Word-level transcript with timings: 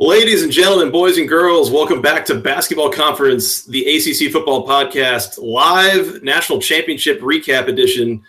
Ladies 0.00 0.42
and 0.42 0.50
gentlemen, 0.50 0.90
boys 0.90 1.18
and 1.18 1.28
girls, 1.28 1.70
welcome 1.70 2.00
back 2.00 2.24
to 2.24 2.34
Basketball 2.34 2.90
Conference, 2.90 3.66
the 3.66 3.84
ACC 3.84 4.32
Football 4.32 4.66
Podcast, 4.66 5.38
live 5.38 6.22
national 6.22 6.58
championship 6.58 7.20
recap 7.20 7.68
edition. 7.68 8.22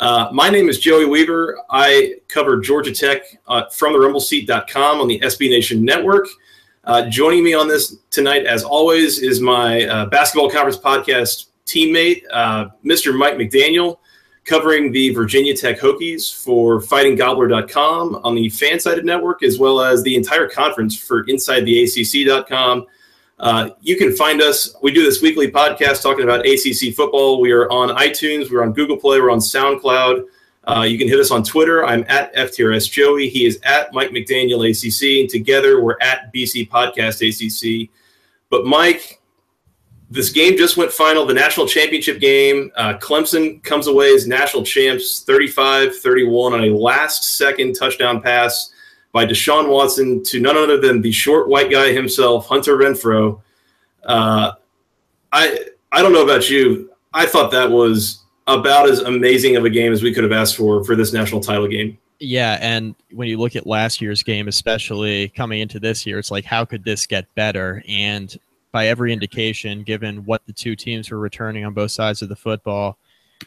Uh, 0.00 0.30
my 0.32 0.48
name 0.48 0.70
is 0.70 0.78
Joey 0.78 1.04
Weaver. 1.04 1.58
I 1.68 2.14
cover 2.28 2.58
Georgia 2.60 2.94
Tech 2.94 3.20
uh, 3.46 3.66
from 3.66 3.92
the 3.92 3.98
rumbleseat.com 3.98 5.02
on 5.02 5.06
the 5.06 5.20
SB 5.20 5.50
Nation 5.50 5.84
Network. 5.84 6.28
Uh, 6.84 7.10
joining 7.10 7.44
me 7.44 7.52
on 7.52 7.68
this 7.68 7.98
tonight, 8.08 8.46
as 8.46 8.64
always, 8.64 9.18
is 9.18 9.38
my 9.38 9.84
uh, 9.84 10.06
Basketball 10.06 10.48
Conference 10.48 10.78
Podcast 10.78 11.48
teammate, 11.66 12.22
uh, 12.32 12.68
Mr. 12.82 13.14
Mike 13.14 13.34
McDaniel, 13.34 13.98
covering 14.48 14.90
the 14.90 15.10
Virginia 15.10 15.54
Tech 15.54 15.78
Hokies 15.78 16.34
for 16.34 16.80
fightinggobbler.com 16.80 18.20
on 18.24 18.34
the 18.34 18.48
fan-sided 18.48 19.04
network, 19.04 19.42
as 19.42 19.58
well 19.58 19.80
as 19.80 20.02
the 20.02 20.16
entire 20.16 20.48
conference 20.48 20.96
for 20.96 21.24
insidetheacc.com. 21.24 22.86
Uh, 23.38 23.70
you 23.80 23.96
can 23.96 24.16
find 24.16 24.40
us. 24.42 24.74
We 24.82 24.92
do 24.92 25.04
this 25.04 25.22
weekly 25.22 25.50
podcast 25.50 26.02
talking 26.02 26.24
about 26.24 26.46
ACC 26.46 26.94
football. 26.94 27.40
We 27.40 27.52
are 27.52 27.70
on 27.70 27.90
iTunes, 27.90 28.50
we're 28.50 28.62
on 28.62 28.72
Google 28.72 28.96
Play, 28.96 29.20
we're 29.20 29.30
on 29.30 29.38
SoundCloud. 29.38 30.24
Uh, 30.64 30.82
you 30.82 30.98
can 30.98 31.08
hit 31.08 31.18
us 31.18 31.30
on 31.30 31.42
Twitter. 31.42 31.84
I'm 31.86 32.04
at 32.08 32.34
FTRS 32.34 32.90
Joey. 32.90 33.28
He 33.28 33.46
is 33.46 33.58
at 33.62 33.92
Mike 33.94 34.10
McDaniel 34.10 34.68
ACC. 34.68 35.20
And 35.20 35.30
together 35.30 35.80
we're 35.80 35.96
at 36.02 36.32
BC 36.34 36.68
Podcast 36.68 37.22
ACC. 37.22 37.88
But 38.50 38.66
Mike, 38.66 39.17
this 40.10 40.30
game 40.30 40.56
just 40.56 40.76
went 40.76 40.90
final, 40.90 41.26
the 41.26 41.34
national 41.34 41.66
championship 41.66 42.18
game. 42.18 42.70
Uh, 42.76 42.94
Clemson 42.98 43.62
comes 43.62 43.86
away 43.86 44.14
as 44.14 44.26
national 44.26 44.64
champs 44.64 45.20
35 45.20 45.96
31 45.96 46.54
on 46.54 46.64
a 46.64 46.70
last 46.70 47.36
second 47.36 47.74
touchdown 47.74 48.22
pass 48.22 48.72
by 49.12 49.26
Deshaun 49.26 49.68
Watson 49.68 50.22
to 50.24 50.40
none 50.40 50.56
other 50.56 50.80
than 50.80 51.02
the 51.02 51.12
short 51.12 51.48
white 51.48 51.70
guy 51.70 51.92
himself, 51.92 52.46
Hunter 52.46 52.76
Renfrow. 52.76 53.40
Uh, 54.04 54.52
I 55.32 55.58
I 55.92 56.02
don't 56.02 56.12
know 56.12 56.24
about 56.24 56.48
you. 56.48 56.90
I 57.12 57.26
thought 57.26 57.50
that 57.50 57.70
was 57.70 58.24
about 58.46 58.88
as 58.88 59.00
amazing 59.00 59.56
of 59.56 59.64
a 59.64 59.70
game 59.70 59.92
as 59.92 60.02
we 60.02 60.14
could 60.14 60.24
have 60.24 60.32
asked 60.32 60.56
for 60.56 60.84
for 60.84 60.96
this 60.96 61.12
national 61.12 61.42
title 61.42 61.68
game. 61.68 61.98
Yeah, 62.20 62.58
and 62.60 62.94
when 63.12 63.28
you 63.28 63.38
look 63.38 63.54
at 63.54 63.66
last 63.66 64.00
year's 64.00 64.22
game, 64.22 64.48
especially 64.48 65.28
coming 65.28 65.60
into 65.60 65.78
this 65.78 66.06
year, 66.06 66.18
it's 66.18 66.30
like 66.30 66.44
how 66.44 66.64
could 66.64 66.84
this 66.84 67.06
get 67.06 67.32
better? 67.34 67.82
And 67.86 68.36
by 68.72 68.88
every 68.88 69.12
indication, 69.12 69.82
given 69.82 70.24
what 70.24 70.44
the 70.46 70.52
two 70.52 70.76
teams 70.76 71.10
were 71.10 71.18
returning 71.18 71.64
on 71.64 71.74
both 71.74 71.90
sides 71.90 72.22
of 72.22 72.28
the 72.28 72.36
football, 72.36 72.98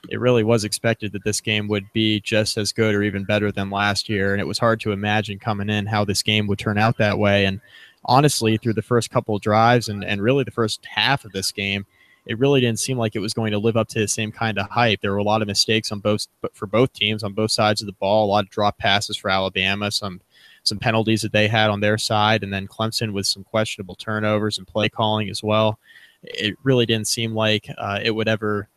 it 0.09 0.19
really 0.19 0.43
was 0.43 0.63
expected 0.63 1.11
that 1.11 1.23
this 1.23 1.41
game 1.41 1.67
would 1.67 1.91
be 1.93 2.19
just 2.21 2.57
as 2.57 2.71
good 2.71 2.95
or 2.95 3.03
even 3.03 3.23
better 3.23 3.51
than 3.51 3.69
last 3.69 4.09
year. 4.09 4.33
And 4.33 4.41
it 4.41 4.47
was 4.47 4.59
hard 4.59 4.79
to 4.81 4.91
imagine 4.91 5.37
coming 5.37 5.69
in 5.69 5.85
how 5.85 6.05
this 6.05 6.23
game 6.23 6.47
would 6.47 6.59
turn 6.59 6.77
out 6.77 6.97
that 6.97 7.19
way. 7.19 7.45
And 7.45 7.59
honestly, 8.05 8.57
through 8.57 8.73
the 8.73 8.81
first 8.81 9.11
couple 9.11 9.37
drives 9.37 9.89
and, 9.89 10.03
and 10.03 10.21
really 10.21 10.43
the 10.43 10.51
first 10.51 10.85
half 10.85 11.25
of 11.25 11.33
this 11.33 11.51
game, 11.51 11.85
it 12.25 12.39
really 12.39 12.61
didn't 12.61 12.79
seem 12.79 12.97
like 12.97 13.15
it 13.15 13.19
was 13.19 13.33
going 13.33 13.51
to 13.51 13.59
live 13.59 13.77
up 13.77 13.87
to 13.89 13.99
the 13.99 14.07
same 14.07 14.31
kind 14.31 14.57
of 14.59 14.69
hype. 14.69 15.01
There 15.01 15.11
were 15.11 15.17
a 15.17 15.23
lot 15.23 15.41
of 15.41 15.47
mistakes 15.47 15.91
on 15.91 15.99
both 15.99 16.27
for 16.53 16.67
both 16.67 16.93
teams 16.93 17.23
on 17.23 17.33
both 17.33 17.51
sides 17.51 17.81
of 17.81 17.87
the 17.87 17.93
ball, 17.93 18.25
a 18.25 18.31
lot 18.31 18.45
of 18.45 18.49
drop 18.49 18.77
passes 18.77 19.17
for 19.17 19.29
Alabama, 19.29 19.91
some 19.91 20.21
some 20.63 20.79
penalties 20.79 21.21
that 21.21 21.31
they 21.31 21.47
had 21.47 21.69
on 21.69 21.79
their 21.79 21.97
side, 21.97 22.43
and 22.43 22.53
then 22.53 22.67
Clemson 22.67 23.13
with 23.13 23.25
some 23.25 23.43
questionable 23.43 23.95
turnovers 23.95 24.57
and 24.57 24.67
play 24.67 24.89
calling 24.89 25.29
as 25.29 25.41
well. 25.41 25.79
It 26.23 26.55
really 26.63 26.85
didn't 26.85 27.07
seem 27.07 27.33
like 27.33 27.67
uh, 27.77 27.99
it 28.03 28.11
would 28.11 28.27
ever, 28.27 28.69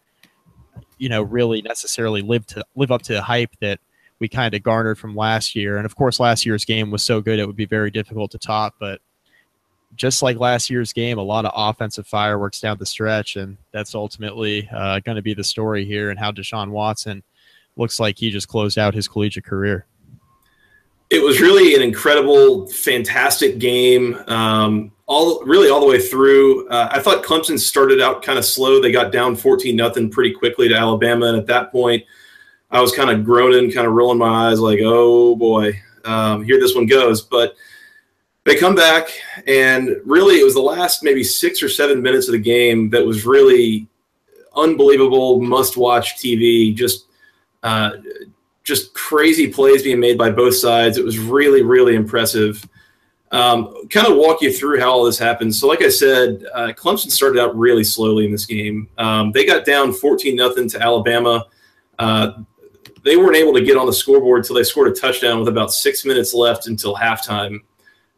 you 0.98 1.08
know, 1.08 1.22
really 1.22 1.60
necessarily 1.60 2.22
live 2.22 2.46
to 2.46 2.64
live 2.74 2.90
up 2.90 3.02
to 3.02 3.12
the 3.12 3.22
hype 3.22 3.50
that 3.60 3.80
we 4.18 4.28
kind 4.28 4.54
of 4.54 4.62
garnered 4.62 4.98
from 4.98 5.14
last 5.14 5.54
year. 5.54 5.76
And 5.76 5.84
of 5.84 5.94
course, 5.96 6.20
last 6.20 6.46
year's 6.46 6.64
game 6.64 6.90
was 6.90 7.02
so 7.02 7.20
good 7.20 7.38
it 7.38 7.46
would 7.46 7.56
be 7.56 7.66
very 7.66 7.90
difficult 7.90 8.30
to 8.30 8.38
top. 8.38 8.74
But 8.80 9.00
just 9.94 10.22
like 10.22 10.38
last 10.38 10.70
year's 10.70 10.92
game, 10.92 11.18
a 11.18 11.22
lot 11.22 11.44
of 11.44 11.52
offensive 11.54 12.06
fireworks 12.06 12.60
down 12.60 12.78
the 12.78 12.86
stretch, 12.86 13.36
and 13.36 13.58
that's 13.72 13.94
ultimately 13.94 14.68
uh, 14.72 15.00
going 15.00 15.16
to 15.16 15.22
be 15.22 15.34
the 15.34 15.44
story 15.44 15.84
here 15.84 16.08
and 16.10 16.18
how 16.18 16.32
Deshaun 16.32 16.70
Watson 16.70 17.22
looks 17.76 18.00
like 18.00 18.18
he 18.18 18.30
just 18.30 18.48
closed 18.48 18.78
out 18.78 18.94
his 18.94 19.08
collegiate 19.08 19.44
career 19.44 19.86
it 21.14 21.22
was 21.22 21.40
really 21.40 21.76
an 21.76 21.82
incredible, 21.82 22.66
fantastic 22.66 23.58
game. 23.58 24.16
Um, 24.26 24.90
all 25.06 25.44
really 25.44 25.70
all 25.70 25.80
the 25.80 25.86
way 25.86 26.00
through. 26.00 26.66
Uh, 26.68 26.88
I 26.90 26.98
thought 26.98 27.22
Clemson 27.22 27.58
started 27.58 28.00
out 28.00 28.22
kind 28.22 28.38
of 28.38 28.44
slow. 28.44 28.80
They 28.80 28.90
got 28.90 29.12
down 29.12 29.36
fourteen 29.36 29.76
nothing 29.76 30.10
pretty 30.10 30.32
quickly 30.32 30.68
to 30.68 30.74
Alabama, 30.74 31.26
and 31.26 31.36
at 31.36 31.46
that 31.46 31.70
point, 31.70 32.02
I 32.70 32.80
was 32.80 32.92
kind 32.92 33.10
of 33.10 33.24
groaning, 33.24 33.70
kind 33.70 33.86
of 33.86 33.92
rolling 33.92 34.18
my 34.18 34.48
eyes, 34.48 34.58
like, 34.58 34.80
"Oh 34.82 35.36
boy, 35.36 35.78
um, 36.04 36.42
here 36.42 36.58
this 36.58 36.74
one 36.74 36.86
goes." 36.86 37.22
But 37.22 37.54
they 38.44 38.56
come 38.56 38.74
back, 38.74 39.08
and 39.46 39.96
really, 40.04 40.40
it 40.40 40.44
was 40.44 40.54
the 40.54 40.60
last 40.60 41.04
maybe 41.04 41.22
six 41.22 41.62
or 41.62 41.68
seven 41.68 42.02
minutes 42.02 42.26
of 42.26 42.32
the 42.32 42.38
game 42.38 42.90
that 42.90 43.06
was 43.06 43.24
really 43.24 43.86
unbelievable, 44.56 45.40
must-watch 45.40 46.16
TV. 46.16 46.74
Just 46.74 47.06
uh, 47.62 47.92
just 48.64 48.94
crazy 48.94 49.46
plays 49.46 49.82
being 49.82 50.00
made 50.00 50.18
by 50.18 50.30
both 50.30 50.56
sides. 50.56 50.96
It 50.96 51.04
was 51.04 51.18
really, 51.18 51.62
really 51.62 51.94
impressive. 51.94 52.66
Um, 53.30 53.88
kind 53.88 54.06
of 54.06 54.16
walk 54.16 54.40
you 54.42 54.52
through 54.52 54.80
how 54.80 54.92
all 54.92 55.04
this 55.04 55.18
happened. 55.18 55.54
So, 55.54 55.68
like 55.68 55.82
I 55.82 55.88
said, 55.88 56.44
uh, 56.54 56.68
Clemson 56.68 57.10
started 57.10 57.40
out 57.40 57.56
really 57.56 57.84
slowly 57.84 58.24
in 58.24 58.32
this 58.32 58.46
game. 58.46 58.88
Um, 58.96 59.32
they 59.32 59.44
got 59.44 59.66
down 59.66 59.92
14 59.92 60.34
nothing 60.34 60.68
to 60.70 60.80
Alabama. 60.80 61.46
Uh, 61.98 62.32
they 63.04 63.16
weren't 63.16 63.36
able 63.36 63.52
to 63.52 63.62
get 63.62 63.76
on 63.76 63.86
the 63.86 63.92
scoreboard 63.92 64.38
until 64.38 64.56
they 64.56 64.62
scored 64.62 64.88
a 64.88 64.94
touchdown 64.94 65.38
with 65.38 65.48
about 65.48 65.72
six 65.72 66.04
minutes 66.04 66.32
left 66.32 66.68
until 66.68 66.96
halftime. 66.96 67.58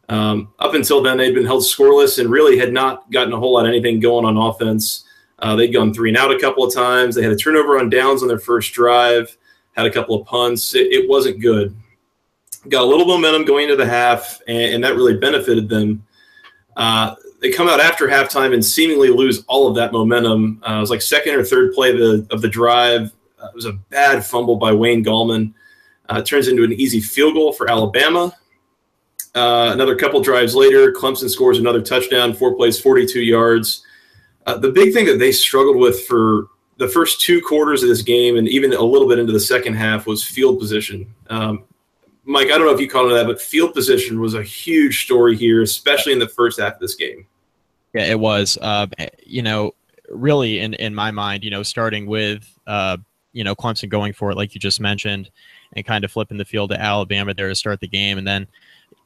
Um, 0.08 0.52
up 0.60 0.74
until 0.74 1.02
then, 1.02 1.16
they'd 1.16 1.34
been 1.34 1.44
held 1.44 1.64
scoreless 1.64 2.20
and 2.20 2.30
really 2.30 2.56
had 2.56 2.72
not 2.72 3.10
gotten 3.10 3.32
a 3.32 3.38
whole 3.38 3.54
lot 3.54 3.64
of 3.64 3.70
anything 3.70 3.98
going 3.98 4.24
on 4.24 4.36
offense. 4.36 5.04
Uh, 5.40 5.56
they'd 5.56 5.72
gone 5.72 5.92
three 5.92 6.10
and 6.10 6.16
out 6.16 6.30
a 6.30 6.38
couple 6.38 6.62
of 6.62 6.72
times. 6.72 7.16
They 7.16 7.22
had 7.22 7.32
a 7.32 7.36
turnover 7.36 7.80
on 7.80 7.90
downs 7.90 8.22
on 8.22 8.28
their 8.28 8.38
first 8.38 8.72
drive 8.72 9.36
had 9.76 9.87
a 9.87 9.91
couple 9.91 10.20
of 10.20 10.26
punts. 10.26 10.75
It, 10.75 10.92
it, 10.92 11.09
wasn't 11.09 11.41
good. 11.41 11.76
Got 12.69 12.82
a 12.82 12.87
little 12.87 13.06
momentum 13.06 13.44
going 13.44 13.64
into 13.64 13.76
the 13.76 13.87
half, 13.87 14.41
and, 14.48 14.75
and 14.75 14.84
that 14.84 14.97
really 14.97 15.16
benefited 15.16 15.69
them. 15.69 16.04
Uh, 16.76 17.14
they 17.41 17.50
come 17.50 17.69
out 17.69 17.81
after 17.81 18.09
halftime 18.09 18.54
and 18.54 18.65
seemingly 18.65 19.09
lose 19.09 19.44
all 19.47 19.69
of 19.69 19.76
that 19.76 19.92
momentum. 19.92 20.62
Uh, 20.66 20.75
it 20.75 20.81
was 20.81 20.91
like 20.91 21.03
second 21.03 21.34
or 21.34 21.44
third 21.44 21.72
play 21.75 21.91
of 21.91 21.98
the, 21.98 22.26
of 22.31 22.42
the 22.42 22.48
drive. 22.48 23.12
Uh, 23.41 23.48
it 23.48 23.54
was 23.54 23.66
a 23.66 23.72
bad 23.91 24.25
fumble 24.25 24.56
by 24.56 24.72
Wayne 24.72 25.04
Gallman. 25.04 25.53
Uh, 26.09 26.22
turns 26.22 26.48
into 26.48 26.65
an 26.65 26.72
easy 26.72 27.00
field 27.00 27.34
goal 27.34 27.53
for 27.53 27.70
Alabama. 27.70 28.34
Uh, 29.34 29.70
another 29.72 29.94
couple 29.94 30.20
drives 30.22 30.54
later, 30.54 30.92
Clemson 30.92 31.28
scores 31.28 31.59
another 31.59 31.82
touchdown, 31.82 32.32
four 32.32 32.54
plays, 32.54 32.81
42 32.81 33.20
yards. 33.20 33.84
Uh, 34.47 34.56
the 34.56 34.70
big 34.70 34.94
thing 34.94 35.04
that 35.04 35.19
they 35.19 35.31
struggled 35.31 35.76
with 35.76 36.06
for 36.06 36.48
the 36.78 36.88
first 36.88 37.20
two 37.20 37.41
quarters 37.41 37.82
of 37.82 37.88
this 37.88 38.03
game 38.03 38.37
and 38.37 38.48
even 38.48 38.72
a 38.72 38.82
little 38.82 39.09
bit 39.09 39.19
into 39.19 39.32
the 39.32 39.41
second 39.41 39.75
half 39.75 40.06
was 40.06 40.25
field 40.25 40.59
position. 40.59 41.12
Um, 41.31 41.64
Mike, 42.25 42.47
I 42.47 42.59
don't 42.59 42.66
know 42.66 42.75
if 42.75 42.81
you 42.81 42.88
caught 42.88 43.06
on 43.06 43.12
that, 43.12 43.26
but 43.26 43.41
field 43.41 43.72
position 43.72 44.21
was 44.21 44.34
a 44.34 44.42
huge 44.42 45.04
story 45.04 45.36
here, 45.36 45.62
especially 45.62 46.12
in 46.12 46.18
the 46.18 46.28
first 46.28 46.60
half 46.60 46.74
of 46.74 46.80
this 46.80 46.95
game. 46.95 47.27
Yeah, 47.95 48.04
it 48.04 48.18
was. 48.18 48.59
Uh, 48.60 48.89
you 49.24 49.42
know, 49.42 49.72
really, 50.10 50.59
in 50.59 50.74
in 50.74 50.95
my 50.95 51.10
mind, 51.10 51.45
you 51.45 51.50
know, 51.50 51.62
starting 51.62 52.06
with 52.06 52.47
uh, 52.66 52.98
you 53.33 53.45
know 53.45 53.54
Clemson 53.54 53.89
going 53.89 54.12
for 54.12 54.30
it, 54.30 54.36
like 54.36 54.54
you 54.54 54.60
just 54.60 54.80
mentioned, 54.80 55.30
and 55.72 55.86
kind 55.86 56.04
of 56.04 56.10
flipping 56.10 56.36
the 56.36 56.45
field 56.45 56.71
to 56.71 56.80
Alabama 56.80 57.33
there 57.33 57.48
to 57.48 57.54
start 57.54 57.80
the 57.80 57.89
game, 57.89 58.18
and 58.18 58.27
then 58.27 58.48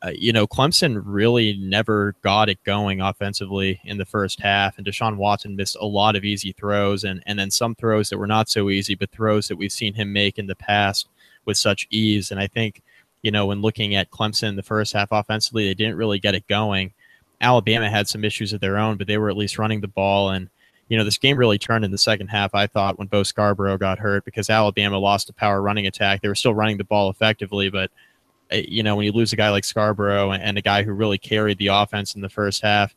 uh, 0.02 0.12
you 0.14 0.32
know, 0.32 0.46
Clemson 0.46 1.02
really 1.04 1.56
never 1.58 2.14
got 2.22 2.48
it 2.48 2.62
going 2.64 3.00
offensively 3.00 3.80
in 3.84 3.98
the 3.98 4.06
first 4.06 4.40
half, 4.40 4.78
and 4.78 4.86
Deshaun 4.86 5.16
Watson 5.16 5.56
missed 5.56 5.76
a 5.78 5.86
lot 5.86 6.16
of 6.16 6.24
easy 6.24 6.52
throws, 6.52 7.04
and 7.04 7.22
and 7.26 7.38
then 7.38 7.50
some 7.50 7.74
throws 7.74 8.08
that 8.08 8.18
were 8.18 8.26
not 8.26 8.48
so 8.48 8.70
easy, 8.70 8.94
but 8.94 9.10
throws 9.10 9.48
that 9.48 9.56
we've 9.56 9.72
seen 9.72 9.94
him 9.94 10.12
make 10.12 10.38
in 10.38 10.46
the 10.46 10.56
past 10.56 11.08
with 11.44 11.58
such 11.58 11.86
ease. 11.90 12.30
And 12.30 12.40
I 12.40 12.46
think, 12.46 12.82
you 13.22 13.30
know, 13.30 13.46
when 13.46 13.60
looking 13.60 13.94
at 13.94 14.10
Clemson 14.10 14.48
in 14.48 14.56
the 14.56 14.62
first 14.62 14.94
half 14.94 15.08
offensively, 15.10 15.66
they 15.66 15.74
didn't 15.74 15.96
really 15.96 16.18
get 16.18 16.34
it 16.34 16.46
going. 16.46 16.92
Alabama 17.42 17.90
had 17.90 18.08
some 18.08 18.24
issues 18.24 18.52
of 18.52 18.60
their 18.60 18.78
own, 18.78 18.96
but 18.96 19.06
they 19.06 19.18
were 19.18 19.30
at 19.30 19.36
least 19.36 19.58
running 19.58 19.80
the 19.80 19.88
ball 19.88 20.30
and. 20.30 20.48
You 20.88 20.98
know, 20.98 21.04
this 21.04 21.18
game 21.18 21.36
really 21.36 21.56
turned 21.56 21.84
in 21.84 21.92
the 21.92 21.98
second 21.98 22.26
half, 22.26 22.52
I 22.52 22.66
thought, 22.66 22.98
when 22.98 23.06
Bo 23.06 23.22
Scarborough 23.22 23.78
got 23.78 24.00
hurt 24.00 24.24
because 24.24 24.50
Alabama 24.50 24.98
lost 24.98 25.30
a 25.30 25.32
power 25.32 25.62
running 25.62 25.86
attack. 25.86 26.20
They 26.20 26.26
were 26.26 26.34
still 26.34 26.52
running 26.52 26.78
the 26.78 26.82
ball 26.82 27.08
effectively, 27.10 27.70
but 27.70 27.92
you 28.52 28.82
know, 28.82 28.96
when 28.96 29.06
you 29.06 29.12
lose 29.12 29.32
a 29.32 29.36
guy 29.36 29.50
like 29.50 29.64
Scarborough 29.64 30.32
and 30.32 30.58
a 30.58 30.62
guy 30.62 30.82
who 30.82 30.92
really 30.92 31.18
carried 31.18 31.58
the 31.58 31.68
offense 31.68 32.14
in 32.14 32.20
the 32.20 32.28
first 32.28 32.62
half, 32.62 32.94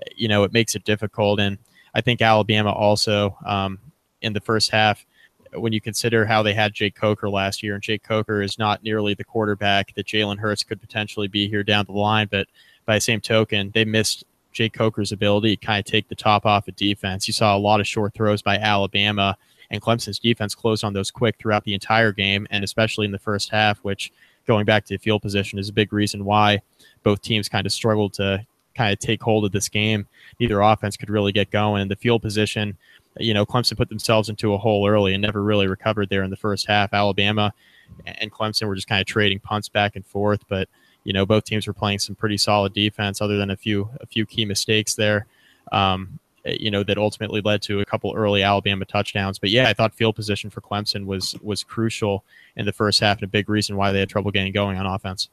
eh, 0.00 0.04
you 0.16 0.28
know, 0.28 0.44
it 0.44 0.52
makes 0.52 0.74
it 0.74 0.84
difficult. 0.84 1.40
And 1.40 1.58
I 1.94 2.00
think 2.00 2.22
Alabama 2.22 2.72
also 2.72 3.36
um, 3.44 3.78
in 4.22 4.32
the 4.32 4.40
first 4.40 4.70
half, 4.70 5.04
when 5.54 5.72
you 5.72 5.80
consider 5.80 6.24
how 6.24 6.42
they 6.42 6.54
had 6.54 6.72
Jake 6.72 6.94
Coker 6.94 7.28
last 7.28 7.62
year, 7.62 7.74
and 7.74 7.82
Jake 7.82 8.02
Coker 8.02 8.42
is 8.42 8.58
not 8.58 8.82
nearly 8.82 9.14
the 9.14 9.24
quarterback 9.24 9.94
that 9.94 10.06
Jalen 10.06 10.38
Hurts 10.38 10.64
could 10.64 10.80
potentially 10.80 11.28
be 11.28 11.46
here 11.48 11.62
down 11.62 11.84
the 11.84 11.92
line, 11.92 12.28
but 12.30 12.46
by 12.86 12.96
the 12.96 13.00
same 13.00 13.20
token, 13.20 13.70
they 13.74 13.84
missed 13.84 14.24
Jake 14.52 14.72
Coker's 14.72 15.12
ability 15.12 15.56
to 15.56 15.66
kind 15.66 15.78
of 15.78 15.90
take 15.90 16.08
the 16.08 16.14
top 16.14 16.46
off 16.46 16.68
of 16.68 16.76
defense. 16.76 17.26
You 17.26 17.34
saw 17.34 17.56
a 17.56 17.58
lot 17.58 17.80
of 17.80 17.86
short 17.86 18.14
throws 18.14 18.42
by 18.42 18.56
Alabama, 18.56 19.36
and 19.70 19.80
Clemson's 19.80 20.18
defense 20.18 20.54
closed 20.54 20.84
on 20.84 20.92
those 20.92 21.10
quick 21.10 21.36
throughout 21.38 21.64
the 21.64 21.74
entire 21.74 22.12
game, 22.12 22.46
and 22.50 22.64
especially 22.64 23.06
in 23.06 23.12
the 23.12 23.18
first 23.18 23.50
half, 23.50 23.78
which 23.80 24.12
going 24.46 24.64
back 24.64 24.84
to 24.86 24.98
field 24.98 25.22
position 25.22 25.58
is 25.58 25.68
a 25.68 25.72
big 25.72 25.92
reason 25.92 26.24
why 26.24 26.60
both 27.02 27.22
teams 27.22 27.48
kind 27.48 27.66
of 27.66 27.72
struggled 27.72 28.12
to 28.14 28.44
kind 28.74 28.92
of 28.92 28.98
take 28.98 29.22
hold 29.22 29.44
of 29.44 29.52
this 29.52 29.68
game. 29.68 30.06
Neither 30.40 30.60
offense 30.60 30.96
could 30.96 31.10
really 31.10 31.32
get 31.32 31.50
going. 31.50 31.82
And 31.82 31.90
the 31.90 31.96
field 31.96 32.22
position, 32.22 32.76
you 33.18 33.34
know, 33.34 33.44
Clemson 33.44 33.76
put 33.76 33.88
themselves 33.88 34.28
into 34.28 34.54
a 34.54 34.58
hole 34.58 34.88
early 34.88 35.14
and 35.14 35.22
never 35.22 35.42
really 35.42 35.66
recovered 35.66 36.08
there 36.08 36.22
in 36.22 36.30
the 36.30 36.36
first 36.36 36.66
half. 36.66 36.92
Alabama 36.92 37.52
and 38.06 38.32
Clemson 38.32 38.66
were 38.66 38.74
just 38.74 38.88
kind 38.88 39.00
of 39.00 39.06
trading 39.06 39.38
punts 39.38 39.68
back 39.68 39.96
and 39.96 40.06
forth, 40.06 40.40
but 40.48 40.68
you 41.04 41.12
know, 41.12 41.26
both 41.26 41.44
teams 41.44 41.66
were 41.66 41.72
playing 41.72 41.98
some 41.98 42.14
pretty 42.14 42.36
solid 42.36 42.72
defense, 42.72 43.20
other 43.20 43.36
than 43.36 43.50
a 43.50 43.56
few 43.56 43.90
a 44.00 44.06
few 44.06 44.24
key 44.24 44.44
mistakes 44.44 44.94
there. 44.94 45.26
Um, 45.72 46.18
you 46.44 46.70
know 46.70 46.82
that 46.82 46.98
ultimately 46.98 47.40
led 47.40 47.62
to 47.62 47.80
a 47.80 47.84
couple 47.84 48.12
early 48.14 48.42
Alabama 48.42 48.84
touchdowns. 48.84 49.38
But 49.38 49.50
yeah, 49.50 49.68
I 49.68 49.74
thought 49.74 49.94
field 49.94 50.16
position 50.16 50.50
for 50.50 50.60
Clemson 50.60 51.06
was 51.06 51.34
was 51.42 51.62
crucial 51.64 52.24
in 52.56 52.66
the 52.66 52.72
first 52.72 53.00
half 53.00 53.18
and 53.18 53.24
a 53.24 53.28
big 53.28 53.48
reason 53.48 53.76
why 53.76 53.92
they 53.92 54.00
had 54.00 54.08
trouble 54.08 54.30
getting 54.30 54.52
going 54.52 54.78
on 54.78 54.86
offense 54.86 55.28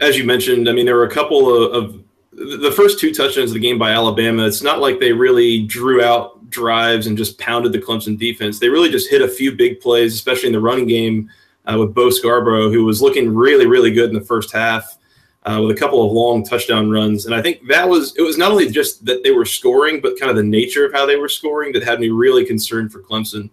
as 0.00 0.16
you 0.16 0.24
mentioned, 0.24 0.68
I 0.68 0.72
mean, 0.72 0.86
there 0.86 0.96
were 0.96 1.06
a 1.06 1.10
couple 1.10 1.54
of, 1.54 1.72
of, 1.72 2.04
the 2.32 2.72
first 2.76 3.00
two 3.00 3.14
touchdowns 3.14 3.50
of 3.50 3.54
the 3.54 3.60
game 3.60 3.78
by 3.78 3.92
Alabama. 3.92 4.46
It's 4.46 4.62
not 4.62 4.78
like 4.78 5.00
they 5.00 5.10
really 5.10 5.62
drew 5.62 6.04
out 6.04 6.50
drives 6.50 7.06
and 7.06 7.16
just 7.16 7.38
pounded 7.38 7.72
the 7.72 7.78
Clemson 7.78 8.18
defense. 8.18 8.58
They 8.58 8.68
really 8.68 8.90
just 8.90 9.08
hit 9.08 9.22
a 9.22 9.28
few 9.28 9.52
big 9.52 9.80
plays, 9.80 10.12
especially 10.12 10.48
in 10.48 10.52
the 10.52 10.60
running 10.60 10.86
game 10.86 11.30
uh, 11.64 11.78
with 11.78 11.94
Bo 11.94 12.10
Scarborough, 12.10 12.70
who 12.70 12.84
was 12.84 13.00
looking 13.00 13.34
really, 13.34 13.64
really 13.64 13.90
good 13.90 14.10
in 14.10 14.14
the 14.14 14.20
first 14.20 14.52
half. 14.52 14.98
Uh, 15.46 15.62
with 15.62 15.76
a 15.76 15.78
couple 15.78 16.04
of 16.04 16.10
long 16.10 16.44
touchdown 16.44 16.90
runs. 16.90 17.24
And 17.24 17.32
I 17.32 17.40
think 17.40 17.68
that 17.68 17.88
was, 17.88 18.16
it 18.16 18.22
was 18.22 18.36
not 18.36 18.50
only 18.50 18.68
just 18.68 19.04
that 19.04 19.22
they 19.22 19.30
were 19.30 19.44
scoring, 19.44 20.00
but 20.00 20.18
kind 20.18 20.28
of 20.28 20.36
the 20.36 20.42
nature 20.42 20.84
of 20.84 20.92
how 20.92 21.06
they 21.06 21.14
were 21.14 21.28
scoring 21.28 21.72
that 21.74 21.84
had 21.84 22.00
me 22.00 22.08
really 22.08 22.44
concerned 22.44 22.90
for 22.90 23.00
Clemson 23.00 23.48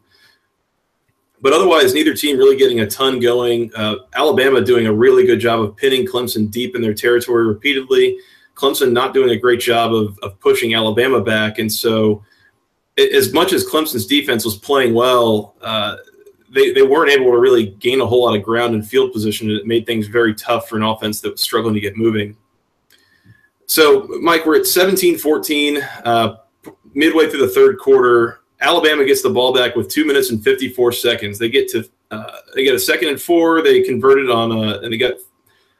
but 1.43 1.51
otherwise, 1.51 1.93
neither 1.93 2.13
team 2.13 2.37
really 2.37 2.55
getting 2.55 2.79
a 2.79 2.87
ton 2.87 3.19
going. 3.19 3.69
Uh, 3.75 3.97
Alabama 4.15 4.61
doing 4.61 4.87
a 4.87 4.93
really 4.93 5.25
good 5.25 5.41
job 5.41 5.59
of 5.59 5.75
pinning 5.75 6.07
Clemson 6.07 6.49
deep 6.49 6.73
in 6.73 6.81
their 6.81 6.93
territory 6.93 7.45
repeatedly. 7.45 8.17
Clemson 8.55 8.93
not 8.93 9.13
doing 9.13 9.29
a 9.31 9.35
great 9.35 9.59
job 9.59 9.93
of, 9.93 10.17
of 10.19 10.39
pushing 10.39 10.73
Alabama 10.73 11.19
back. 11.19 11.59
And 11.59 11.69
so, 11.69 12.23
as 12.97 13.33
much 13.33 13.51
as 13.51 13.69
Clemson's 13.69 14.05
defense 14.05 14.45
was 14.45 14.55
playing 14.55 14.93
well, 14.93 15.55
uh, 15.61 15.97
they, 16.53 16.71
they 16.71 16.81
weren't 16.81 17.11
able 17.11 17.31
to 17.31 17.39
really 17.39 17.67
gain 17.79 18.01
a 18.01 18.05
whole 18.05 18.23
lot 18.23 18.35
of 18.35 18.43
ground 18.43 18.75
in 18.75 18.83
field 18.83 19.11
position. 19.11 19.49
It 19.49 19.65
made 19.65 19.85
things 19.85 20.07
very 20.07 20.33
tough 20.35 20.69
for 20.69 20.77
an 20.77 20.83
offense 20.83 21.19
that 21.21 21.31
was 21.31 21.41
struggling 21.41 21.73
to 21.73 21.79
get 21.79 21.97
moving. 21.97 22.37
So, 23.65 24.07
Mike, 24.21 24.45
we're 24.45 24.59
at 24.59 24.67
17 24.67 25.17
14, 25.17 25.77
uh, 25.77 26.35
midway 26.93 27.29
through 27.29 27.41
the 27.41 27.53
third 27.53 27.79
quarter. 27.79 28.41
Alabama 28.61 29.03
gets 29.03 29.21
the 29.21 29.29
ball 29.29 29.53
back 29.53 29.75
with 29.75 29.89
two 29.89 30.05
minutes 30.05 30.29
and 30.29 30.43
54 30.43 30.91
seconds. 30.91 31.39
They 31.39 31.49
get 31.49 31.67
to 31.69 31.89
uh, 32.11 32.37
they 32.53 32.63
get 32.63 32.75
a 32.75 32.79
second 32.79 33.09
and 33.09 33.21
four. 33.21 33.63
They 33.63 33.81
converted 33.81 34.29
on 34.29 34.51
a, 34.51 34.79
and 34.79 34.93
they 34.93 34.97
got 34.97 35.15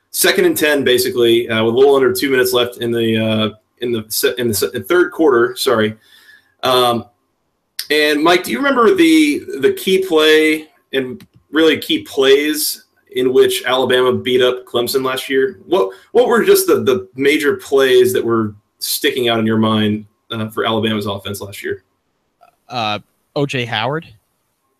second 0.09 0.45
and 0.45 0.57
ten 0.57 0.83
basically 0.83 1.47
uh, 1.47 1.63
with 1.63 1.75
a 1.75 1.77
little 1.77 1.95
under 1.95 2.11
two 2.11 2.31
minutes 2.31 2.51
left 2.51 2.77
in 2.77 2.91
the 2.91 3.17
uh, 3.17 3.49
in 3.79 3.91
the 3.91 4.35
in 4.37 4.47
the 4.47 4.85
third 4.87 5.11
quarter. 5.11 5.55
Sorry. 5.55 5.95
Um, 6.63 7.05
and 7.89 8.23
Mike, 8.23 8.43
do 8.43 8.51
you 8.51 8.57
remember 8.57 8.95
the 8.95 9.43
the 9.59 9.73
key 9.73 10.05
play 10.05 10.69
and 10.91 11.25
really 11.51 11.77
key 11.79 12.03
plays 12.03 12.85
in 13.15 13.31
which 13.31 13.63
Alabama 13.65 14.13
beat 14.13 14.41
up 14.41 14.65
Clemson 14.65 15.03
last 15.03 15.29
year? 15.29 15.59
What 15.65 15.93
what 16.11 16.27
were 16.27 16.43
just 16.43 16.67
the 16.67 16.83
the 16.83 17.09
major 17.15 17.57
plays 17.57 18.13
that 18.13 18.23
were 18.23 18.55
sticking 18.79 19.29
out 19.29 19.39
in 19.39 19.45
your 19.45 19.57
mind 19.57 20.05
uh, 20.31 20.49
for 20.49 20.65
Alabama's 20.65 21.05
offense 21.05 21.41
last 21.41 21.63
year? 21.63 21.83
uh, 22.73 22.99
OJ 23.35 23.67
Howard. 23.67 24.07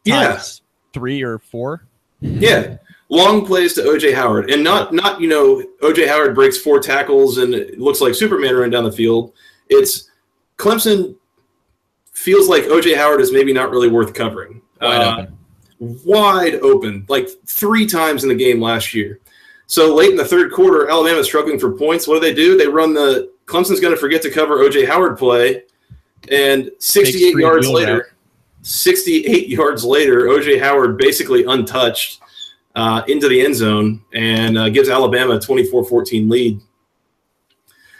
Yes, 0.03 0.61
yeah. 0.61 0.93
three 0.93 1.21
or 1.21 1.39
four. 1.39 1.85
Yeah, 2.19 2.77
long 3.09 3.45
plays 3.45 3.73
to 3.73 3.81
OJ 3.81 4.13
Howard, 4.13 4.49
and 4.49 4.63
not 4.63 4.93
not 4.93 5.21
you 5.21 5.29
know 5.29 5.63
OJ 5.81 6.07
Howard 6.07 6.35
breaks 6.35 6.57
four 6.57 6.79
tackles 6.79 7.37
and 7.37 7.53
it 7.53 7.79
looks 7.79 8.01
like 8.01 8.15
Superman 8.15 8.55
running 8.55 8.71
down 8.71 8.83
the 8.83 8.91
field. 8.91 9.33
It's 9.69 10.09
Clemson 10.57 11.15
feels 12.13 12.47
like 12.47 12.63
OJ 12.63 12.95
Howard 12.95 13.21
is 13.21 13.31
maybe 13.31 13.53
not 13.53 13.69
really 13.69 13.89
worth 13.89 14.13
covering. 14.13 14.61
Wide 14.81 15.01
uh, 15.01 15.11
open. 15.11 15.37
Wide 15.79 16.55
open, 16.55 17.05
like 17.09 17.27
three 17.45 17.85
times 17.85 18.23
in 18.23 18.29
the 18.29 18.35
game 18.35 18.61
last 18.61 18.93
year. 18.93 19.19
So 19.65 19.93
late 19.93 20.11
in 20.11 20.17
the 20.17 20.25
third 20.25 20.53
quarter, 20.53 20.89
Alabama's 20.89 21.25
struggling 21.25 21.59
for 21.59 21.71
points. 21.73 22.07
What 22.07 22.15
do 22.15 22.19
they 22.21 22.33
do? 22.33 22.57
They 22.57 22.67
run 22.67 22.93
the 22.93 23.33
Clemson's 23.45 23.79
going 23.79 23.93
to 23.93 23.99
forget 23.99 24.21
to 24.21 24.29
cover 24.29 24.57
OJ 24.57 24.87
Howard 24.87 25.17
play, 25.17 25.63
and 26.29 26.71
68 26.79 27.35
yards 27.35 27.67
later, 27.67 28.15
68 28.61 29.49
yards 29.49 29.83
later, 29.83 30.27
OJ 30.27 30.59
Howard 30.59 30.97
basically 30.97 31.43
untouched 31.43 32.21
uh, 32.75 33.03
into 33.07 33.27
the 33.27 33.41
end 33.41 33.55
zone 33.55 34.03
and 34.13 34.57
uh, 34.57 34.69
gives 34.69 34.89
Alabama 34.89 35.35
a 35.35 35.39
24 35.39 35.85
14 35.85 36.29
lead. 36.29 36.59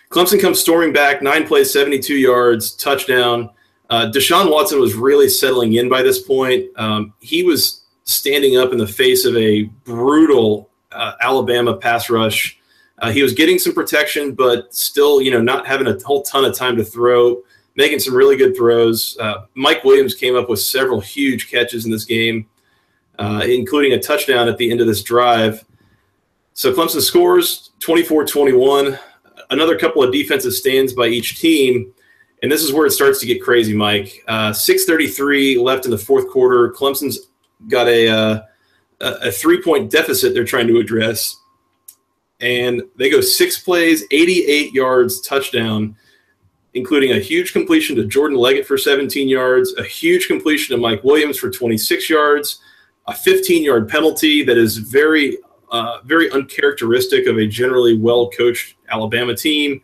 Clemson 0.09 0.39
comes 0.39 0.59
storming 0.59 0.93
back, 0.93 1.21
nine 1.21 1.45
plays, 1.45 1.73
72 1.73 2.15
yards, 2.15 2.71
touchdown. 2.73 3.49
Uh, 3.93 4.09
Deshaun 4.09 4.49
Watson 4.49 4.79
was 4.79 4.95
really 4.95 5.29
settling 5.29 5.73
in 5.73 5.87
by 5.87 6.01
this 6.01 6.19
point. 6.19 6.65
Um, 6.77 7.13
he 7.19 7.43
was 7.43 7.83
standing 8.05 8.57
up 8.57 8.71
in 8.71 8.79
the 8.79 8.87
face 8.87 9.23
of 9.23 9.37
a 9.37 9.65
brutal 9.85 10.71
uh, 10.91 11.13
Alabama 11.21 11.77
pass 11.77 12.09
rush. 12.09 12.59
Uh, 12.97 13.11
he 13.11 13.21
was 13.21 13.33
getting 13.33 13.59
some 13.59 13.71
protection, 13.71 14.33
but 14.33 14.73
still, 14.73 15.21
you 15.21 15.29
know, 15.29 15.43
not 15.43 15.67
having 15.67 15.85
a 15.85 15.95
whole 16.03 16.23
ton 16.23 16.43
of 16.43 16.55
time 16.55 16.75
to 16.75 16.83
throw 16.83 17.43
making 17.75 17.99
some 17.99 18.15
really 18.15 18.35
good 18.35 18.57
throws. 18.57 19.15
Uh, 19.19 19.45
Mike 19.53 19.83
Williams 19.83 20.15
came 20.15 20.35
up 20.35 20.49
with 20.49 20.59
several 20.59 20.99
huge 20.99 21.51
catches 21.51 21.85
in 21.85 21.91
this 21.91 22.03
game, 22.03 22.47
uh, 23.19 23.45
including 23.47 23.93
a 23.93 23.99
touchdown 23.99 24.47
at 24.47 24.57
the 24.57 24.71
end 24.71 24.81
of 24.81 24.87
this 24.87 25.03
drive. 25.03 25.63
So 26.55 26.73
Clemson 26.73 27.01
scores 27.01 27.69
24 27.79 28.25
21. 28.25 28.97
Another 29.51 29.77
couple 29.77 30.01
of 30.01 30.11
defensive 30.11 30.53
stands 30.53 30.93
by 30.93 31.09
each 31.09 31.39
team. 31.39 31.93
And 32.43 32.51
this 32.51 32.61
is 32.61 32.71
where 32.71 32.85
it 32.85 32.91
starts 32.91 33.19
to 33.21 33.25
get 33.25 33.41
crazy, 33.41 33.73
Mike. 33.73 34.23
Uh, 34.27 34.51
6.33 34.51 35.57
left 35.63 35.85
in 35.85 35.91
the 35.91 35.97
fourth 35.97 36.29
quarter. 36.29 36.71
Clemson's 36.71 37.29
got 37.67 37.87
a, 37.87 38.07
uh, 38.07 38.41
a 38.99 39.31
three 39.31 39.61
point 39.61 39.89
deficit 39.89 40.35
they're 40.35 40.45
trying 40.45 40.67
to 40.67 40.77
address. 40.77 41.37
And 42.39 42.83
they 42.97 43.09
go 43.09 43.21
six 43.21 43.57
plays, 43.57 44.03
88 44.11 44.73
yards, 44.73 45.21
touchdown 45.21 45.95
including 46.73 47.11
a 47.11 47.19
huge 47.19 47.53
completion 47.53 47.95
to 47.95 48.05
Jordan 48.05 48.37
Leggett 48.37 48.65
for 48.65 48.77
17 48.77 49.27
yards, 49.27 49.73
a 49.77 49.83
huge 49.83 50.27
completion 50.27 50.75
to 50.75 50.81
Mike 50.81 51.03
Williams 51.03 51.37
for 51.37 51.49
26 51.49 52.09
yards, 52.09 52.59
a 53.07 53.13
15 53.13 53.63
yard 53.63 53.87
penalty 53.87 54.43
that 54.43 54.57
is 54.57 54.77
very, 54.77 55.37
uh, 55.71 55.99
very 56.03 56.31
uncharacteristic 56.31 57.27
of 57.27 57.37
a 57.37 57.47
generally 57.47 57.97
well 57.97 58.29
coached 58.29 58.75
Alabama 58.89 59.35
team, 59.35 59.81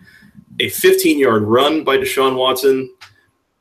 a 0.60 0.70
15 0.70 1.20
yard 1.20 1.44
run 1.44 1.84
by 1.84 1.98
Deshaun 1.98 2.36
Watson, 2.36 2.94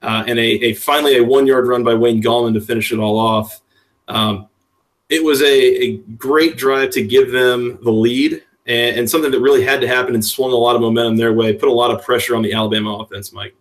uh, 0.02 0.25
and 0.26 0.38
a, 0.38 0.67
a, 0.67 0.75
finally 0.75 1.17
a 1.17 1.25
one 1.25 1.47
yard 1.47 1.67
run 1.67 1.85
by 1.85 1.95
Wayne 1.95 2.23
Gallman 2.23 2.55
to 2.55 2.61
finish 2.61 2.93
it 2.93 2.99
all 2.99 3.19
off. 3.19 3.61
Um, 4.09 4.49
it 5.09 5.23
was 5.23 5.43
a, 5.43 5.85
a 5.85 5.97
great 6.17 6.57
drive 6.57 6.90
to 6.90 7.02
give 7.02 7.31
them 7.31 7.78
the 7.83 7.90
lead 7.90 8.43
and, 8.67 8.97
and, 8.99 9.11
something 9.11 9.31
that 9.31 9.40
really 9.40 9.64
had 9.64 9.81
to 9.81 9.88
happen 9.88 10.14
and 10.14 10.25
swung 10.25 10.52
a 10.52 10.57
lot 10.57 10.76
of 10.76 10.83
momentum 10.83 11.17
their 11.17 11.33
way, 11.33 11.55
put 11.55 11.69
a 11.69 11.73
lot 11.73 11.90
of 11.90 12.02
pressure 12.05 12.37
on 12.37 12.43
the 12.43 12.52
Alabama 12.52 12.99
offense, 12.99 13.33
Mike. 13.33 13.55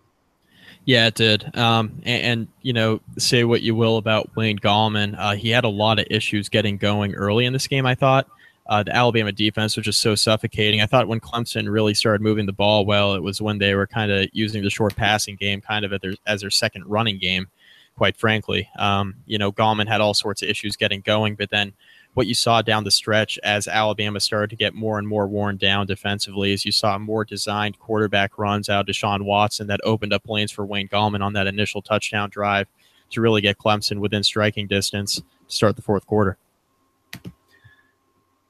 Yeah, 0.86 1.08
it 1.08 1.16
did. 1.16 1.58
Um, 1.58 2.02
and, 2.06 2.24
and, 2.24 2.48
you 2.62 2.72
know, 2.74 3.02
say 3.18 3.44
what 3.44 3.62
you 3.62 3.76
will 3.76 3.98
about 3.98 4.34
Wayne 4.36 4.58
Gallman, 4.58 5.16
uh, 5.18 5.36
he 5.36 5.50
had 5.50 5.64
a 5.66 5.70
lot 5.70 6.00
of 6.00 6.08
issues 6.10 6.50
getting 6.50 6.78
going 6.78 7.14
early 7.14 7.46
in 7.46 7.54
this 7.54 7.68
game. 7.68 7.86
I 7.86 7.96
thought 7.96 8.30
uh, 8.68 8.84
the 8.84 8.96
Alabama 8.96 9.32
defense 9.32 9.76
was 9.76 9.86
just 9.86 10.02
so 10.02 10.16
suffocating. 10.16 10.82
I 10.82 10.86
thought 10.86 11.08
when 11.08 11.20
Clemson 11.20 11.72
really 11.72 11.94
started 11.94 12.22
moving 12.22 12.46
the 12.46 12.54
ball 12.54 12.86
well, 12.86 13.14
it 13.14 13.24
was 13.24 13.42
when 13.42 13.58
they 13.58 13.76
were 13.76 13.88
kind 13.88 14.12
of 14.12 14.28
using 14.34 14.64
the 14.64 14.70
short 14.70 14.96
passing 14.96 15.36
game, 15.36 15.62
kind 15.62 15.86
of 15.86 16.02
their, 16.02 16.16
as 16.26 16.42
their 16.42 16.50
second 16.50 16.86
running 16.86 17.18
game. 17.18 17.48
Quite 17.96 18.16
frankly, 18.16 18.70
um, 18.78 19.16
you 19.26 19.40
know, 19.40 19.52
Gallman 19.52 19.88
had 19.88 20.02
all 20.02 20.14
sorts 20.14 20.44
of 20.44 20.50
issues 20.50 20.76
getting 20.76 21.02
going, 21.02 21.34
but 21.34 21.50
then 21.50 21.74
what 22.14 22.28
you 22.28 22.36
saw 22.36 22.62
down 22.62 22.84
the 22.84 22.92
stretch 22.92 23.40
as 23.44 23.68
Alabama 23.68 24.20
started 24.20 24.50
to 24.52 24.56
get 24.56 24.76
more 24.76 25.00
and 25.00 25.08
more 25.08 25.28
worn 25.28 25.58
down 25.58 25.88
defensively 25.88 26.52
is 26.52 26.66
you 26.66 26.72
saw 26.72 26.98
more 26.98 27.26
designed 27.26 27.80
quarterback 27.80 28.38
runs 28.38 28.70
out 28.70 28.82
of 28.82 28.96
Deshaun 28.96 29.24
Watson 29.24 29.68
that 29.68 29.80
opened 29.84 30.14
up 30.14 30.28
lanes 30.28 30.52
for 30.52 30.66
Wayne 30.66 30.88
Gallman 30.88 31.24
on 31.24 31.34
that 31.34 31.48
initial 31.48 31.82
touchdown 31.82 32.30
drive 32.30 32.68
to 33.12 33.22
really 33.22 33.42
get 33.42 33.58
Clemson 33.58 34.00
within 34.00 34.24
striking 34.24 34.68
distance 34.68 35.16
to 35.16 35.24
start 35.48 35.76
the 35.76 35.82
fourth 35.82 36.06
quarter. 36.06 36.38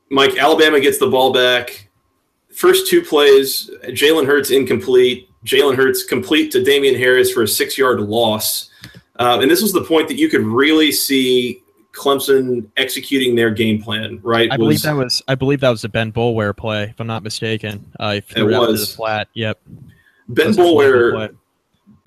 Mike, 0.10 0.38
Alabama 0.38 0.80
gets 0.80 0.98
the 0.98 1.08
ball 1.08 1.34
back. 1.34 1.90
First 2.54 2.88
two 2.88 3.02
plays, 3.02 3.70
Jalen 3.90 4.26
Hurts 4.26 4.52
incomplete. 4.52 5.30
Jalen 5.46 5.76
Hurts 5.76 6.04
complete 6.04 6.52
to 6.52 6.64
Damien 6.64 6.96
Harris 6.96 7.32
for 7.32 7.44
a 7.44 7.48
six 7.48 7.78
yard 7.78 8.00
loss. 8.02 8.70
Uh, 9.20 9.40
and 9.42 9.50
this 9.50 9.62
was 9.62 9.74
the 9.74 9.84
point 9.84 10.08
that 10.08 10.18
you 10.18 10.30
could 10.30 10.42
really 10.42 10.92
see 10.92 11.64
Clemson 11.94 12.70
executing 12.78 13.36
their 13.36 13.50
game 13.50 13.82
plan, 13.82 14.20
right? 14.24 14.52
I 14.52 14.58
believe 14.58 14.82
that 14.84 14.96
was 14.96 15.22
I 15.28 15.36
believe 15.36 15.60
that 15.62 15.70
was 15.70 15.84
a 15.84 15.90
Ben 15.90 16.12
Boulware 16.12 16.56
play, 16.56 16.84
if 16.84 17.00
I'm 17.00 17.08
not 17.08 17.24
mistaken. 17.24 17.92
Uh, 18.00 18.14
he 18.14 18.22
threw 18.22 18.50
it, 18.50 18.54
it 18.54 18.60
was. 18.60 18.90
the 18.92 18.96
flat. 18.96 19.30
Yep. 19.34 19.60
Ben 20.30 20.52
Boulware 20.52 21.36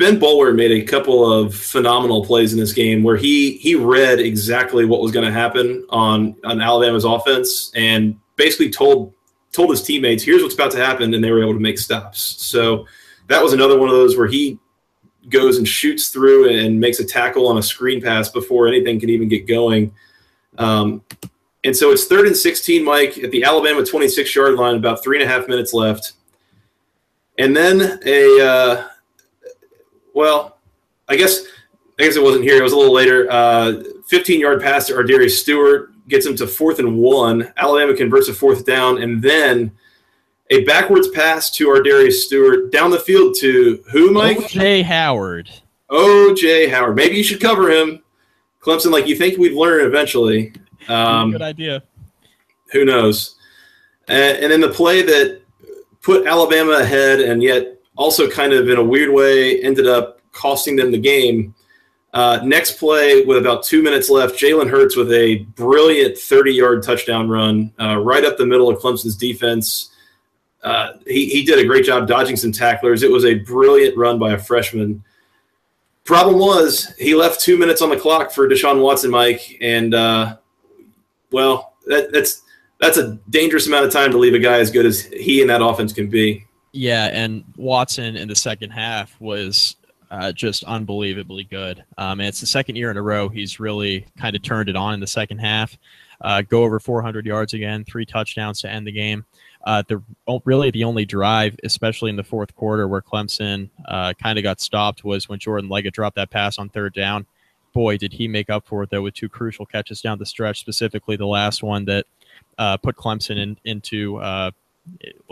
Ben 0.00 0.18
Boulware 0.18 0.56
made 0.56 0.72
a 0.72 0.82
couple 0.82 1.30
of 1.30 1.54
phenomenal 1.54 2.24
plays 2.24 2.54
in 2.54 2.58
this 2.58 2.72
game 2.72 3.02
where 3.02 3.18
he 3.18 3.58
he 3.58 3.74
read 3.74 4.18
exactly 4.18 4.86
what 4.86 5.02
was 5.02 5.12
going 5.12 5.26
to 5.26 5.32
happen 5.32 5.84
on 5.90 6.34
on 6.42 6.58
Alabama's 6.58 7.04
offense 7.04 7.70
and 7.76 8.18
basically 8.36 8.70
told 8.70 9.12
told 9.52 9.68
his 9.68 9.82
teammates, 9.82 10.22
"Here's 10.22 10.42
what's 10.42 10.54
about 10.54 10.70
to 10.70 10.78
happen," 10.78 11.12
and 11.12 11.22
they 11.22 11.30
were 11.30 11.42
able 11.42 11.52
to 11.52 11.60
make 11.60 11.78
stops. 11.78 12.36
So 12.38 12.86
that 13.26 13.42
was 13.42 13.52
another 13.52 13.78
one 13.78 13.90
of 13.90 13.94
those 13.94 14.16
where 14.16 14.26
he 14.26 14.58
goes 15.28 15.58
and 15.58 15.68
shoots 15.68 16.08
through 16.08 16.48
and 16.48 16.80
makes 16.80 16.98
a 16.98 17.04
tackle 17.04 17.46
on 17.46 17.58
a 17.58 17.62
screen 17.62 18.00
pass 18.00 18.30
before 18.30 18.66
anything 18.66 18.98
can 18.98 19.10
even 19.10 19.28
get 19.28 19.46
going. 19.46 19.92
Um, 20.56 21.04
and 21.62 21.76
so 21.76 21.90
it's 21.90 22.06
third 22.06 22.26
and 22.26 22.34
16, 22.34 22.82
Mike, 22.82 23.18
at 23.18 23.30
the 23.32 23.44
Alabama 23.44 23.84
26 23.84 24.34
yard 24.34 24.54
line, 24.54 24.76
about 24.76 25.02
three 25.02 25.20
and 25.20 25.30
a 25.30 25.30
half 25.30 25.46
minutes 25.46 25.74
left. 25.74 26.12
And 27.38 27.54
then 27.54 28.00
a 28.06 28.40
uh, 28.40 28.84
well, 30.14 30.58
I 31.08 31.16
guess 31.16 31.44
I 31.98 32.04
guess 32.04 32.16
it 32.16 32.22
wasn't 32.22 32.44
here. 32.44 32.56
It 32.56 32.62
was 32.62 32.72
a 32.72 32.76
little 32.76 32.94
later. 32.94 33.30
Uh, 33.30 33.82
15 34.08 34.40
yard 34.40 34.62
pass 34.62 34.86
to 34.86 34.94
Ardarius 34.94 35.32
Stewart 35.32 35.92
gets 36.08 36.26
him 36.26 36.36
to 36.36 36.46
fourth 36.46 36.78
and 36.78 36.96
one. 36.98 37.52
Alabama 37.56 37.94
converts 37.94 38.28
a 38.28 38.34
fourth 38.34 38.64
down, 38.64 39.02
and 39.02 39.22
then 39.22 39.72
a 40.50 40.64
backwards 40.64 41.08
pass 41.08 41.50
to 41.52 41.68
Ardarius 41.68 42.14
Stewart 42.14 42.72
down 42.72 42.90
the 42.90 42.98
field 42.98 43.36
to 43.40 43.82
who, 43.90 44.10
Mike? 44.10 44.38
OJ 44.38 44.82
Howard. 44.84 45.50
OJ 45.90 46.70
Howard. 46.70 46.96
Maybe 46.96 47.16
you 47.16 47.22
should 47.22 47.40
cover 47.40 47.70
him. 47.70 48.02
Clemson, 48.60 48.90
like 48.90 49.06
you 49.06 49.16
think 49.16 49.38
we'd 49.38 49.54
learn 49.54 49.86
eventually. 49.86 50.52
Um, 50.88 51.32
Good 51.32 51.42
idea. 51.42 51.82
Who 52.72 52.84
knows? 52.84 53.36
And, 54.08 54.38
and 54.38 54.52
then 54.52 54.60
the 54.60 54.68
play 54.68 55.02
that 55.02 55.40
put 56.02 56.26
Alabama 56.26 56.72
ahead 56.72 57.20
and 57.20 57.42
yet 57.42 57.79
also 58.00 58.30
kind 58.30 58.54
of 58.54 58.66
in 58.70 58.78
a 58.78 58.82
weird 58.82 59.12
way 59.12 59.60
ended 59.60 59.86
up 59.86 60.22
costing 60.32 60.74
them 60.74 60.90
the 60.90 60.98
game. 60.98 61.54
Uh, 62.14 62.40
next 62.42 62.78
play, 62.78 63.22
with 63.26 63.36
about 63.36 63.62
two 63.62 63.82
minutes 63.82 64.08
left, 64.08 64.40
Jalen 64.40 64.70
Hurts 64.70 64.96
with 64.96 65.12
a 65.12 65.40
brilliant 65.54 66.16
30 66.16 66.52
yard 66.52 66.82
touchdown 66.82 67.28
run 67.28 67.70
uh, 67.78 67.98
right 67.98 68.24
up 68.24 68.38
the 68.38 68.46
middle 68.46 68.70
of 68.70 68.78
Clemson's 68.78 69.16
defense. 69.16 69.90
Uh, 70.62 70.94
he, 71.06 71.26
he 71.26 71.44
did 71.44 71.58
a 71.58 71.66
great 71.66 71.84
job 71.84 72.08
dodging 72.08 72.36
some 72.36 72.52
tacklers. 72.52 73.02
It 73.02 73.10
was 73.10 73.26
a 73.26 73.34
brilliant 73.34 73.96
run 73.98 74.18
by 74.18 74.32
a 74.32 74.38
freshman. 74.38 75.04
Problem 76.04 76.38
was, 76.38 76.94
he 76.98 77.14
left 77.14 77.40
two 77.40 77.58
minutes 77.58 77.82
on 77.82 77.90
the 77.90 77.98
clock 77.98 78.32
for 78.32 78.48
Deshaun 78.48 78.82
Watson, 78.82 79.10
Mike, 79.10 79.58
and 79.60 79.94
uh, 79.94 80.38
well, 81.30 81.74
that, 81.86 82.12
that's 82.12 82.42
that's 82.80 82.96
a 82.96 83.18
dangerous 83.28 83.66
amount 83.66 83.84
of 83.84 83.92
time 83.92 84.10
to 84.10 84.18
leave 84.18 84.32
a 84.32 84.38
guy 84.38 84.58
as 84.58 84.70
good 84.70 84.86
as 84.86 85.02
he 85.04 85.42
and 85.42 85.50
that 85.50 85.62
offense 85.62 85.92
can 85.92 86.08
be. 86.08 86.46
Yeah, 86.72 87.06
and 87.12 87.44
Watson 87.56 88.16
in 88.16 88.28
the 88.28 88.36
second 88.36 88.70
half 88.70 89.20
was 89.20 89.76
uh, 90.10 90.32
just 90.32 90.64
unbelievably 90.64 91.44
good. 91.44 91.84
Um, 91.98 92.20
and 92.20 92.28
it's 92.28 92.40
the 92.40 92.46
second 92.46 92.76
year 92.76 92.90
in 92.90 92.96
a 92.96 93.02
row 93.02 93.28
he's 93.28 93.60
really 93.60 94.06
kind 94.18 94.34
of 94.36 94.42
turned 94.42 94.68
it 94.68 94.76
on 94.76 94.94
in 94.94 95.00
the 95.00 95.06
second 95.06 95.38
half. 95.38 95.76
Uh, 96.20 96.42
go 96.42 96.64
over 96.64 96.78
400 96.78 97.24
yards 97.24 97.54
again, 97.54 97.84
three 97.84 98.04
touchdowns 98.04 98.60
to 98.60 98.70
end 98.70 98.86
the 98.86 98.92
game. 98.92 99.24
Uh, 99.64 99.82
the 99.88 100.02
really 100.44 100.70
the 100.70 100.84
only 100.84 101.04
drive, 101.04 101.56
especially 101.64 102.10
in 102.10 102.16
the 102.16 102.24
fourth 102.24 102.54
quarter, 102.54 102.88
where 102.88 103.02
Clemson 103.02 103.68
uh, 103.88 104.12
kind 104.22 104.38
of 104.38 104.42
got 104.42 104.60
stopped 104.60 105.04
was 105.04 105.28
when 105.28 105.38
Jordan 105.38 105.68
Leggett 105.68 105.94
dropped 105.94 106.16
that 106.16 106.30
pass 106.30 106.58
on 106.58 106.68
third 106.68 106.94
down. 106.94 107.26
Boy, 107.72 107.96
did 107.96 108.12
he 108.12 108.26
make 108.26 108.50
up 108.50 108.66
for 108.66 108.82
it 108.82 108.90
though 108.90 109.02
with 109.02 109.14
two 109.14 109.28
crucial 109.28 109.66
catches 109.66 110.00
down 110.00 110.18
the 110.18 110.26
stretch, 110.26 110.60
specifically 110.60 111.16
the 111.16 111.26
last 111.26 111.62
one 111.62 111.84
that 111.86 112.06
uh, 112.58 112.76
put 112.78 112.96
Clemson 112.96 113.38
in, 113.38 113.58
into 113.64 114.16
uh, 114.16 114.50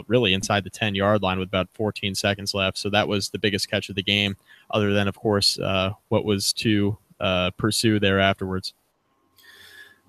really 0.06 0.34
inside 0.34 0.64
the 0.64 0.70
10 0.70 0.94
yard 0.94 1.22
line 1.22 1.38
with 1.38 1.48
about 1.48 1.68
14 1.74 2.14
seconds 2.14 2.54
left. 2.54 2.78
So 2.78 2.90
that 2.90 3.08
was 3.08 3.28
the 3.28 3.38
biggest 3.38 3.70
catch 3.70 3.88
of 3.88 3.94
the 3.94 4.02
game, 4.02 4.36
other 4.70 4.92
than, 4.92 5.08
of 5.08 5.16
course, 5.16 5.58
uh, 5.58 5.92
what 6.08 6.24
was 6.24 6.52
to 6.54 6.96
uh, 7.20 7.50
pursue 7.52 7.98
there 7.98 8.20
afterwards. 8.20 8.74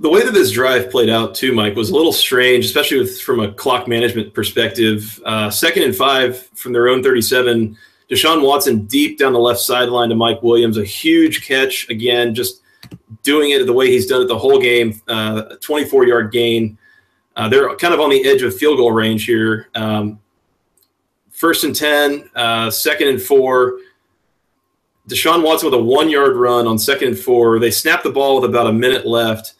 The 0.01 0.09
way 0.09 0.23
that 0.23 0.33
this 0.33 0.51
drive 0.51 0.89
played 0.89 1.09
out, 1.09 1.35
too, 1.35 1.53
Mike, 1.53 1.75
was 1.75 1.89
a 1.89 1.95
little 1.95 2.13
strange, 2.13 2.63
especially 2.63 2.99
with, 2.99 3.21
from 3.21 3.41
a 3.41 3.51
clock 3.51 3.85
management 3.85 4.33
perspective. 4.33 5.19
Uh, 5.25 5.49
second 5.49 5.83
and 5.83 5.95
five 5.95 6.39
from 6.55 6.71
their 6.71 6.87
own 6.87 7.03
37. 7.03 7.77
Deshaun 8.09 8.41
Watson 8.41 8.85
deep 8.85 9.19
down 9.19 9.33
the 9.33 9.39
left 9.39 9.59
sideline 9.59 10.07
to 10.09 10.15
Mike 10.15 10.41
Williams. 10.41 10.77
A 10.77 10.85
huge 10.85 11.45
catch. 11.45 11.89
Again, 11.89 12.33
just 12.33 12.61
doing 13.23 13.51
it 13.51 13.65
the 13.65 13.73
way 13.73 13.87
he's 13.87 14.07
done 14.07 14.21
it 14.21 14.27
the 14.27 14.37
whole 14.37 14.59
game. 14.59 14.99
Uh, 15.07 15.55
24 15.61 16.07
yard 16.07 16.31
gain. 16.31 16.77
Uh, 17.35 17.47
they're 17.47 17.75
kind 17.77 17.93
of 17.93 17.99
on 17.99 18.09
the 18.09 18.27
edge 18.27 18.41
of 18.41 18.55
field 18.55 18.77
goal 18.77 18.91
range 18.91 19.25
here. 19.25 19.69
Um, 19.75 20.19
first 21.31 21.63
and 21.63 21.75
10, 21.75 22.29
uh, 22.35 22.69
second 22.69 23.07
and 23.07 23.21
four. 23.21 23.79
Deshaun 25.07 25.43
Watson 25.43 25.71
with 25.71 25.79
a 25.79 25.83
one 25.83 26.09
yard 26.09 26.35
run 26.35 26.67
on 26.67 26.77
second 26.77 27.09
and 27.09 27.17
four. 27.17 27.59
They 27.59 27.71
snap 27.71 28.03
the 28.03 28.11
ball 28.11 28.39
with 28.39 28.49
about 28.49 28.67
a 28.67 28.73
minute 28.73 29.07
left. 29.07 29.53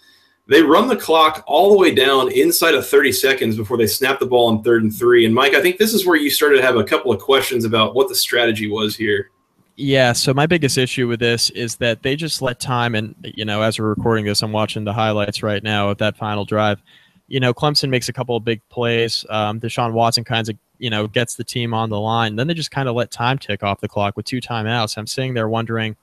They 0.48 0.62
run 0.62 0.88
the 0.88 0.96
clock 0.96 1.44
all 1.48 1.72
the 1.72 1.78
way 1.78 1.94
down 1.94 2.32
inside 2.32 2.74
of 2.74 2.88
30 2.88 3.12
seconds 3.12 3.56
before 3.56 3.78
they 3.78 3.88
snap 3.88 4.20
the 4.20 4.26
ball 4.26 4.48
on 4.48 4.64
third 4.64 4.84
and 4.84 4.94
three. 4.94 5.26
And 5.26 5.34
Mike, 5.34 5.54
I 5.54 5.62
think 5.62 5.78
this 5.78 5.94
is 5.94 6.06
where 6.06 6.18
you 6.18 6.30
started 6.30 6.58
to 6.58 6.64
have 6.64 6.76
a 6.76 6.84
couple 6.84 7.12
of 7.12 7.20
questions 7.20 7.66
about 7.66 7.94
what 7.94 8.10
the 8.10 8.16
strategy 8.16 8.68
was 8.68 8.96
here. 8.96 9.30
Yeah, 9.76 10.12
so 10.12 10.34
my 10.34 10.46
biggest 10.46 10.78
issue 10.78 11.08
with 11.08 11.22
this 11.22 11.52
is 11.52 11.78
that 11.78 12.04
they 12.04 12.18
just 12.18 12.42
let 12.42 12.60
time, 12.60 12.96
and 12.96 13.16
you 13.24 13.46
know, 13.46 13.62
as 13.62 13.80
we're 13.80 13.88
recording 13.88 14.26
this, 14.26 14.42
I'm 14.42 14.52
watching 14.52 14.84
the 14.84 14.92
highlights 14.92 15.42
right 15.42 15.64
now 15.64 15.90
of 15.90 16.00
that 16.00 16.18
final 16.18 16.44
drive 16.44 16.82
you 17.30 17.40
know, 17.40 17.54
Clemson 17.54 17.90
makes 17.90 18.10
a 18.10 18.14
couple 18.14 18.36
of 18.36 18.44
big 18.44 18.62
plays. 18.70 19.26
Um, 19.30 19.60
Deshaun 19.60 19.94
Watson 19.94 20.24
kind 20.24 20.50
of, 20.50 20.58
you 20.80 20.90
know, 20.90 21.08
gets 21.08 21.36
the 21.36 21.44
team 21.44 21.74
on 21.74 21.90
the 21.90 22.00
line. 22.00 22.36
Then 22.36 22.48
they 22.48 22.54
just 22.54 22.72
kind 22.72 22.90
of 22.90 22.96
let 22.96 23.12
time 23.12 23.38
tick 23.38 23.64
off 23.64 23.80
the 23.80 23.88
clock 23.88 24.18
with 24.18 24.26
two 24.26 24.42
timeouts. 24.42 24.98
I'm 24.98 25.08
sitting 25.08 25.36
there 25.36 25.48
wondering, 25.48 25.96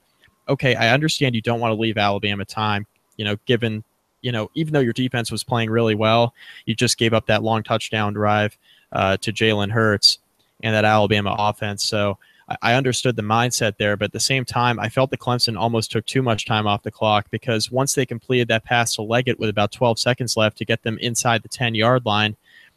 okay, 0.48 0.76
I 0.76 0.94
understand 0.94 1.34
you 1.34 1.42
don't 1.42 1.60
want 1.60 1.72
to 1.72 1.80
leave 1.80 1.98
Alabama 1.98 2.44
time, 2.44 2.86
you 3.16 3.24
know, 3.24 3.36
given, 3.44 3.82
you 4.22 4.30
know, 4.30 4.50
even 4.54 4.72
though 4.72 4.80
your 4.80 4.92
defense 4.92 5.32
was 5.32 5.42
playing 5.42 5.70
really 5.70 5.96
well, 5.96 6.32
you 6.64 6.74
just 6.74 6.96
gave 6.96 7.12
up 7.12 7.26
that 7.26 7.42
long 7.42 7.64
touchdown 7.64 8.12
drive 8.12 8.56
uh, 8.92 9.16
to 9.18 9.32
Jalen 9.32 9.72
Hurts 9.72 10.18
and 10.62 10.74
that 10.74 10.84
Alabama 10.84 11.34
offense. 11.36 11.84
So, 11.84 12.18
I 12.62 12.74
understood 12.74 13.16
the 13.16 13.22
mindset 13.22 13.76
there, 13.76 13.96
but 13.96 14.06
at 14.06 14.12
the 14.12 14.20
same 14.20 14.44
time, 14.44 14.78
I 14.78 14.88
felt 14.88 15.10
that 15.10 15.18
Clemson 15.18 15.58
almost 15.58 15.90
took 15.90 16.06
too 16.06 16.22
much 16.22 16.46
time 16.46 16.66
off 16.66 16.84
the 16.84 16.92
clock 16.92 17.26
because 17.30 17.72
once 17.72 17.94
they 17.94 18.06
completed 18.06 18.46
that 18.48 18.64
pass 18.64 18.94
to 18.94 19.02
Leggett 19.02 19.40
with 19.40 19.50
about 19.50 19.72
12 19.72 19.98
seconds 19.98 20.36
left 20.36 20.56
to 20.58 20.64
get 20.64 20.84
them 20.84 20.96
inside 20.98 21.42
the 21.42 21.48
10 21.48 21.74
yard 21.74 22.06
line, 22.06 22.36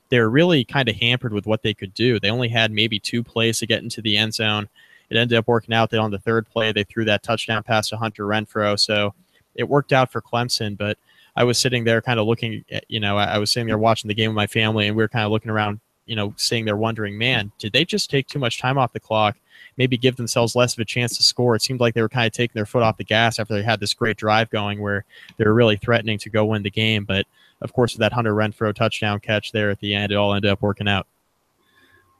they 0.09 0.19
were 0.19 0.29
really 0.29 0.65
kind 0.65 0.89
of 0.89 0.95
hampered 0.95 1.33
with 1.33 1.45
what 1.45 1.61
they 1.61 1.75
could 1.75 1.93
do. 1.93 2.19
They 2.19 2.31
only 2.31 2.49
had 2.49 2.71
maybe 2.71 2.99
two 2.99 3.23
plays 3.23 3.59
to 3.59 3.67
get 3.67 3.83
into 3.83 4.01
the 4.01 4.17
end 4.17 4.33
zone. 4.33 4.67
It 5.11 5.17
ended 5.17 5.37
up 5.37 5.47
working 5.47 5.75
out 5.75 5.91
that 5.91 5.99
on 5.99 6.11
the 6.11 6.19
third 6.19 6.47
play, 6.49 6.71
they 6.71 6.83
threw 6.83 7.05
that 7.05 7.21
touchdown 7.21 7.61
pass 7.61 7.89
to 7.89 7.97
Hunter 7.97 8.25
Renfrow. 8.25 8.79
So 8.79 9.13
it 9.53 9.69
worked 9.69 9.93
out 9.93 10.11
for 10.11 10.21
Clemson, 10.21 10.77
but 10.77 10.97
I 11.35 11.43
was 11.43 11.59
sitting 11.59 11.83
there 11.83 12.01
kind 12.01 12.19
of 12.19 12.25
looking 12.25 12.65
at, 12.71 12.85
you 12.87 12.99
know, 12.99 13.17
I 13.17 13.37
was 13.37 13.51
sitting 13.51 13.67
there 13.67 13.77
watching 13.77 14.07
the 14.07 14.15
game 14.15 14.31
with 14.31 14.35
my 14.35 14.47
family 14.47 14.87
and 14.87 14.97
we 14.97 15.03
were 15.03 15.07
kind 15.07 15.25
of 15.25 15.31
looking 15.31 15.51
around, 15.51 15.79
you 16.09 16.15
know, 16.15 16.33
sitting 16.37 16.65
there 16.65 16.75
wondering, 16.75 17.17
man, 17.17 17.51
did 17.59 17.71
they 17.71 17.85
just 17.85 18.09
take 18.09 18.27
too 18.27 18.39
much 18.39 18.59
time 18.59 18.77
off 18.77 18.93
the 18.93 18.99
clock? 18.99 19.37
maybe 19.79 19.97
give 19.97 20.17
themselves 20.17 20.55
less 20.55 20.73
of 20.73 20.79
a 20.79 20.85
chance 20.85 21.17
to 21.17 21.23
score. 21.23 21.55
It 21.55 21.61
seemed 21.61 21.79
like 21.79 21.93
they 21.93 22.01
were 22.01 22.09
kind 22.09 22.27
of 22.27 22.33
taking 22.33 22.53
their 22.53 22.65
foot 22.65 22.83
off 22.83 22.97
the 22.97 23.03
gas 23.05 23.39
after 23.39 23.53
they 23.53 23.63
had 23.63 23.79
this 23.79 23.93
great 23.93 24.17
drive 24.17 24.49
going 24.49 24.81
where 24.81 25.05
they 25.37 25.45
were 25.45 25.53
really 25.53 25.77
threatening 25.77 26.19
to 26.19 26.29
go 26.29 26.45
win 26.45 26.63
the 26.63 26.69
game. 26.69 27.05
But 27.05 27.25
of 27.61 27.71
course, 27.71 27.93
with 27.93 28.01
that 28.01 28.11
Hunter 28.11 28.33
Renfrow 28.33 28.75
touchdown 28.75 29.21
catch 29.21 29.53
there 29.53 29.69
at 29.69 29.79
the 29.79 29.95
end, 29.95 30.11
it 30.11 30.15
all 30.15 30.33
ended 30.33 30.51
up 30.51 30.61
working 30.61 30.89
out. 30.89 31.07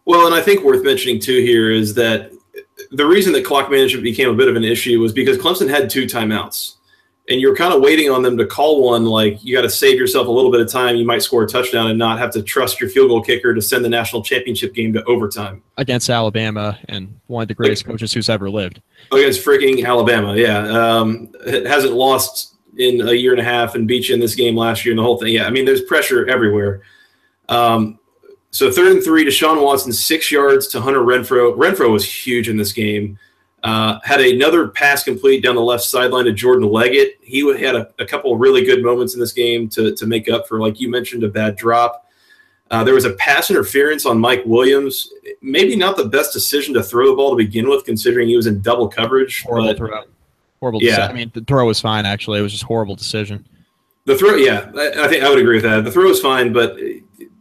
Well, 0.05 0.25
and 0.25 0.33
I 0.33 0.41
think 0.41 0.63
worth 0.63 0.83
mentioning 0.83 1.19
too 1.19 1.41
here 1.41 1.69
is 1.69 1.93
that 1.95 2.31
the 2.91 3.05
reason 3.05 3.33
that 3.33 3.43
clock 3.43 3.69
management 3.69 4.03
became 4.03 4.29
a 4.29 4.33
bit 4.33 4.47
of 4.47 4.55
an 4.55 4.63
issue 4.63 4.99
was 5.01 5.11
because 5.11 5.37
Clemson 5.37 5.69
had 5.69 5.89
two 5.89 6.05
timeouts 6.05 6.75
and 7.29 7.39
you're 7.39 7.55
kind 7.55 7.73
of 7.73 7.81
waiting 7.81 8.09
on 8.09 8.23
them 8.23 8.37
to 8.37 8.45
call 8.45 8.83
one 8.83 9.05
like 9.05 9.43
you 9.43 9.55
got 9.55 9.61
to 9.61 9.69
save 9.69 9.97
yourself 9.97 10.27
a 10.27 10.31
little 10.31 10.51
bit 10.51 10.61
of 10.61 10.69
time. 10.69 10.95
You 10.95 11.05
might 11.05 11.21
score 11.21 11.43
a 11.43 11.47
touchdown 11.47 11.89
and 11.89 11.97
not 11.97 12.17
have 12.17 12.31
to 12.31 12.41
trust 12.41 12.81
your 12.81 12.89
field 12.89 13.09
goal 13.09 13.21
kicker 13.21 13.53
to 13.53 13.61
send 13.61 13.85
the 13.85 13.89
national 13.89 14.23
championship 14.23 14.73
game 14.73 14.91
to 14.93 15.03
overtime. 15.03 15.61
Against 15.77 16.09
alabama 16.09 16.79
and 16.89 17.19
one 17.27 17.43
of 17.43 17.47
the 17.47 17.53
greatest 17.53 17.85
like, 17.85 17.93
coaches 17.93 18.13
who's 18.13 18.29
ever 18.29 18.49
lived. 18.49 18.81
Against 19.11 19.45
freaking 19.45 19.85
alabama 19.85 20.35
yeah. 20.35 20.67
Um, 20.67 21.31
it 21.45 21.67
hasn't 21.67 21.93
lost 21.93 22.55
in 22.77 23.07
a 23.07 23.13
year 23.13 23.31
and 23.31 23.41
a 23.41 23.43
half 23.43 23.75
and 23.75 23.87
beat 23.87 24.09
you 24.09 24.15
in 24.15 24.21
this 24.21 24.35
game 24.35 24.55
last 24.55 24.83
year 24.83 24.93
and 24.93 24.99
the 24.99 25.03
whole 25.03 25.17
thing. 25.17 25.33
Yeah 25.33 25.45
i 25.45 25.51
mean 25.51 25.65
there's 25.65 25.83
pressure 25.83 26.27
everywhere. 26.27 26.81
Um, 27.47 27.99
so 28.51 28.71
third 28.71 28.91
and 28.91 29.03
three 29.03 29.23
Deshaun 29.23 29.63
Watson 29.63 29.93
six 29.93 30.31
yards 30.31 30.67
to 30.69 30.81
Hunter 30.81 31.01
Renfrow. 31.01 31.55
Renfrow 31.55 31.91
was 31.91 32.03
huge 32.03 32.49
in 32.49 32.57
this 32.57 32.73
game 32.73 33.19
Uh, 33.63 33.99
had 34.03 34.21
another 34.21 34.69
pass 34.69 35.03
complete 35.03 35.43
down 35.43 35.55
the 35.55 35.61
left 35.61 35.83
sideline 35.83 36.25
to 36.25 36.31
Jordan 36.31 36.69
Leggett. 36.69 37.17
He 37.21 37.45
had 37.59 37.75
a, 37.75 37.89
a 37.99 38.05
couple 38.05 38.33
of 38.33 38.39
really 38.39 38.63
good 38.63 38.83
moments 38.83 39.13
in 39.13 39.19
this 39.19 39.33
game 39.33 39.67
to, 39.69 39.93
to 39.95 40.05
make 40.05 40.29
up 40.29 40.47
for, 40.47 40.59
like 40.59 40.79
you 40.79 40.89
mentioned, 40.89 41.23
a 41.23 41.27
bad 41.27 41.55
drop. 41.55 42.05
Uh, 42.71 42.83
there 42.83 42.93
was 42.93 43.05
a 43.05 43.13
pass 43.13 43.49
interference 43.49 44.05
on 44.05 44.19
Mike 44.19 44.43
Williams. 44.45 45.11
Maybe 45.41 45.75
not 45.75 45.97
the 45.97 46.05
best 46.05 46.31
decision 46.31 46.73
to 46.75 46.83
throw 46.83 47.07
the 47.07 47.15
ball 47.15 47.31
to 47.31 47.35
begin 47.35 47.67
with, 47.67 47.83
considering 47.83 48.29
he 48.29 48.35
was 48.35 48.47
in 48.47 48.61
double 48.61 48.87
coverage. 48.87 49.43
Horrible 49.43 49.67
but, 49.67 49.77
throw. 49.77 50.03
Horrible. 50.59 50.81
Yeah. 50.81 50.91
Decision. 50.91 51.11
I 51.11 51.13
mean, 51.13 51.31
the 51.33 51.41
throw 51.41 51.65
was 51.65 51.81
fine. 51.81 52.05
Actually, 52.05 52.39
it 52.39 52.43
was 52.43 52.51
just 52.51 52.63
horrible 52.63 52.95
decision. 52.95 53.45
The 54.05 54.15
throw, 54.17 54.35
yeah, 54.35 54.71
I, 54.75 55.05
I 55.05 55.07
think 55.07 55.23
I 55.23 55.29
would 55.29 55.39
agree 55.39 55.55
with 55.55 55.63
that. 55.63 55.83
The 55.83 55.91
throw 55.91 56.07
was 56.07 56.21
fine, 56.21 56.53
but 56.53 56.77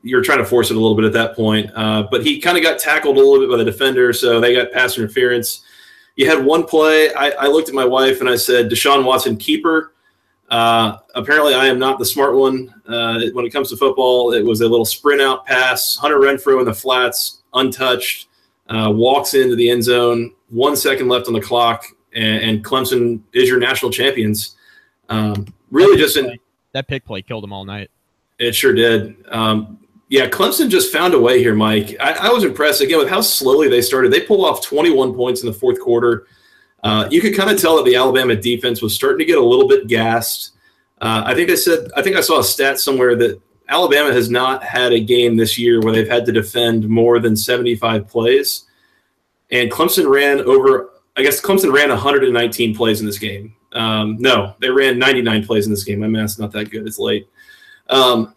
you're 0.03 0.23
trying 0.23 0.39
to 0.39 0.45
force 0.45 0.71
it 0.71 0.77
a 0.77 0.81
little 0.81 0.97
bit 0.97 1.05
at 1.05 1.13
that 1.13 1.37
point. 1.37 1.71
Uh, 1.75 2.07
but 2.11 2.25
he 2.25 2.41
kind 2.41 2.57
of 2.57 2.63
got 2.63 2.79
tackled 2.79 3.17
a 3.17 3.21
little 3.21 3.39
bit 3.39 3.51
by 3.51 3.57
the 3.57 3.65
defender, 3.65 4.13
so 4.13 4.41
they 4.41 4.55
got 4.55 4.73
pass 4.73 4.99
interference. 4.99 5.65
You 6.19 6.29
had 6.29 6.45
one 6.45 6.65
play. 6.65 7.15
I, 7.15 7.31
I 7.31 7.47
looked 7.47 7.69
at 7.69 7.77
my 7.77 7.85
wife 7.85 8.19
and 8.19 8.29
I 8.29 8.35
said, 8.35 8.69
Deshaun 8.69 9.05
Watson 9.05 9.37
keeper. 9.37 9.95
Uh, 10.51 10.97
apparently, 11.15 11.55
I 11.55 11.67
am 11.67 11.79
not 11.79 12.01
the 12.01 12.05
smart 12.05 12.35
one 12.35 12.75
uh, 12.89 13.21
when 13.35 13.47
it 13.47 13.51
comes 13.51 13.71
to 13.71 13.77
football. 13.77 14.33
It 14.33 14.45
was 14.45 14.61
a 14.61 14.67
little 14.69 14.85
sprint 14.85 15.23
out 15.23 15.47
pass. 15.47 15.95
Hunter 15.95 16.19
Renfrow 16.19 16.59
in 16.59 16.65
the 16.65 16.75
flats, 16.75 17.45
untouched, 17.55 18.27
uh, 18.69 18.91
walks 18.93 19.35
into 19.35 19.55
the 19.55 19.71
end 19.71 19.85
zone. 19.85 20.35
One 20.49 20.75
second 20.75 21.07
left 21.07 21.29
on 21.29 21.35
the 21.35 21.41
clock, 21.41 21.85
and, 22.13 22.43
and 22.43 22.65
Clemson 22.65 23.21
is 23.33 23.49
your 23.49 23.61
national 23.61 23.93
champions. 23.93 24.57
Um, 25.09 25.47
really, 25.71 25.97
just 25.97 26.17
in 26.17 26.37
that 26.73 26.89
pick 26.89 27.05
play 27.05 27.23
killed 27.23 27.45
them 27.45 27.53
all 27.53 27.65
night. 27.65 27.93
It 28.41 28.57
sure 28.57 28.73
did. 28.73 29.15
Um, 29.29 29.79
yeah, 30.09 30.29
Clemson 30.29 30.71
just 30.71 30.93
found 30.93 31.13
a 31.15 31.21
way 31.21 31.39
here, 31.39 31.55
Mike. 31.55 31.97
I, 32.01 32.29
I, 32.29 32.33
was 32.33 32.43
impressed 32.43 32.81
again 32.81 32.99
with 32.99 33.11
how 33.11 33.21
slowly 33.21 33.69
they 33.69 33.83
started. 33.83 34.11
They 34.11 34.21
pulled 34.21 34.47
off 34.47 34.65
21 34.65 35.15
points 35.15 35.43
in 35.43 35.47
the 35.47 35.53
fourth 35.53 35.79
quarter. 35.81 36.27
Uh, 36.83 37.07
you 37.11 37.21
could 37.21 37.37
kind 37.37 37.51
of 37.51 37.61
tell 37.61 37.77
that 37.77 37.85
the 37.85 37.95
Alabama 37.95 38.35
defense 38.35 38.81
was 38.81 38.95
starting 38.95 39.19
to 39.19 39.25
get 39.27 39.37
a 39.37 39.45
little 39.45 39.69
bit 39.69 39.87
gassed. 39.87 40.53
Uh, 41.01 41.23
I 41.27 41.35
think 41.35 41.49
they 41.49 41.57
said, 41.57 41.91
I 41.95 42.03
think 42.03 42.17
I 42.17 42.23
saw 42.23 42.39
a 42.39 42.45
stat 42.45 42.81
somewhere 42.81 43.17
that 43.17 43.41
Alabama 43.69 44.13
has 44.13 44.31
not 44.31 44.63
had 44.63 44.93
a 44.93 45.01
game 45.01 45.37
this 45.37 45.59
year 45.59 45.81
where 45.81 45.93
they've 45.93 46.09
had 46.09 46.25
to 46.27 46.33
defend 46.33 46.89
more 46.89 47.19
than 47.19 47.37
75 47.37 48.09
plays. 48.09 48.65
And 49.51 49.71
Clemson 49.71 50.09
ran 50.09 50.41
over, 50.41 50.91
I 51.17 51.23
guess 51.23 51.41
Clemson 51.41 51.73
ran 51.73 51.91
119 51.91 52.75
plays 52.75 53.01
in 53.01 53.07
this 53.07 53.19
game. 53.19 53.55
Um, 53.73 54.17
no, 54.19 54.55
they 54.61 54.71
ran 54.71 54.99
99 54.99 55.45
plays 55.45 55.67
in 55.67 55.73
this 55.73 55.85
game. 55.85 56.01
My 56.01 56.07
math's 56.07 56.39
not 56.39 56.53
that 56.53 56.71
good. 56.71 56.87
It's 56.87 56.99
late. 56.99 57.29
Um, 57.91 58.35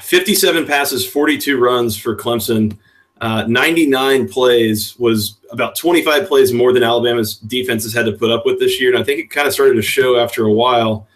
57 0.00 0.66
passes, 0.66 1.06
42 1.06 1.58
runs 1.58 1.96
for 1.96 2.16
Clemson. 2.16 2.76
Uh, 3.20 3.44
99 3.46 4.28
plays 4.28 4.98
was 4.98 5.38
about 5.50 5.76
25 5.76 6.26
plays 6.26 6.52
more 6.52 6.72
than 6.72 6.82
Alabama's 6.82 7.36
defense 7.36 7.82
has 7.82 7.92
had 7.92 8.06
to 8.06 8.12
put 8.12 8.30
up 8.30 8.46
with 8.46 8.58
this 8.58 8.80
year. 8.80 8.90
And 8.90 8.98
I 8.98 9.04
think 9.04 9.20
it 9.20 9.30
kind 9.30 9.46
of 9.46 9.52
started 9.52 9.74
to 9.74 9.82
show 9.82 10.18
after 10.18 10.44
a 10.44 10.52
while. 10.52 11.06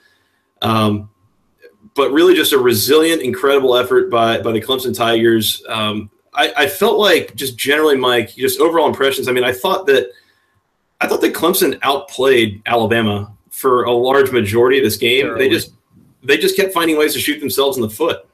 Um, 0.61 1.11
but 1.95 2.11
really 2.11 2.35
just 2.35 2.53
a 2.53 2.59
resilient, 2.59 3.23
incredible 3.23 3.77
effort 3.77 4.11
by, 4.11 4.41
by 4.41 4.53
the 4.53 4.61
Clemson 4.61 4.95
Tigers. 4.95 5.63
Um, 5.69 6.11
I, 6.35 6.53
I, 6.57 6.67
felt 6.67 6.99
like 6.99 7.35
just 7.37 7.57
generally, 7.57 7.97
Mike, 7.97 8.35
just 8.35 8.61
overall 8.61 8.89
impressions. 8.89 9.29
I 9.29 9.33
mean, 9.33 9.45
I 9.45 9.53
thought 9.53 9.87
that 9.87 10.11
I 11.01 11.07
thought 11.07 11.21
that 11.21 11.35
Clemson 11.35 11.79
outplayed 11.83 12.63
Alabama 12.67 13.33
for 13.51 13.85
a 13.85 13.93
large 13.93 14.33
majority 14.33 14.79
of 14.79 14.85
this 14.85 14.97
game. 14.97 15.37
They 15.39 15.49
just 15.49 15.73
they 16.23 16.37
just 16.39 16.57
kept 16.57 16.73
finding 16.73 16.97
ways 16.97 17.13
to 17.15 17.21
shoot 17.21 17.39
themselves 17.39 17.77
in 17.77 17.83
the 17.83 17.91
foot. 17.91 18.27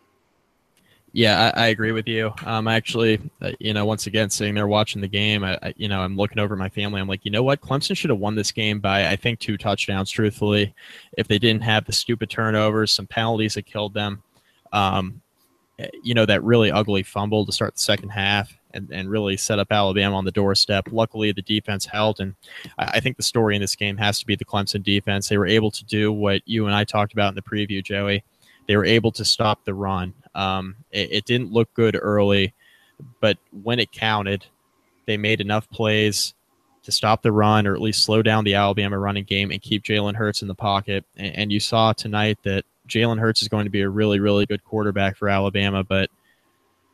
Yeah, 1.13 1.53
I, 1.57 1.65
I, 1.65 1.67
agree 1.69 1.91
with 1.91 2.07
you. 2.07 2.33
Um, 2.47 2.69
actually, 2.69 3.21
uh, 3.43 3.51
you 3.59 3.75
know, 3.75 3.85
once 3.85 4.07
again, 4.07 4.31
sitting 4.31 4.55
there 4.55 4.69
watching 4.69 5.01
the 5.01 5.09
game, 5.09 5.43
I, 5.43 5.59
I, 5.61 5.75
you 5.77 5.89
know, 5.89 6.01
I'm 6.03 6.17
looking 6.17 6.39
over 6.39 6.55
my 6.55 6.69
family. 6.69 7.01
I'm 7.01 7.09
like, 7.09 7.25
you 7.25 7.33
know 7.33 7.43
what? 7.43 7.61
Clemson 7.61 7.97
should 7.97 8.11
have 8.11 8.21
won 8.21 8.37
this 8.37 8.53
game 8.53 8.79
by, 8.79 9.09
I 9.09 9.17
think, 9.17 9.41
two 9.41 9.57
touchdowns. 9.57 10.11
Truthfully, 10.11 10.73
if 11.19 11.27
they 11.27 11.39
didn't 11.39 11.63
have 11.63 11.85
the 11.85 11.93
stupid 11.93 12.31
turnovers, 12.31 12.93
some 12.93 13.09
penalties 13.09 13.55
that 13.55 13.67
killed 13.67 13.93
them, 13.93 14.23
um, 14.73 15.21
eh, 15.81 15.89
you 16.05 16.15
know, 16.15 16.27
that 16.27 16.45
really 16.45 16.71
ugly 16.71 17.03
fumble 17.03 17.45
to 17.45 17.53
start 17.53 17.75
the 17.75 17.81
second 17.81 18.11
half, 18.11 18.55
and, 18.73 18.89
and 18.93 19.11
really 19.11 19.37
set 19.37 19.59
up 19.59 19.73
Alabama 19.73 20.17
on 20.17 20.25
the 20.25 20.31
doorstep. 20.31 20.87
Luckily, 20.93 21.33
the 21.33 21.43
defense 21.43 21.85
held, 21.87 22.21
and 22.21 22.37
I, 22.79 22.85
I 22.85 23.01
think 23.01 23.17
the 23.17 23.25
story 23.25 23.57
in 23.57 23.61
this 23.61 23.75
game 23.75 23.97
has 23.97 24.21
to 24.21 24.27
be 24.27 24.37
the 24.37 24.45
Clemson 24.45 24.85
defense. 24.85 25.29
They 25.29 25.39
were 25.39 25.47
able 25.49 25.73
to 25.73 25.85
do 25.87 26.13
what 26.13 26.43
you 26.47 26.67
and 26.67 26.75
I 26.75 26.85
talked 26.85 27.13
about 27.13 27.31
in 27.31 27.35
the 27.35 27.43
preview, 27.43 27.83
Joey. 27.83 28.23
They 28.69 28.77
were 28.77 28.85
able 28.85 29.11
to 29.13 29.25
stop 29.25 29.65
the 29.65 29.75
run. 29.75 30.15
Um, 30.35 30.77
it, 30.91 31.13
it 31.13 31.25
didn't 31.25 31.53
look 31.53 31.73
good 31.75 31.99
early, 32.01 32.55
but 33.21 33.39
when 33.63 33.79
it 33.79 33.93
counted, 33.93 34.47
they 35.07 35.17
made 35.17 35.41
enough 35.41 35.69
plays 35.71 36.35
to 36.83 36.93
stop 36.93 37.23
the 37.23 37.33
run 37.33 37.67
or 37.67 37.75
at 37.75 37.81
least 37.81 38.05
slow 38.05 38.23
down 38.23 38.45
the 38.45 38.55
Alabama 38.55 38.99
running 38.99 39.25
game 39.25 39.51
and 39.51 39.61
keep 39.61 39.83
Jalen 39.83 40.15
Hurts 40.15 40.43
in 40.43 40.49
the 40.49 40.55
pocket. 40.55 41.05
And, 41.17 41.37
and 41.37 41.53
you 41.53 41.61
saw 41.61 41.93
tonight 41.93 42.39
that 42.45 42.65
Jalen 42.89 43.21
Hurts 43.21 43.43
is 43.43 43.49
going 43.49 43.65
to 43.65 43.71
be 43.71 43.83
a 43.83 43.89
really, 43.89 44.21
really 44.21 44.47
good 44.47 44.65
quarterback 44.65 45.17
for 45.17 45.29
Alabama, 45.29 45.85
but 45.85 46.11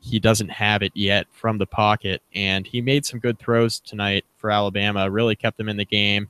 he 0.01 0.19
doesn't 0.19 0.51
have 0.51 0.83
it 0.83 0.93
yet 0.95 1.27
from 1.33 1.59
the 1.59 1.67
pocket. 1.67 2.23
And 2.35 2.67
he 2.67 2.81
made 2.81 3.05
some 3.07 3.21
good 3.21 3.39
throws 3.39 3.81
tonight 3.81 4.25
for 4.37 4.51
Alabama, 4.51 5.11
really 5.11 5.37
kept 5.37 5.57
them 5.57 5.69
in 5.69 5.77
the 5.77 5.85
game. 5.85 6.29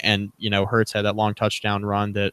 And, 0.00 0.32
you 0.38 0.50
know, 0.50 0.66
Hurts 0.66 0.92
had 0.92 1.02
that 1.02 1.16
long 1.16 1.34
touchdown 1.34 1.84
run 1.84 2.12
that 2.14 2.32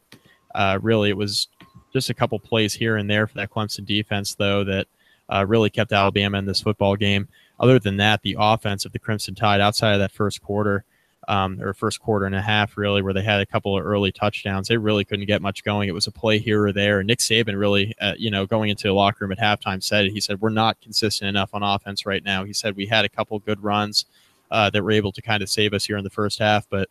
uh, 0.56 0.80
really 0.82 1.10
it 1.10 1.18
was 1.18 1.48
just 1.94 2.10
a 2.10 2.14
couple 2.14 2.40
plays 2.40 2.74
here 2.74 2.98
and 2.98 3.10
there 3.10 3.28
for 3.28 3.36
that 3.36 3.50
Clemson 3.50 3.86
defense, 3.86 4.36
though, 4.36 4.64
that 4.64 4.88
uh, 5.30 5.46
really 5.48 5.70
kept 5.70 5.92
Alabama 5.92 6.38
in 6.38 6.46
this 6.46 6.62
football 6.62 6.96
game. 6.96 7.28
Other 7.60 7.80
than 7.80 7.98
that, 7.98 8.22
the 8.22 8.38
offense 8.40 8.86
of 8.86 8.92
the 8.92 9.00
Crimson 9.00 9.36
Tide, 9.36 9.62
outside 9.62 9.94
of 9.94 10.00
that 10.00 10.12
first 10.12 10.42
quarter, 10.42 10.84
um, 11.28 11.62
or 11.62 11.74
first 11.74 12.02
quarter 12.02 12.26
and 12.26 12.36
a 12.36 12.42
half, 12.42 12.78
really, 12.78 13.02
where 13.02 13.14
they 13.14 13.22
had 13.22 13.40
a 13.40 13.46
couple 13.46 13.78
of 13.78 13.86
early 13.86 14.12
touchdowns, 14.12 14.68
they 14.68 14.78
really 14.78 15.06
couldn't 15.06 15.28
get 15.28 15.42
much 15.42 15.64
going. 15.64 15.88
It 15.88 15.94
was 15.94 16.08
a 16.08 16.12
play 16.12 16.40
here 16.40 16.66
or 16.66 16.74
there. 16.74 17.00
And 17.00 17.08
Nick 17.08 17.20
Saban 17.20 17.60
really, 17.60 17.94
uh, 18.02 18.14
you 18.18 18.32
know, 18.32 18.46
going 18.46 18.70
into 18.70 18.88
the 18.88 18.94
locker 18.94 19.24
room 19.24 19.32
at 19.32 19.40
halftime 19.40 19.84
said. 19.84 20.08
He 20.08 20.20
said, 20.20 20.42
We're 20.42 20.50
not 20.50 20.82
consistent 20.82 21.30
enough 21.30 21.52
on 21.54 21.62
offense 21.62 22.06
right 22.06 22.24
now. 22.24 22.44
He 22.44 22.54
said, 22.54 22.76
We 22.76 22.88
had 22.88 23.06
a 23.06 23.10
couple 23.10 23.38
good 23.40 23.64
runs 23.64 24.06
uh, 24.50 24.70
that 24.72 24.84
were 24.84 24.92
able 24.92 25.12
to 25.12 25.22
kind 25.22 25.44
of 25.44 25.50
save 25.50 25.74
us 25.74 25.86
here 25.86 25.98
in 25.98 26.04
the 26.04 26.10
first 26.10 26.40
half, 26.40 26.68
but 26.70 26.90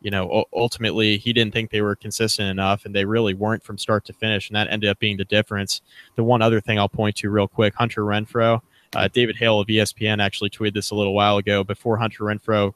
you 0.00 0.10
know, 0.10 0.44
ultimately 0.52 1.18
he 1.18 1.32
didn't 1.32 1.52
think 1.52 1.70
they 1.70 1.82
were 1.82 1.96
consistent 1.96 2.48
enough, 2.48 2.84
and 2.84 2.94
they 2.94 3.04
really 3.04 3.34
weren't 3.34 3.64
from 3.64 3.78
start 3.78 4.04
to 4.06 4.12
finish, 4.12 4.48
and 4.48 4.56
that 4.56 4.68
ended 4.70 4.90
up 4.90 4.98
being 4.98 5.16
the 5.16 5.24
difference. 5.24 5.80
The 6.16 6.24
one 6.24 6.42
other 6.42 6.60
thing 6.60 6.78
I'll 6.78 6.88
point 6.88 7.16
to 7.16 7.30
real 7.30 7.48
quick: 7.48 7.74
Hunter 7.74 8.02
Renfrow, 8.02 8.60
Uh, 8.94 9.08
David 9.08 9.36
Hale 9.36 9.60
of 9.60 9.66
ESPN 9.66 10.22
actually 10.22 10.50
tweeted 10.50 10.74
this 10.74 10.90
a 10.90 10.94
little 10.94 11.14
while 11.14 11.36
ago. 11.36 11.64
Before 11.64 11.96
Hunter 11.98 12.24
Renfrow, 12.24 12.72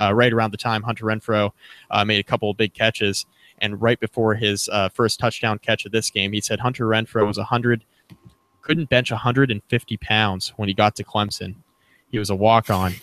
uh, 0.00 0.12
right 0.14 0.32
around 0.32 0.52
the 0.52 0.58
time 0.58 0.82
Hunter 0.82 1.04
Renfrow 1.04 1.50
uh, 1.90 2.04
made 2.04 2.20
a 2.20 2.24
couple 2.24 2.50
of 2.50 2.56
big 2.56 2.74
catches, 2.74 3.26
and 3.60 3.80
right 3.80 3.98
before 3.98 4.34
his 4.34 4.68
uh, 4.70 4.88
first 4.90 5.18
touchdown 5.18 5.58
catch 5.58 5.86
of 5.86 5.92
this 5.92 6.10
game, 6.10 6.32
he 6.32 6.40
said 6.40 6.60
Hunter 6.60 6.86
Renfrow 6.86 7.26
was 7.26 7.38
100, 7.38 7.84
couldn't 8.62 8.90
bench 8.90 9.10
150 9.10 9.96
pounds 9.96 10.52
when 10.56 10.68
he 10.68 10.74
got 10.74 10.94
to 10.96 11.04
Clemson. 11.04 11.56
He 12.10 12.18
was 12.18 12.30
a 12.30 12.36
walk 12.36 12.70
on 12.70 12.94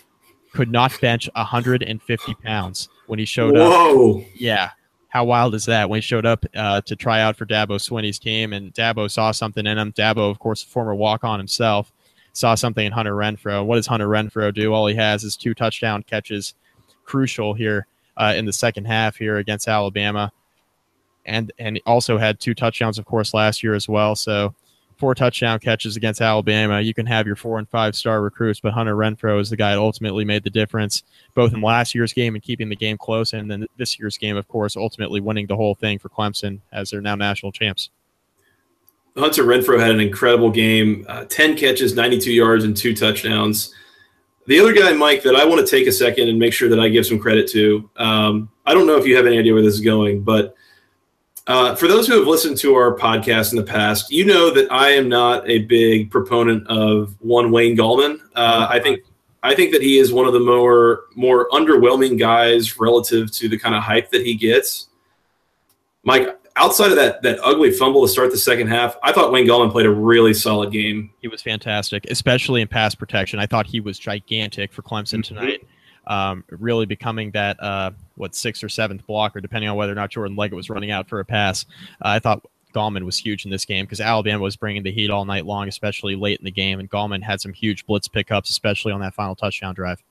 could 0.55 0.71
not 0.71 0.97
bench 1.01 1.29
150 1.35 2.33
pounds 2.35 2.89
when 3.07 3.19
he 3.19 3.25
showed 3.25 3.55
Whoa. 3.55 4.19
up. 4.19 4.25
Yeah. 4.35 4.71
How 5.09 5.23
wild 5.23 5.55
is 5.55 5.65
that? 5.65 5.89
When 5.89 5.97
he 5.97 6.01
showed 6.01 6.25
up 6.25 6.45
uh, 6.55 6.81
to 6.81 6.95
try 6.95 7.21
out 7.21 7.37
for 7.37 7.45
Dabo 7.45 7.79
Swinney's 7.79 8.19
team, 8.19 8.51
and 8.51 8.73
Dabo 8.73 9.09
saw 9.09 9.31
something 9.31 9.65
in 9.65 9.77
him. 9.77 9.93
Dabo, 9.93 10.29
of 10.29 10.39
course, 10.39 10.63
a 10.63 10.67
former 10.67 10.93
walk 10.93 11.23
on 11.23 11.39
himself, 11.39 11.93
saw 12.33 12.53
something 12.53 12.85
in 12.85 12.91
Hunter 12.91 13.13
Renfrow. 13.13 13.65
What 13.65 13.77
does 13.77 13.87
Hunter 13.87 14.09
Renfrow 14.09 14.53
do? 14.53 14.73
All 14.73 14.87
he 14.87 14.95
has 14.95 15.23
is 15.23 15.37
two 15.37 15.53
touchdown 15.53 16.03
catches, 16.03 16.53
crucial 17.05 17.53
here 17.53 17.87
uh, 18.17 18.33
in 18.35 18.45
the 18.45 18.51
second 18.51 18.85
half 18.85 19.15
here 19.15 19.37
against 19.37 19.69
Alabama, 19.69 20.33
and 21.25 21.51
and 21.59 21.79
also 21.85 22.17
had 22.17 22.39
two 22.39 22.53
touchdowns, 22.53 22.99
of 22.99 23.05
course, 23.05 23.33
last 23.33 23.63
year 23.63 23.73
as 23.73 23.87
well. 23.87 24.15
So 24.15 24.53
four 24.97 25.15
touchdown 25.15 25.59
catches 25.59 25.95
against 25.95 26.21
Alabama. 26.21 26.81
You 26.81 26.93
can 26.93 27.05
have 27.05 27.27
your 27.27 27.35
four 27.35 27.59
and 27.59 27.69
five 27.69 27.95
star 27.95 28.21
recruits, 28.21 28.59
but 28.59 28.73
Hunter 28.73 28.95
Renfrow 28.95 29.39
is 29.39 29.49
the 29.49 29.57
guy 29.57 29.71
that 29.71 29.79
ultimately 29.79 30.25
made 30.25 30.43
the 30.43 30.49
difference, 30.49 31.03
both 31.33 31.53
in 31.53 31.61
last 31.61 31.93
year's 31.93 32.13
game 32.13 32.35
and 32.35 32.43
keeping 32.43 32.69
the 32.69 32.75
game 32.75 32.97
close, 32.97 33.33
and 33.33 33.49
then 33.49 33.67
this 33.77 33.99
year's 33.99 34.17
game, 34.17 34.37
of 34.37 34.47
course, 34.47 34.75
ultimately 34.75 35.19
winning 35.19 35.47
the 35.47 35.55
whole 35.55 35.75
thing 35.75 35.99
for 35.99 36.09
Clemson 36.09 36.59
as 36.71 36.89
they're 36.89 37.01
now 37.01 37.15
national 37.15 37.51
champs. 37.51 37.89
Hunter 39.17 39.43
Renfrow 39.43 39.79
had 39.79 39.91
an 39.91 40.01
incredible 40.01 40.51
game 40.51 41.05
uh, 41.07 41.25
10 41.25 41.55
catches, 41.55 41.95
92 41.95 42.33
yards, 42.33 42.65
and 42.65 42.75
two 42.75 42.93
touchdowns. 42.93 43.73
The 44.47 44.59
other 44.59 44.73
guy, 44.73 44.91
Mike, 44.93 45.23
that 45.23 45.35
I 45.35 45.45
want 45.45 45.65
to 45.65 45.69
take 45.69 45.87
a 45.87 45.91
second 45.91 46.27
and 46.29 46.37
make 46.37 46.53
sure 46.53 46.69
that 46.69 46.79
I 46.79 46.89
give 46.89 47.05
some 47.05 47.17
credit 47.17 47.49
to, 47.51 47.89
um, 47.95 48.49
I 48.65 48.73
don't 48.73 48.85
know 48.85 48.97
if 48.97 49.07
you 49.07 49.15
have 49.15 49.25
any 49.25 49.37
idea 49.37 49.53
where 49.53 49.63
this 49.63 49.73
is 49.73 49.81
going, 49.81 50.21
but 50.21 50.55
uh, 51.47 51.75
for 51.75 51.87
those 51.87 52.07
who 52.07 52.17
have 52.17 52.27
listened 52.27 52.57
to 52.57 52.73
our 52.73 52.95
podcast 52.95 53.51
in 53.51 53.57
the 53.57 53.63
past, 53.63 54.11
you 54.11 54.25
know 54.25 54.51
that 54.51 54.71
I 54.71 54.89
am 54.89 55.07
not 55.07 55.47
a 55.47 55.59
big 55.59 56.09
proponent 56.09 56.65
of 56.67 57.15
one 57.19 57.51
Wayne 57.51 57.77
Gallman. 57.77 58.19
Uh, 58.35 58.67
I 58.69 58.79
think 58.79 59.01
I 59.43 59.53
think 59.53 59.71
that 59.73 59.83
he 59.83 59.99
is 59.99 60.11
one 60.11 60.25
of 60.25 60.33
the 60.33 60.39
more 60.39 61.03
more 61.13 61.47
underwhelming 61.49 62.17
guys 62.17 62.79
relative 62.79 63.31
to 63.33 63.47
the 63.47 63.59
kind 63.59 63.75
of 63.75 63.83
hype 63.83 64.09
that 64.09 64.25
he 64.25 64.33
gets. 64.33 64.87
Mike, 66.03 66.35
outside 66.55 66.89
of 66.89 66.95
that 66.95 67.21
that 67.21 67.39
ugly 67.43 67.69
fumble 67.69 68.01
to 68.01 68.07
start 68.07 68.31
the 68.31 68.37
second 68.37 68.67
half, 68.67 68.97
I 69.03 69.11
thought 69.11 69.31
Wayne 69.31 69.45
Gallman 69.45 69.71
played 69.71 69.85
a 69.85 69.91
really 69.91 70.33
solid 70.33 70.71
game. 70.71 71.11
He 71.21 71.27
was 71.27 71.43
fantastic, 71.43 72.05
especially 72.09 72.61
in 72.61 72.67
pass 72.67 72.95
protection. 72.95 73.37
I 73.37 73.45
thought 73.45 73.67
he 73.67 73.79
was 73.79 73.99
gigantic 73.99 74.73
for 74.73 74.81
Clemson 74.81 75.19
mm-hmm. 75.19 75.35
tonight. 75.35 75.67
Um, 76.07 76.43
really 76.49 76.85
becoming 76.85 77.31
that 77.31 77.61
uh, 77.61 77.91
what 78.15 78.35
sixth 78.35 78.63
or 78.63 78.69
seventh 78.69 79.05
blocker, 79.07 79.41
depending 79.41 79.69
on 79.69 79.75
whether 79.75 79.91
or 79.91 79.95
not 79.95 80.11
Jordan 80.11 80.35
Leggett 80.35 80.55
was 80.55 80.69
running 80.69 80.91
out 80.91 81.07
for 81.07 81.19
a 81.19 81.25
pass. 81.25 81.65
Uh, 82.03 82.09
I 82.09 82.19
thought 82.19 82.45
Gallman 82.73 83.03
was 83.03 83.17
huge 83.17 83.45
in 83.45 83.51
this 83.51 83.65
game 83.65 83.85
because 83.85 84.01
Alabama 84.01 84.43
was 84.43 84.55
bringing 84.55 84.83
the 84.83 84.91
heat 84.91 85.09
all 85.09 85.25
night 85.25 85.45
long, 85.45 85.67
especially 85.67 86.15
late 86.15 86.39
in 86.39 86.45
the 86.45 86.51
game, 86.51 86.79
and 86.79 86.89
Gallman 86.89 87.23
had 87.23 87.41
some 87.41 87.53
huge 87.53 87.85
blitz 87.85 88.07
pickups, 88.07 88.49
especially 88.49 88.91
on 88.91 88.99
that 89.01 89.13
final 89.13 89.35
touchdown 89.35 89.73
drive. 89.73 90.03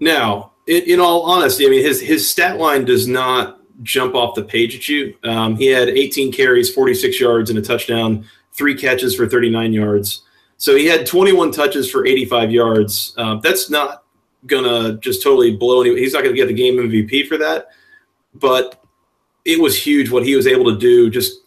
Now, 0.00 0.52
in, 0.66 0.82
in 0.84 1.00
all 1.00 1.22
honesty, 1.22 1.66
I 1.66 1.70
mean 1.70 1.84
his 1.84 2.00
his 2.00 2.28
stat 2.28 2.58
line 2.58 2.84
does 2.84 3.06
not 3.06 3.60
jump 3.82 4.14
off 4.14 4.34
the 4.34 4.42
page 4.42 4.74
at 4.74 4.88
you. 4.88 5.14
Um, 5.24 5.56
he 5.56 5.66
had 5.66 5.88
18 5.88 6.32
carries, 6.32 6.72
46 6.72 7.20
yards, 7.20 7.50
and 7.50 7.58
a 7.58 7.62
touchdown, 7.62 8.24
three 8.52 8.74
catches 8.74 9.14
for 9.14 9.28
39 9.28 9.72
yards. 9.72 10.22
So 10.56 10.74
he 10.74 10.86
had 10.86 11.06
21 11.06 11.52
touches 11.52 11.88
for 11.88 12.04
85 12.04 12.50
yards. 12.50 13.14
Um, 13.16 13.40
that's 13.42 13.70
not 13.70 14.04
gonna 14.46 14.98
just 14.98 15.22
totally 15.22 15.56
blow 15.56 15.80
any. 15.80 15.98
He's 15.98 16.12
not 16.12 16.22
gonna 16.22 16.36
get 16.36 16.48
the 16.48 16.54
game 16.54 16.76
MVP 16.76 17.26
for 17.26 17.36
that, 17.38 17.68
but 18.34 18.82
it 19.44 19.60
was 19.60 19.76
huge 19.76 20.10
what 20.10 20.24
he 20.24 20.36
was 20.36 20.46
able 20.46 20.64
to 20.66 20.78
do. 20.78 21.10
Just 21.10 21.40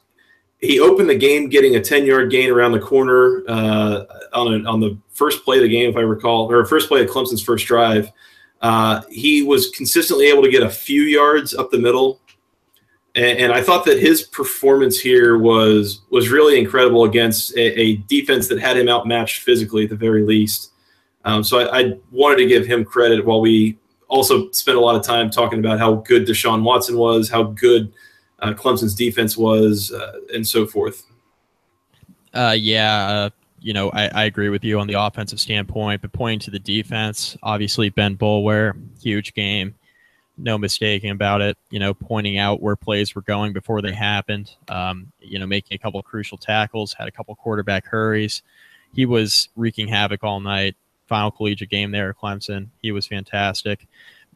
he 0.59 0.79
opened 0.79 1.09
the 1.09 1.15
game 1.15 1.49
getting 1.49 1.75
a 1.75 1.81
10 1.81 2.05
yard 2.05 2.31
gain 2.31 2.49
around 2.49 2.71
the 2.71 2.79
corner 2.79 3.43
uh, 3.47 4.05
on 4.33 4.53
a, 4.53 4.69
on 4.69 4.79
the 4.79 4.97
first 5.09 5.43
play 5.43 5.57
of 5.57 5.63
the 5.63 5.69
game, 5.69 5.89
if 5.89 5.97
I 5.97 6.01
recall, 6.01 6.51
or 6.51 6.63
first 6.65 6.87
play 6.87 7.01
of 7.01 7.09
Clemson's 7.09 7.41
first 7.41 7.65
drive. 7.65 8.11
Uh, 8.61 9.01
he 9.09 9.41
was 9.41 9.71
consistently 9.71 10.27
able 10.27 10.43
to 10.43 10.51
get 10.51 10.61
a 10.61 10.69
few 10.69 11.01
yards 11.01 11.55
up 11.55 11.71
the 11.71 11.79
middle, 11.79 12.21
and, 13.15 13.39
and, 13.39 13.51
I 13.51 13.63
thought 13.63 13.85
that 13.85 13.99
his 13.99 14.21
performance 14.21 14.99
here 14.99 15.39
was 15.39 16.01
was 16.11 16.29
really 16.29 16.59
incredible 16.59 17.05
against 17.05 17.55
a, 17.55 17.79
a 17.79 17.95
defense 17.95 18.47
that 18.49 18.59
had 18.59 18.77
him 18.77 18.87
outmatched 18.87 19.41
physically 19.41 19.85
at 19.85 19.89
the 19.89 19.95
very 19.95 20.21
least. 20.21 20.70
Um, 21.23 21.43
so 21.43 21.59
I, 21.59 21.79
I, 21.79 21.97
wanted 22.11 22.37
to 22.37 22.47
give 22.47 22.65
him 22.65 22.83
credit 22.83 23.23
while 23.25 23.41
we 23.41 23.77
also 24.07 24.49
spent 24.51 24.77
a 24.77 24.81
lot 24.81 24.95
of 24.95 25.03
time 25.03 25.29
talking 25.29 25.59
about 25.59 25.79
how 25.79 25.95
good 25.95 26.25
Deshaun 26.25 26.63
Watson 26.63 26.97
was, 26.97 27.29
how 27.29 27.43
good 27.43 27.93
uh, 28.39 28.53
Clemson's 28.53 28.95
defense 28.95 29.37
was, 29.37 29.91
uh, 29.91 30.13
and 30.33 30.47
so 30.47 30.65
forth. 30.65 31.05
Uh, 32.33 32.55
yeah, 32.57 33.07
uh, 33.07 33.29
you 33.59 33.73
know, 33.73 33.89
I, 33.91 34.07
I, 34.07 34.23
agree 34.23 34.49
with 34.49 34.63
you 34.63 34.79
on 34.79 34.87
the 34.87 34.99
offensive 34.99 35.39
standpoint, 35.39 36.01
but 36.01 36.11
pointing 36.11 36.39
to 36.39 36.51
the 36.51 36.59
defense, 36.59 37.37
obviously 37.43 37.89
Ben 37.89 38.17
Boulware, 38.17 38.73
huge 39.01 39.33
game, 39.33 39.75
no 40.37 40.57
mistaking 40.57 41.11
about 41.11 41.41
it. 41.41 41.57
You 41.69 41.79
know, 41.79 41.93
pointing 41.93 42.37
out 42.37 42.61
where 42.61 42.75
plays 42.75 43.13
were 43.13 43.21
going 43.21 43.53
before 43.53 43.81
they 43.81 43.91
happened. 43.91 44.55
Um, 44.69 45.11
you 45.19 45.37
know, 45.37 45.45
making 45.45 45.75
a 45.75 45.77
couple 45.77 46.01
crucial 46.01 46.37
tackles, 46.37 46.93
had 46.93 47.07
a 47.07 47.11
couple 47.11 47.35
quarterback 47.35 47.85
hurries. 47.85 48.41
He 48.93 49.05
was 49.05 49.49
wreaking 49.55 49.87
havoc 49.87 50.23
all 50.23 50.39
night 50.39 50.75
final 51.11 51.29
collegiate 51.29 51.69
game 51.69 51.91
there 51.91 52.09
at 52.09 52.15
Clemson. 52.15 52.69
He 52.81 52.93
was 52.93 53.05
fantastic. 53.05 53.85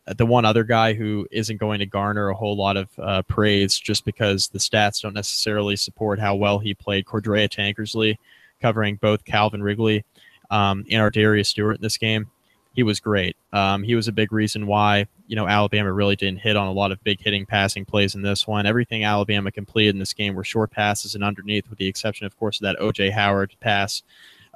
Uh, 0.05 0.13
the 0.13 0.25
one 0.25 0.43
other 0.43 0.65
guy 0.65 0.93
who 0.93 1.25
isn't 1.31 1.55
going 1.55 1.79
to 1.79 1.85
garner 1.85 2.27
a 2.27 2.35
whole 2.35 2.57
lot 2.57 2.75
of 2.75 2.89
uh, 2.99 3.21
praise 3.21 3.79
just 3.79 4.03
because 4.03 4.49
the 4.49 4.59
stats 4.59 5.01
don't 5.01 5.13
necessarily 5.13 5.77
support 5.77 6.19
how 6.19 6.35
well 6.35 6.59
he 6.59 6.73
played, 6.73 7.05
Cordrea 7.05 7.47
Tankersley, 7.47 8.17
covering 8.61 8.97
both 8.97 9.23
Calvin 9.23 9.63
Ridley 9.63 10.03
um, 10.51 10.83
and 10.91 11.01
Ardarius 11.01 11.45
Stewart 11.45 11.77
in 11.77 11.81
this 11.81 11.97
game. 11.97 12.29
He 12.73 12.83
was 12.83 12.99
great. 12.99 13.38
Um, 13.53 13.81
he 13.81 13.95
was 13.95 14.09
a 14.09 14.11
big 14.11 14.33
reason 14.33 14.67
why 14.67 15.07
you 15.27 15.38
know 15.38 15.47
Alabama 15.47 15.93
really 15.93 16.17
didn't 16.17 16.41
hit 16.41 16.57
on 16.57 16.67
a 16.67 16.73
lot 16.73 16.91
of 16.91 17.01
big 17.05 17.21
hitting 17.21 17.45
passing 17.45 17.85
plays 17.85 18.15
in 18.15 18.21
this 18.21 18.45
one. 18.45 18.65
Everything 18.65 19.05
Alabama 19.05 19.49
completed 19.49 19.95
in 19.95 19.99
this 19.99 20.11
game 20.11 20.35
were 20.35 20.43
short 20.43 20.71
passes 20.71 21.15
and 21.15 21.23
underneath, 21.23 21.69
with 21.69 21.79
the 21.79 21.88
exception, 21.88 22.25
of 22.25 22.38
course, 22.38 22.57
of 22.57 22.63
that 22.63 22.77
OJ 22.79 23.13
Howard 23.13 23.55
pass 23.61 24.03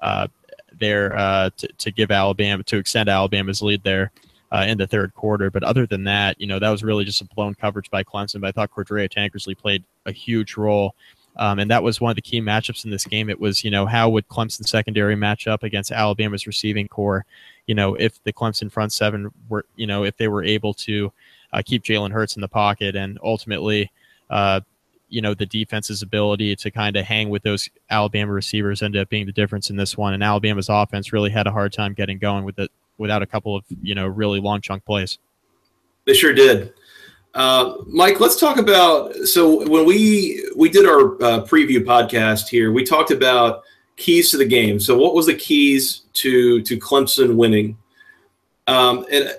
uh, 0.01 0.27
there 0.77 1.17
uh, 1.17 1.49
to, 1.57 1.67
to 1.67 1.91
give 1.91 2.11
Alabama 2.11 2.63
to 2.63 2.77
extend 2.77 3.09
Alabama's 3.09 3.61
lead 3.61 3.83
there 3.83 4.11
uh, 4.51 4.65
in 4.67 4.77
the 4.77 4.87
third 4.87 5.13
quarter. 5.13 5.49
But 5.49 5.63
other 5.63 5.85
than 5.85 6.03
that, 6.05 6.39
you 6.39 6.47
know, 6.47 6.59
that 6.59 6.69
was 6.69 6.83
really 6.83 7.05
just 7.05 7.21
a 7.21 7.25
blown 7.25 7.55
coverage 7.55 7.89
by 7.89 8.03
Clemson. 8.03 8.41
But 8.41 8.47
I 8.47 8.51
thought 8.51 8.71
Cordrea 8.71 9.09
Tankersley 9.09 9.57
played 9.57 9.83
a 10.05 10.11
huge 10.11 10.57
role. 10.57 10.95
Um, 11.37 11.59
and 11.59 11.71
that 11.71 11.83
was 11.83 12.01
one 12.01 12.09
of 12.09 12.15
the 12.15 12.21
key 12.21 12.41
matchups 12.41 12.83
in 12.83 12.91
this 12.91 13.05
game. 13.05 13.29
It 13.29 13.39
was, 13.39 13.63
you 13.63 13.71
know, 13.71 13.85
how 13.85 14.09
would 14.09 14.27
Clemson 14.27 14.67
secondary 14.67 15.15
match 15.15 15.47
up 15.47 15.63
against 15.63 15.91
Alabama's 15.91 16.45
receiving 16.45 16.87
corps? 16.87 17.25
You 17.65 17.75
know, 17.75 17.95
if 17.95 18.21
the 18.23 18.33
Clemson 18.33 18.69
front 18.69 18.91
seven 18.91 19.31
were, 19.47 19.65
you 19.75 19.87
know, 19.87 20.03
if 20.03 20.17
they 20.17 20.27
were 20.27 20.43
able 20.43 20.73
to 20.73 21.13
uh, 21.53 21.61
keep 21.65 21.83
Jalen 21.83 22.11
Hurts 22.11 22.35
in 22.35 22.41
the 22.41 22.47
pocket 22.47 22.95
and 22.95 23.17
ultimately, 23.23 23.89
uh, 24.29 24.61
you 25.09 25.21
know 25.21 25.33
the 25.33 25.45
defense's 25.45 26.01
ability 26.01 26.55
to 26.55 26.71
kind 26.71 26.95
of 26.95 27.05
hang 27.05 27.29
with 27.29 27.43
those 27.43 27.69
Alabama 27.89 28.31
receivers 28.31 28.81
ended 28.81 29.01
up 29.01 29.09
being 29.09 29.25
the 29.25 29.31
difference 29.31 29.69
in 29.69 29.75
this 29.75 29.97
one. 29.97 30.13
And 30.13 30.23
Alabama's 30.23 30.69
offense 30.69 31.11
really 31.11 31.29
had 31.29 31.47
a 31.47 31.51
hard 31.51 31.73
time 31.73 31.93
getting 31.93 32.17
going 32.17 32.45
with 32.45 32.59
it 32.59 32.71
without 32.97 33.21
a 33.21 33.25
couple 33.25 33.55
of 33.55 33.63
you 33.81 33.95
know 33.95 34.07
really 34.07 34.39
long 34.39 34.61
chunk 34.61 34.85
plays. 34.85 35.17
They 36.05 36.13
sure 36.13 36.33
did. 36.33 36.73
Uh, 37.33 37.75
Mike, 37.87 38.19
let's 38.19 38.39
talk 38.39 38.57
about. 38.57 39.13
So 39.15 39.67
when 39.67 39.85
we 39.85 40.49
we 40.55 40.69
did 40.69 40.85
our 40.85 41.15
uh, 41.21 41.45
preview 41.45 41.83
podcast 41.83 42.47
here, 42.47 42.71
we 42.71 42.83
talked 42.83 43.11
about 43.11 43.63
keys 43.97 44.31
to 44.31 44.37
the 44.37 44.45
game. 44.45 44.79
So 44.79 44.97
what 44.97 45.13
was 45.13 45.27
the 45.27 45.35
keys 45.35 46.03
to 46.13 46.61
to 46.63 46.77
Clemson 46.77 47.35
winning? 47.35 47.77
Um, 48.67 49.05
and 49.11 49.31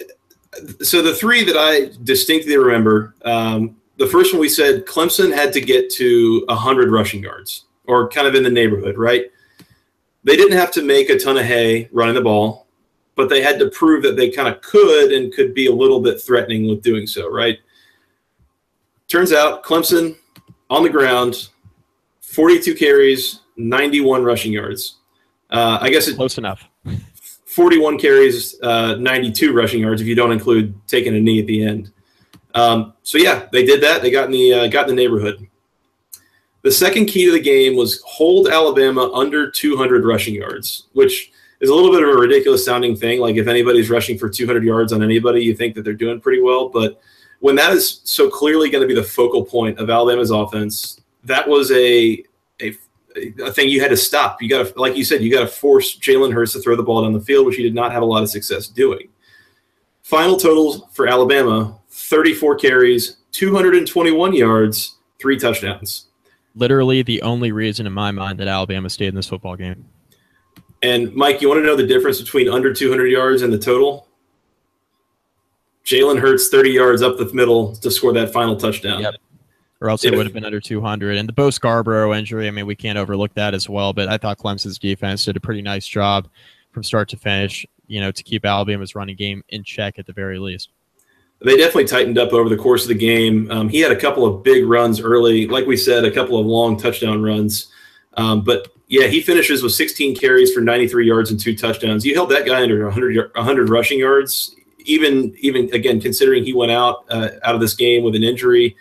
so 0.83 1.03
the 1.03 1.15
three 1.15 1.45
that 1.45 1.57
I 1.57 1.97
distinctly 2.03 2.57
remember 2.57 3.15
um, 3.25 3.77
the 4.01 4.07
first 4.07 4.33
one 4.33 4.41
we 4.41 4.49
said 4.49 4.87
Clemson 4.87 5.33
had 5.33 5.53
to 5.53 5.61
get 5.61 5.91
to 5.91 6.43
100 6.49 6.91
rushing 6.91 7.23
yards 7.23 7.67
or 7.87 8.09
kind 8.09 8.27
of 8.27 8.35
in 8.35 8.43
the 8.43 8.51
neighborhood, 8.51 8.97
right? 8.97 9.31
They 10.25 10.37
didn't 10.37 10.57
have 10.57 10.71
to 10.73 10.83
make 10.83 11.11
a 11.11 11.19
ton 11.19 11.37
of 11.37 11.45
hay 11.45 11.87
running 11.93 12.15
the 12.15 12.23
ball, 12.23 12.67
but 13.15 13.29
they 13.29 13.43
had 13.43 13.59
to 13.59 13.69
prove 13.69 14.03
that 14.05 14.17
they 14.17 14.31
kind 14.31 14.49
of 14.49 14.63
could 14.63 15.13
and 15.13 15.31
could 15.35 15.53
be 15.53 15.67
a 15.67 15.73
little 15.73 16.01
bit 16.01 16.19
threatening 16.19 16.67
with 16.67 16.83
doing 16.83 17.07
so, 17.07 17.31
right? 17.31 17.59
Turns 19.07 19.35
out 19.35 19.65
Clemson 19.65 20.17
on 20.71 20.83
the 20.83 20.89
ground, 20.89 21.51
42 22.23 22.77
carries, 22.77 23.41
91 23.59 24.25
rushing 24.25 24.53
yards. 24.53 24.97
Uh, 25.51 25.77
I 25.79 25.91
guess 25.91 26.09
it's 26.09 26.17
close 26.17 26.39
enough. 26.39 26.65
41 27.45 27.99
carries, 27.99 28.59
uh, 28.63 28.95
92 28.95 29.53
rushing 29.53 29.81
yards 29.81 30.01
if 30.01 30.07
you 30.07 30.15
don't 30.15 30.33
include 30.33 30.75
taking 30.87 31.15
a 31.17 31.21
knee 31.21 31.41
at 31.41 31.47
the 31.47 31.63
end. 31.63 31.93
Um, 32.55 32.95
so 33.03 33.19
yeah, 33.19 33.47
they 33.53 33.65
did 33.65 33.83
that. 33.83 34.03
They 34.03 34.11
got 34.11 34.27
in 34.27 34.33
the 34.33 34.53
uh, 34.53 34.67
got 34.69 34.89
in 34.89 34.97
the 34.97 35.03
neighborhood. 35.03 35.47
The 36.63 36.71
second 36.73 37.07
key 37.07 37.25
to 37.27 37.33
the 37.33 37.41
game 37.41 37.77
was 37.77 38.03
hold 38.05 38.49
Alabama 38.49 39.11
under 39.15 39.51
200 39.51 40.05
rushing 40.05 40.35
yards, 40.35 40.89
which 40.93 41.33
is 41.61 41.71
a 41.71 41.75
little 41.75 41.91
bit 41.91 42.03
of 42.03 42.09
a 42.11 42.19
ridiculous 42.19 42.65
sounding 42.65 42.97
thing. 42.97 43.21
Like 43.21 43.37
if 43.37 43.47
anybody's 43.47 43.89
rushing 43.89 44.19
for 44.19 44.29
200 44.29 44.63
yards 44.63 44.93
on 44.93 45.03
anybody, 45.03 45.43
you 45.43 45.55
think 45.55 45.75
that 45.75 45.83
they're 45.83 45.95
doing 45.95 46.21
pretty 46.21 46.43
well. 46.43 46.69
But 46.69 47.01
when 47.39 47.55
that 47.57 47.73
is 47.73 48.03
so 48.05 48.29
clearly 48.29 48.69
going 48.69 48.83
to 48.83 48.89
be 48.89 48.95
the 48.95 49.03
focal 49.03 49.45
point 49.45 49.79
of 49.79 49.89
Alabama's 49.89 50.31
offense, 50.31 51.01
that 51.25 51.49
was 51.49 51.71
a 51.73 52.25
a, 52.61 52.77
a 53.43 53.53
thing 53.53 53.69
you 53.69 53.81
had 53.81 53.91
to 53.91 53.97
stop. 53.97 54.43
You 54.43 54.49
got 54.49 54.67
to, 54.67 54.81
like 54.81 54.97
you 54.97 55.05
said, 55.05 55.23
you 55.23 55.33
got 55.33 55.41
to 55.41 55.47
force 55.47 55.99
Jalen 55.99 56.33
Hurts 56.33 56.53
to 56.53 56.61
throw 56.61 56.77
the 56.77 56.83
ball 56.83 57.03
down 57.03 57.13
the 57.13 57.21
field, 57.21 57.47
which 57.47 57.57
he 57.57 57.63
did 57.63 57.75
not 57.75 57.93
have 57.93 58.03
a 58.03 58.07
lot 58.07 58.23
of 58.23 58.31
success 58.31 58.69
doing. 58.69 59.09
Final 60.03 60.37
totals 60.37 60.83
for 60.93 61.09
Alabama 61.09 61.80
34 62.11 62.57
carries, 62.57 63.19
221 63.31 64.35
yards, 64.35 64.99
three 65.21 65.39
touchdowns. 65.39 66.09
Literally 66.57 67.03
the 67.03 67.23
only 67.23 67.53
reason 67.53 67.87
in 67.87 67.93
my 67.93 68.11
mind 68.11 68.41
that 68.41 68.49
Alabama 68.49 68.91
stayed 68.91 69.07
in 69.07 69.15
this 69.15 69.29
football 69.29 69.55
game. 69.55 69.85
And 70.83 71.15
Mike, 71.15 71.41
you 71.41 71.49
want 71.49 71.61
to 71.61 71.65
know 71.65 71.77
the 71.77 71.87
difference 71.87 72.21
between 72.21 72.49
under 72.49 72.75
200 72.75 73.07
yards 73.07 73.43
and 73.43 73.53
the 73.53 73.59
total? 73.59 74.09
Jalen 75.85 76.19
Hurts 76.19 76.49
30 76.49 76.71
yards 76.71 77.01
up 77.01 77.17
the 77.17 77.33
middle 77.33 77.77
to 77.77 77.91
score 77.93 78.13
that 78.15 78.33
final 78.33 78.57
touchdown. 78.57 79.03
Yep. 79.03 79.15
Or 79.81 79.89
else 79.89 80.05
it 80.05 80.15
would 80.15 80.27
have 80.27 80.35
been 80.35 80.45
under 80.45 80.61
200. 80.61 81.17
And 81.17 81.29
the 81.29 81.33
Bo 81.33 81.51
Scarborough 81.51 82.13
injury, 82.13 82.49
I 82.49 82.51
mean, 82.51 82.67
we 82.67 82.75
can't 82.75 82.99
overlook 82.99 83.33
that 83.35 83.55
as 83.55 83.69
well. 83.69 83.93
But 83.93 84.09
I 84.09 84.19
thought 84.19 84.37
Clemson's 84.37 84.79
defense 84.79 85.25
did 85.25 85.37
a 85.37 85.41
pretty 85.41 85.63
nice 85.63 85.87
job 85.87 86.29
from 86.73 86.83
start 86.83 87.09
to 87.11 87.17
finish, 87.17 87.65
you 87.87 88.01
know, 88.01 88.11
to 88.11 88.23
keep 88.23 88.45
Alabama's 88.45 88.95
running 88.97 89.17
game 89.17 89.43
in 89.49 89.63
check 89.63 89.99
at 89.99 90.07
the 90.07 90.13
very 90.13 90.39
least 90.39 90.71
they 91.43 91.57
definitely 91.57 91.87
tightened 91.87 92.19
up 92.19 92.33
over 92.33 92.49
the 92.49 92.57
course 92.57 92.83
of 92.83 92.89
the 92.89 92.95
game. 92.95 93.51
Um, 93.51 93.69
he 93.69 93.81
had 93.81 93.93
a 93.93 93.97
couple 93.97 94.27
of 94.27 94.43
big 94.43 94.67
runs 94.67 95.01
early, 95.01 95.47
like 95.47 95.67
we 95.67 95.77
said, 95.77 96.05
a 96.05 96.11
couple 96.11 96.39
of 96.39 96.47
long 96.47 96.77
touchdown 96.77 97.23
runs. 97.23 97.71
Um, 98.17 98.43
but 98.43 98.69
yeah, 98.89 99.07
he 99.07 99.23
finishes 99.23 99.63
with 99.63 99.73
16 99.73 100.17
carries 100.17 100.53
for 100.53 100.61
93 100.61 101.07
yards 101.07 101.31
and 101.31 101.41
two 101.41 101.57
touchdowns. 101.57 102.05
You 102.05 102.15
held 102.15 102.31
that 102.31 102.45
guy 102.45 102.63
under 102.63 102.85
100, 102.85 103.35
100 103.35 103.69
rushing 103.69 103.99
yards, 103.99 104.55
even 104.81 105.35
even 105.39 105.73
again 105.73 106.01
considering 106.01 106.45
he 106.45 106.53
went 106.53 106.73
out 106.73 107.05
uh, 107.09 107.31
out 107.43 107.55
of 107.55 107.61
this 107.61 107.75
game 107.75 108.03
with 108.03 108.15
an 108.15 108.25
injury. 108.25 108.77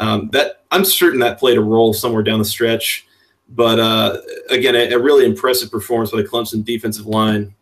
Um, 0.00 0.30
that 0.30 0.64
I'm 0.72 0.84
certain 0.84 1.20
that 1.20 1.38
played 1.38 1.58
a 1.58 1.62
role 1.62 1.92
somewhere 1.92 2.22
down 2.22 2.38
the 2.38 2.44
stretch. 2.44 3.06
But 3.48 3.78
uh, 3.78 4.16
again, 4.48 4.74
a, 4.74 4.94
a 4.94 4.98
really 4.98 5.26
impressive 5.26 5.70
performance 5.70 6.10
by 6.10 6.22
the 6.22 6.28
Clemson 6.28 6.64
defensive 6.64 7.06
line. 7.06 7.54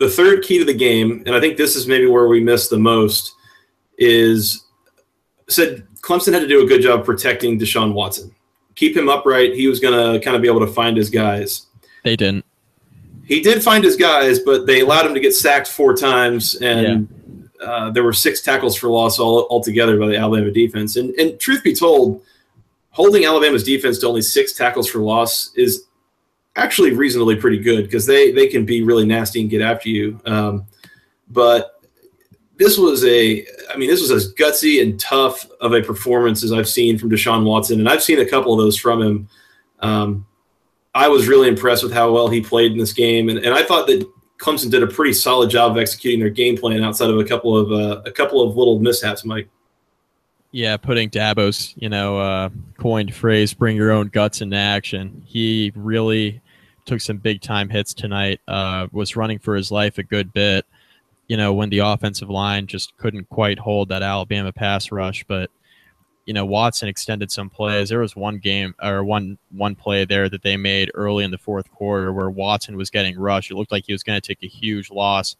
The 0.00 0.10
third 0.10 0.42
key 0.42 0.58
to 0.58 0.64
the 0.64 0.74
game, 0.74 1.22
and 1.26 1.36
I 1.36 1.40
think 1.40 1.56
this 1.56 1.76
is 1.76 1.86
maybe 1.86 2.06
where 2.06 2.26
we 2.26 2.40
missed 2.40 2.70
the 2.70 2.78
most, 2.78 3.36
is 3.98 4.64
said 5.48 5.86
Clemson 6.00 6.32
had 6.32 6.40
to 6.40 6.48
do 6.48 6.64
a 6.64 6.66
good 6.66 6.82
job 6.82 7.04
protecting 7.04 7.58
Deshaun 7.58 7.92
Watson. 7.92 8.34
Keep 8.74 8.96
him 8.96 9.08
upright. 9.08 9.54
He 9.54 9.68
was 9.68 9.78
going 9.78 9.94
to 9.94 10.24
kind 10.24 10.34
of 10.34 10.42
be 10.42 10.48
able 10.48 10.60
to 10.60 10.72
find 10.72 10.96
his 10.96 11.10
guys. 11.10 11.66
They 12.02 12.16
didn't. 12.16 12.44
he 13.26 13.40
did 13.40 13.62
find 13.62 13.84
his 13.84 13.94
guys, 13.94 14.40
but 14.40 14.66
they 14.66 14.80
allowed 14.80 15.06
him 15.06 15.14
to 15.14 15.20
get 15.20 15.34
sacked 15.34 15.68
four 15.68 15.94
times, 15.94 16.56
and 16.56 17.08
yeah. 17.60 17.66
uh, 17.66 17.90
there 17.90 18.02
were 18.02 18.12
six 18.12 18.40
tackles 18.40 18.74
for 18.76 18.88
loss 18.88 19.18
all 19.20 19.46
altogether 19.50 19.98
by 19.98 20.08
the 20.08 20.16
Alabama 20.16 20.50
defense. 20.50 20.96
And, 20.96 21.10
and 21.14 21.38
truth 21.38 21.62
be 21.62 21.74
told, 21.74 22.24
holding 22.88 23.24
Alabama's 23.24 23.62
defense 23.62 23.98
to 23.98 24.08
only 24.08 24.22
six 24.22 24.54
tackles 24.54 24.88
for 24.88 24.98
loss 24.98 25.52
is 25.54 25.84
actually 26.60 26.92
reasonably 26.92 27.36
pretty 27.36 27.58
good 27.58 27.84
because 27.84 28.06
they 28.06 28.30
they 28.30 28.46
can 28.46 28.64
be 28.64 28.82
really 28.82 29.06
nasty 29.06 29.40
and 29.40 29.50
get 29.50 29.62
after 29.62 29.88
you. 29.88 30.20
Um, 30.26 30.66
but 31.28 31.80
this 32.56 32.76
was 32.76 33.02
a, 33.06 33.46
I 33.72 33.78
mean, 33.78 33.88
this 33.88 34.02
was 34.02 34.10
as 34.10 34.34
gutsy 34.34 34.82
and 34.82 35.00
tough 35.00 35.48
of 35.62 35.72
a 35.72 35.80
performance 35.80 36.44
as 36.44 36.52
I've 36.52 36.68
seen 36.68 36.98
from 36.98 37.10
Deshaun 37.10 37.44
Watson, 37.44 37.80
and 37.80 37.88
I've 37.88 38.02
seen 38.02 38.20
a 38.20 38.26
couple 38.26 38.52
of 38.52 38.58
those 38.58 38.76
from 38.76 39.00
him. 39.00 39.28
Um, 39.80 40.26
I 40.94 41.08
was 41.08 41.26
really 41.26 41.48
impressed 41.48 41.82
with 41.82 41.92
how 41.92 42.12
well 42.12 42.28
he 42.28 42.42
played 42.42 42.72
in 42.72 42.78
this 42.78 42.92
game, 42.92 43.30
and, 43.30 43.38
and 43.38 43.54
I 43.54 43.62
thought 43.62 43.86
that 43.86 44.06
Clemson 44.38 44.70
did 44.70 44.82
a 44.82 44.86
pretty 44.86 45.14
solid 45.14 45.48
job 45.48 45.72
of 45.72 45.78
executing 45.78 46.20
their 46.20 46.28
game 46.28 46.56
plan 46.56 46.84
outside 46.84 47.08
of 47.08 47.18
a 47.18 47.24
couple 47.24 47.56
of 47.56 47.72
uh, 47.72 48.02
a 48.04 48.10
couple 48.10 48.42
of 48.42 48.56
little 48.56 48.78
mishaps, 48.78 49.24
Mike. 49.24 49.48
Yeah, 50.52 50.76
putting 50.76 51.08
Dabo's, 51.08 51.74
you 51.76 51.88
know, 51.88 52.18
uh, 52.18 52.48
coined 52.76 53.14
phrase, 53.14 53.54
bring 53.54 53.76
your 53.76 53.92
own 53.92 54.08
guts 54.08 54.40
into 54.40 54.56
action. 54.56 55.22
He 55.24 55.72
really 55.76 56.42
took 56.90 57.00
some 57.00 57.18
big 57.18 57.40
time 57.40 57.68
hits 57.68 57.94
tonight, 57.94 58.40
uh, 58.48 58.88
was 58.90 59.14
running 59.14 59.38
for 59.38 59.54
his 59.54 59.70
life 59.70 59.98
a 59.98 60.02
good 60.02 60.32
bit, 60.32 60.66
you 61.28 61.36
know, 61.36 61.54
when 61.54 61.70
the 61.70 61.78
offensive 61.78 62.28
line 62.28 62.66
just 62.66 62.96
couldn't 62.96 63.28
quite 63.30 63.60
hold 63.60 63.88
that 63.88 64.02
Alabama 64.02 64.52
pass 64.52 64.90
rush. 64.90 65.24
But, 65.28 65.50
you 66.26 66.34
know, 66.34 66.44
Watson 66.44 66.88
extended 66.88 67.30
some 67.30 67.48
plays. 67.48 67.90
There 67.90 68.00
was 68.00 68.16
one 68.16 68.38
game 68.38 68.74
or 68.82 69.04
one 69.04 69.38
one 69.52 69.76
play 69.76 70.04
there 70.04 70.28
that 70.30 70.42
they 70.42 70.56
made 70.56 70.90
early 70.94 71.22
in 71.22 71.30
the 71.30 71.38
fourth 71.38 71.70
quarter 71.70 72.12
where 72.12 72.28
Watson 72.28 72.76
was 72.76 72.90
getting 72.90 73.16
rushed. 73.16 73.52
It 73.52 73.54
looked 73.54 73.70
like 73.70 73.86
he 73.86 73.92
was 73.92 74.02
going 74.02 74.20
to 74.20 74.26
take 74.26 74.42
a 74.42 74.48
huge 74.48 74.90
loss 74.90 75.36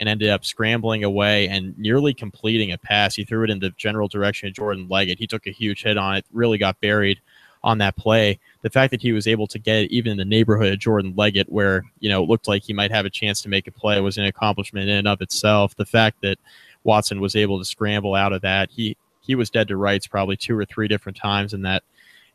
and 0.00 0.08
ended 0.08 0.30
up 0.30 0.42
scrambling 0.42 1.04
away 1.04 1.48
and 1.48 1.76
nearly 1.76 2.14
completing 2.14 2.72
a 2.72 2.78
pass. 2.78 3.14
He 3.14 3.26
threw 3.26 3.44
it 3.44 3.50
in 3.50 3.58
the 3.58 3.70
general 3.76 4.08
direction 4.08 4.48
of 4.48 4.54
Jordan 4.54 4.86
Leggett. 4.88 5.18
He 5.18 5.26
took 5.26 5.46
a 5.46 5.50
huge 5.50 5.82
hit 5.82 5.98
on 5.98 6.16
it, 6.16 6.24
really 6.32 6.56
got 6.56 6.80
buried 6.80 7.20
on 7.62 7.76
that 7.78 7.96
play. 7.96 8.38
The 8.62 8.70
fact 8.70 8.90
that 8.90 9.02
he 9.02 9.12
was 9.12 9.26
able 9.26 9.46
to 9.48 9.58
get 9.58 9.90
even 9.90 10.12
in 10.12 10.18
the 10.18 10.24
neighborhood 10.24 10.72
of 10.72 10.78
Jordan 10.78 11.14
Leggett, 11.16 11.50
where 11.50 11.84
you 12.00 12.08
know 12.08 12.22
it 12.22 12.28
looked 12.28 12.48
like 12.48 12.62
he 12.62 12.72
might 12.72 12.90
have 12.90 13.06
a 13.06 13.10
chance 13.10 13.40
to 13.42 13.48
make 13.48 13.66
a 13.66 13.72
play, 13.72 14.00
was 14.00 14.18
an 14.18 14.24
accomplishment 14.24 14.88
in 14.88 14.96
and 14.96 15.08
of 15.08 15.20
itself. 15.20 15.76
The 15.76 15.86
fact 15.86 16.18
that 16.22 16.38
Watson 16.84 17.20
was 17.20 17.36
able 17.36 17.58
to 17.58 17.64
scramble 17.64 18.14
out 18.14 18.32
of 18.32 18.42
that, 18.42 18.70
he 18.70 18.96
he 19.20 19.34
was 19.34 19.50
dead 19.50 19.68
to 19.68 19.76
rights 19.76 20.06
probably 20.06 20.36
two 20.36 20.58
or 20.58 20.64
three 20.64 20.88
different 20.88 21.16
times 21.16 21.54
in 21.54 21.62
that 21.62 21.82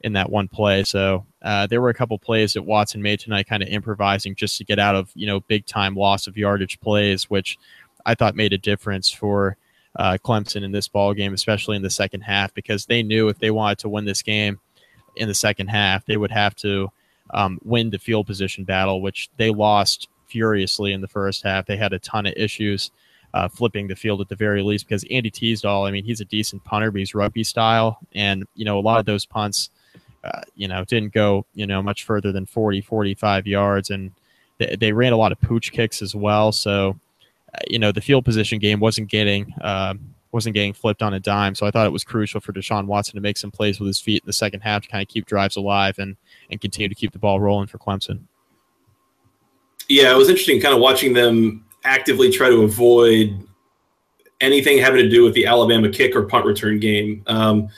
in 0.01 0.13
that 0.13 0.29
one 0.29 0.47
play. 0.47 0.83
So 0.83 1.25
uh, 1.41 1.65
there 1.67 1.81
were 1.81 1.89
a 1.89 1.93
couple 1.93 2.17
plays 2.19 2.53
that 2.53 2.61
Watson 2.61 3.01
made 3.01 3.19
tonight, 3.19 3.47
kind 3.47 3.63
of 3.63 3.69
improvising 3.69 4.35
just 4.35 4.57
to 4.57 4.65
get 4.65 4.79
out 4.79 4.95
of 4.95 5.09
you 5.15 5.25
know 5.25 5.39
big 5.41 5.65
time 5.65 5.95
loss 5.95 6.27
of 6.27 6.37
yardage 6.37 6.79
plays, 6.79 7.29
which 7.29 7.57
I 8.05 8.15
thought 8.15 8.35
made 8.35 8.53
a 8.53 8.57
difference 8.57 9.09
for 9.09 9.57
uh, 9.95 10.17
Clemson 10.23 10.63
in 10.63 10.71
this 10.71 10.87
ball 10.87 11.13
game, 11.13 11.33
especially 11.33 11.75
in 11.75 11.83
the 11.83 11.89
second 11.89 12.21
half, 12.21 12.53
because 12.53 12.85
they 12.85 13.03
knew 13.03 13.27
if 13.27 13.39
they 13.39 13.51
wanted 13.51 13.79
to 13.79 13.89
win 13.89 14.05
this 14.05 14.21
game 14.21 14.59
in 15.15 15.27
the 15.27 15.33
second 15.33 15.67
half, 15.67 16.05
they 16.05 16.17
would 16.17 16.31
have 16.31 16.55
to 16.57 16.91
um, 17.33 17.59
win 17.63 17.89
the 17.89 17.99
field 17.99 18.27
position 18.27 18.63
battle, 18.63 19.01
which 19.01 19.29
they 19.37 19.49
lost 19.49 20.07
furiously 20.27 20.93
in 20.93 21.01
the 21.01 21.07
first 21.07 21.43
half. 21.43 21.65
They 21.65 21.77
had 21.77 21.93
a 21.93 21.99
ton 21.99 22.25
of 22.25 22.33
issues. 22.35 22.91
Uh, 23.35 23.47
flipping 23.47 23.87
the 23.87 23.95
field 23.95 24.21
at 24.21 24.29
the 24.29 24.35
very 24.35 24.61
least 24.61 24.87
because 24.87 25.03
Andy 25.09 25.31
Teasdall, 25.31 25.87
I 25.87 25.91
mean, 25.91 26.05
he's 26.05 26.21
a 26.21 26.25
decent 26.25 26.63
punter, 26.65 26.91
but 26.91 26.99
he's 26.99 27.15
rugby 27.15 27.43
style. 27.43 27.97
And, 28.13 28.45
you 28.53 28.63
know, 28.63 28.77
a 28.77 28.79
lot 28.79 28.99
of 28.99 29.07
those 29.07 29.25
punts, 29.25 29.71
uh, 30.23 30.41
you 30.55 30.67
know, 30.67 30.85
didn't 30.85 31.13
go, 31.13 31.43
you 31.55 31.65
know, 31.65 31.81
much 31.81 32.03
further 32.03 32.31
than 32.31 32.45
40, 32.45 32.81
45 32.81 33.47
yards. 33.47 33.89
And 33.89 34.11
they, 34.59 34.75
they 34.79 34.93
ran 34.93 35.13
a 35.13 35.17
lot 35.17 35.31
of 35.31 35.41
pooch 35.41 35.71
kicks 35.71 36.03
as 36.03 36.13
well. 36.13 36.51
So, 36.51 36.99
uh, 37.55 37.59
you 37.67 37.79
know, 37.79 37.91
the 37.91 38.01
field 38.01 38.23
position 38.23 38.59
game 38.59 38.79
wasn't 38.79 39.09
getting, 39.09 39.51
uh, 39.61 39.95
wasn't 40.33 40.55
getting 40.55 40.73
flipped 40.73 41.03
on 41.03 41.13
a 41.13 41.19
dime. 41.19 41.53
So 41.53 41.65
I 41.65 41.71
thought 41.71 41.85
it 41.85 41.93
was 41.93 42.03
crucial 42.03 42.41
for 42.41 42.51
Deshaun 42.51 42.87
Watson 42.87 43.15
to 43.15 43.21
make 43.21 43.37
some 43.37 43.51
plays 43.51 43.79
with 43.79 43.87
his 43.87 43.99
feet 43.99 44.23
in 44.23 44.27
the 44.27 44.33
second 44.33 44.61
half 44.61 44.81
to 44.81 44.89
kind 44.89 45.01
of 45.01 45.07
keep 45.07 45.25
drives 45.25 45.55
alive 45.55 45.99
and, 45.99 46.17
and 46.49 46.59
continue 46.59 46.89
to 46.89 46.95
keep 46.95 47.11
the 47.11 47.19
ball 47.19 47.39
rolling 47.39 47.67
for 47.67 47.77
Clemson. 47.77 48.21
Yeah, 49.87 50.11
it 50.11 50.17
was 50.17 50.29
interesting 50.29 50.59
kind 50.59 50.73
of 50.73 50.81
watching 50.81 51.13
them 51.13 51.65
actively 51.85 52.31
try 52.31 52.49
to 52.49 52.63
avoid 52.63 53.37
anything 54.41 54.79
having 54.79 55.03
to 55.03 55.09
do 55.09 55.23
with 55.23 55.33
the 55.35 55.45
Alabama 55.45 55.89
kick 55.89 56.15
or 56.15 56.23
punt 56.23 56.45
return 56.45 56.79
game. 56.79 57.23
Um, 57.27 57.69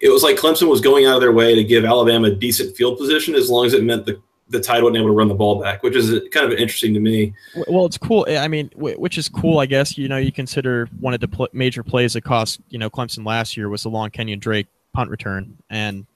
it 0.00 0.08
was 0.08 0.22
like 0.22 0.36
Clemson 0.36 0.68
was 0.68 0.80
going 0.80 1.04
out 1.04 1.16
of 1.16 1.20
their 1.20 1.32
way 1.32 1.54
to 1.54 1.64
give 1.64 1.84
Alabama 1.84 2.30
decent 2.30 2.76
field 2.76 2.98
position 2.98 3.34
as 3.34 3.50
long 3.50 3.66
as 3.66 3.74
it 3.74 3.84
meant 3.84 4.06
the 4.06 4.20
the 4.50 4.60
Tide 4.60 4.82
wasn't 4.82 4.98
able 4.98 5.08
to 5.08 5.14
run 5.14 5.28
the 5.28 5.34
ball 5.34 5.60
back, 5.60 5.82
which 5.82 5.94
is 5.94 6.10
kind 6.30 6.50
of 6.50 6.58
interesting 6.58 6.94
to 6.94 7.00
me. 7.00 7.34
Well, 7.68 7.86
it's 7.86 7.98
cool. 7.98 8.26
I 8.28 8.48
mean, 8.48 8.70
which 8.74 9.18
is 9.18 9.28
cool, 9.28 9.58
I 9.58 9.66
guess. 9.66 9.98
You 9.98 10.08
know, 10.08 10.16
you 10.16 10.32
consider 10.32 10.88
one 11.00 11.14
of 11.14 11.20
the 11.20 11.28
pl- 11.28 11.48
major 11.52 11.82
plays 11.82 12.14
that 12.14 12.22
cost 12.22 12.60
you 12.70 12.78
know 12.78 12.88
Clemson 12.90 13.26
last 13.26 13.56
year 13.56 13.68
was 13.68 13.82
the 13.82 13.90
long 13.90 14.10
Kenyon 14.10 14.38
Drake 14.38 14.66
punt 14.94 15.10
return, 15.10 15.56
and 15.70 16.06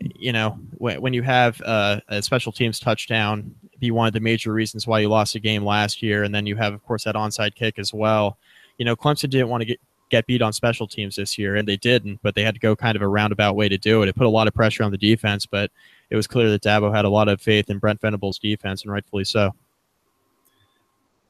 you 0.00 0.32
know 0.32 0.58
when 0.78 1.12
you 1.12 1.22
have 1.22 1.60
uh, 1.62 2.00
a 2.08 2.22
special 2.22 2.52
teams 2.52 2.80
touchdown, 2.80 3.54
be 3.78 3.90
one 3.90 4.06
of 4.06 4.12
the 4.12 4.20
major 4.20 4.52
reasons 4.52 4.86
why 4.86 5.00
you 5.00 5.08
lost 5.08 5.34
a 5.34 5.40
game 5.40 5.64
last 5.64 6.02
year, 6.02 6.24
and 6.24 6.34
then 6.34 6.46
you 6.46 6.56
have, 6.56 6.72
of 6.72 6.84
course, 6.84 7.04
that 7.04 7.14
onside 7.14 7.54
kick 7.54 7.78
as 7.78 7.92
well. 7.92 8.38
You 8.78 8.84
know, 8.84 8.96
Clemson 8.96 9.30
didn't 9.30 9.48
want 9.48 9.60
to 9.60 9.66
get 9.66 9.80
get 10.10 10.26
beat 10.26 10.42
on 10.42 10.52
special 10.52 10.86
teams 10.86 11.16
this 11.16 11.38
year, 11.38 11.56
and 11.56 11.66
they 11.66 11.76
didn't, 11.76 12.20
but 12.22 12.34
they 12.34 12.42
had 12.42 12.54
to 12.54 12.60
go 12.60 12.76
kind 12.76 12.96
of 12.96 13.02
a 13.02 13.08
roundabout 13.08 13.56
way 13.56 13.68
to 13.68 13.78
do 13.78 14.02
it. 14.02 14.08
It 14.08 14.16
put 14.16 14.26
a 14.26 14.30
lot 14.30 14.46
of 14.46 14.54
pressure 14.54 14.82
on 14.82 14.92
the 14.92 14.98
defense, 14.98 15.46
but 15.46 15.70
it 16.14 16.16
was 16.16 16.28
clear 16.28 16.48
that 16.48 16.62
Dabo 16.62 16.94
had 16.94 17.04
a 17.04 17.08
lot 17.08 17.26
of 17.26 17.40
faith 17.40 17.68
in 17.68 17.78
Brent 17.78 18.00
Venables' 18.00 18.38
defense, 18.38 18.84
and 18.84 18.92
rightfully 18.92 19.24
so. 19.24 19.52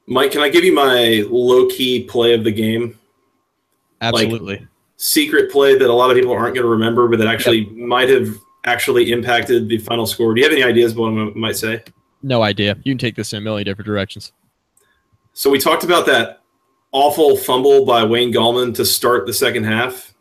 Mike, 0.07 0.33
can 0.33 0.43
I 0.43 0.51
give 0.51 0.63
you 0.63 0.75
my 0.75 1.25
low 1.31 1.67
key 1.69 2.05
play 2.05 2.35
of 2.35 2.45
the 2.45 2.53
game? 2.53 2.99
Absolutely. 4.03 4.59
Like, 4.59 4.69
secret 4.99 5.51
play 5.51 5.79
that 5.79 5.89
a 5.89 5.93
lot 5.93 6.11
of 6.11 6.19
people 6.19 6.33
aren't 6.33 6.55
going 6.55 6.67
to 6.67 6.71
remember, 6.71 7.09
but 7.09 7.19
that 7.19 7.29
actually 7.29 7.61
yep. 7.61 7.73
might 7.73 8.11
have 8.11 8.29
actually 8.67 9.11
impacted 9.11 9.71
the 9.71 9.79
final 9.79 10.07
score. 10.07 10.35
Do 10.35 10.43
you 10.43 10.47
have 10.47 10.53
any 10.53 10.63
ideas 10.63 10.93
about 10.93 11.15
what 11.15 11.29
I 11.29 11.31
might 11.31 11.57
say? 11.57 11.83
No 12.23 12.43
idea. 12.43 12.77
You 12.85 12.93
can 12.93 12.99
take 12.99 13.17
this 13.17 13.33
in 13.33 13.39
a 13.39 13.41
million 13.41 13.65
different 13.65 13.87
directions. 13.87 14.33
So 15.33 15.49
we 15.49 15.59
talked 15.59 15.85
about 15.85 16.05
that 16.07 16.43
awful 16.93 17.39
fumble 17.39 17.87
by 17.87 18.05
Wayne 18.05 18.35
Gallman 18.35 18.75
to 18.75 18.85
start 18.85 19.25
the 19.25 19.33
second 19.33 19.65
half. 19.65 20.14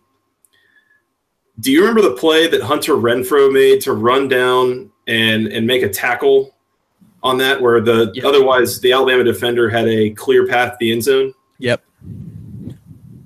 Do 1.60 1.72
you 1.72 1.82
remember 1.82 2.02
the 2.02 2.16
play 2.16 2.48
that 2.48 2.62
Hunter 2.62 2.94
Renfrow 2.94 3.52
made 3.52 3.82
to 3.82 3.94
run 3.94 4.28
down 4.28 4.92
and 5.08 5.48
and 5.48 5.68
make 5.68 5.84
a 5.84 5.90
tackle 5.90 6.56
on 7.22 7.38
that, 7.38 7.62
where 7.62 7.80
the 7.80 8.12
yep. 8.14 8.26
otherwise 8.26 8.80
the 8.82 8.92
Alabama 8.92 9.24
defender 9.24 9.70
had 9.70 9.88
a 9.88 10.10
clear 10.12 10.48
path 10.48 10.74
to 10.74 10.78
the 10.80 10.92
end 10.92 11.04
zone? 11.04 11.34
Yep. 11.60 11.84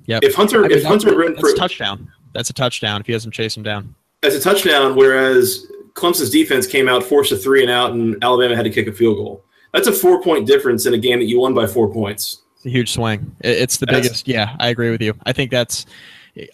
Yep. 0.06 0.22
If 0.22 0.34
Hunter, 0.34 0.64
I 0.64 0.68
mean, 0.68 0.78
if 0.78 0.84
Hunter 0.84 1.10
Renfrow, 1.10 1.36
that's 1.36 1.52
a 1.52 1.56
touchdown. 1.56 2.12
That's 2.32 2.50
a 2.50 2.54
touchdown 2.54 3.00
if 3.00 3.06
he 3.06 3.12
doesn't 3.12 3.32
chase 3.32 3.56
him 3.56 3.62
down. 3.62 3.94
That's 4.22 4.34
a 4.34 4.40
touchdown. 4.40 4.94
Whereas 4.94 5.66
Clemson's 5.94 6.30
defense 6.30 6.66
came 6.66 6.88
out, 6.88 7.02
forced 7.02 7.32
a 7.32 7.36
three 7.36 7.62
and 7.62 7.70
out, 7.70 7.92
and 7.92 8.16
Alabama 8.22 8.54
had 8.56 8.64
to 8.64 8.70
kick 8.70 8.86
a 8.86 8.92
field 8.92 9.16
goal. 9.16 9.44
That's 9.72 9.86
a 9.86 9.92
four 9.92 10.22
point 10.22 10.46
difference 10.46 10.86
in 10.86 10.94
a 10.94 10.98
game 10.98 11.18
that 11.18 11.26
you 11.26 11.40
won 11.40 11.54
by 11.54 11.66
four 11.66 11.92
points. 11.92 12.42
It's 12.56 12.66
a 12.66 12.70
huge 12.70 12.92
swing. 12.92 13.34
It's 13.40 13.76
the 13.76 13.86
that's, 13.86 14.00
biggest. 14.00 14.28
Yeah, 14.28 14.56
I 14.58 14.68
agree 14.68 14.90
with 14.90 15.02
you. 15.02 15.14
I 15.26 15.32
think 15.32 15.50
that's 15.50 15.86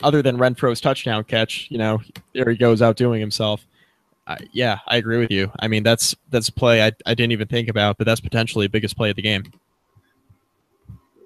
other 0.03 0.23
than 0.23 0.39
Renfrow's 0.39 0.81
touchdown 0.81 1.25
catch, 1.25 1.69
you 1.71 1.79
know, 1.79 2.01
there 2.33 2.51
he 2.51 2.57
goes 2.57 2.83
out 2.83 2.97
doing 2.97 3.21
himself. 3.21 3.67
Uh, 4.27 4.37
yeah, 4.53 4.79
I 4.87 4.97
agree 4.97 5.19
with 5.19 5.31
you. 5.31 5.51
I 5.61 5.69
mean, 5.69 5.83
that's 5.83 6.15
that's 6.31 6.49
a 6.49 6.53
play 6.53 6.83
I, 6.83 6.93
I 7.05 7.15
didn't 7.15 7.33
even 7.33 7.49
think 7.49 7.69
about, 7.69 7.99
but 7.99 8.07
that's 8.07 8.21
potentially 8.21 8.67
the 8.67 8.71
biggest 8.71 8.97
play 8.97 9.11
of 9.11 9.17
the 9.17 9.23
game. 9.23 9.45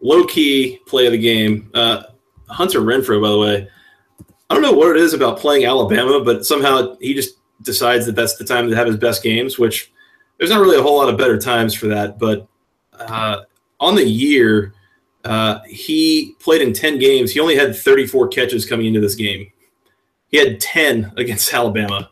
Low 0.03 0.25
key 0.25 0.81
play 0.87 1.07
of 1.07 1.13
the 1.13 1.19
game. 1.19 1.71
Uh, 1.75 2.05
Hunter 2.49 2.81
Renfrow, 2.81 3.23
by 3.23 3.29
the 3.29 3.39
way, 3.39 3.69
I 4.51 4.55
don't 4.55 4.63
know 4.63 4.73
what 4.73 4.91
it 4.91 4.97
is 4.97 5.15
about 5.15 5.39
playing 5.39 5.65
Alabama, 5.65 6.23
but 6.25 6.45
somehow 6.45 6.97
he 7.01 7.15
just 7.15 7.37
decides 7.63 8.07
that 8.07 8.17
that's 8.17 8.37
the 8.37 8.45
time 8.45 8.69
to 8.69 8.77
have 8.77 8.87
his 8.87 8.97
best 8.97 9.23
games. 9.23 9.59
Which 9.59 9.93
there's 10.39 10.51
not 10.51 10.61
really 10.61 10.79
a 10.79 10.83
whole 10.83 10.97
lot 10.97 11.09
of 11.09 11.17
better 11.17 11.39
times 11.39 11.75
for 11.75 11.87
that, 11.87 12.19
but 12.19 12.49
uh, 12.99 13.43
on 13.79 13.95
the 13.95 14.05
year, 14.05 14.75
uh, 15.29 15.61
he 15.69 16.35
played 16.41 16.63
in 16.63 16.73
10 16.73 16.99
games. 16.99 17.33
He 17.33 17.39
only 17.39 17.55
had 17.55 17.77
34 17.77 18.29
catches 18.29 18.65
coming 18.65 18.87
into 18.87 18.99
this 18.99 19.15
game. 19.15 19.53
He 20.29 20.39
had 20.39 20.59
10 20.59 21.13
against 21.19 21.53
Alabama. 21.55 22.11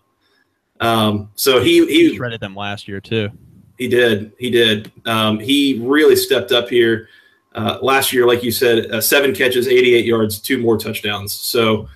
Um, 0.80 1.30
so 1.34 1.62
he, 1.62 1.86
he, 1.86 2.10
he 2.10 2.16
shredded 2.16 2.40
them 2.40 2.54
last 2.54 2.86
year 2.86 3.00
too. 3.00 3.30
He 3.78 3.88
did. 3.88 4.32
He 4.38 4.50
did. 4.50 4.92
Um, 5.06 5.40
he 5.40 5.80
really 5.82 6.14
stepped 6.14 6.52
up 6.52 6.68
here. 6.68 7.08
Uh, 7.54 7.78
last 7.80 8.12
year, 8.12 8.26
like 8.26 8.42
you 8.42 8.50
said, 8.50 8.90
uh, 8.90 9.00
seven 9.00 9.34
catches, 9.34 9.66
88 9.66 10.04
yards, 10.04 10.38
two 10.38 10.58
more 10.58 10.76
touchdowns. 10.76 11.32
So 11.32 11.88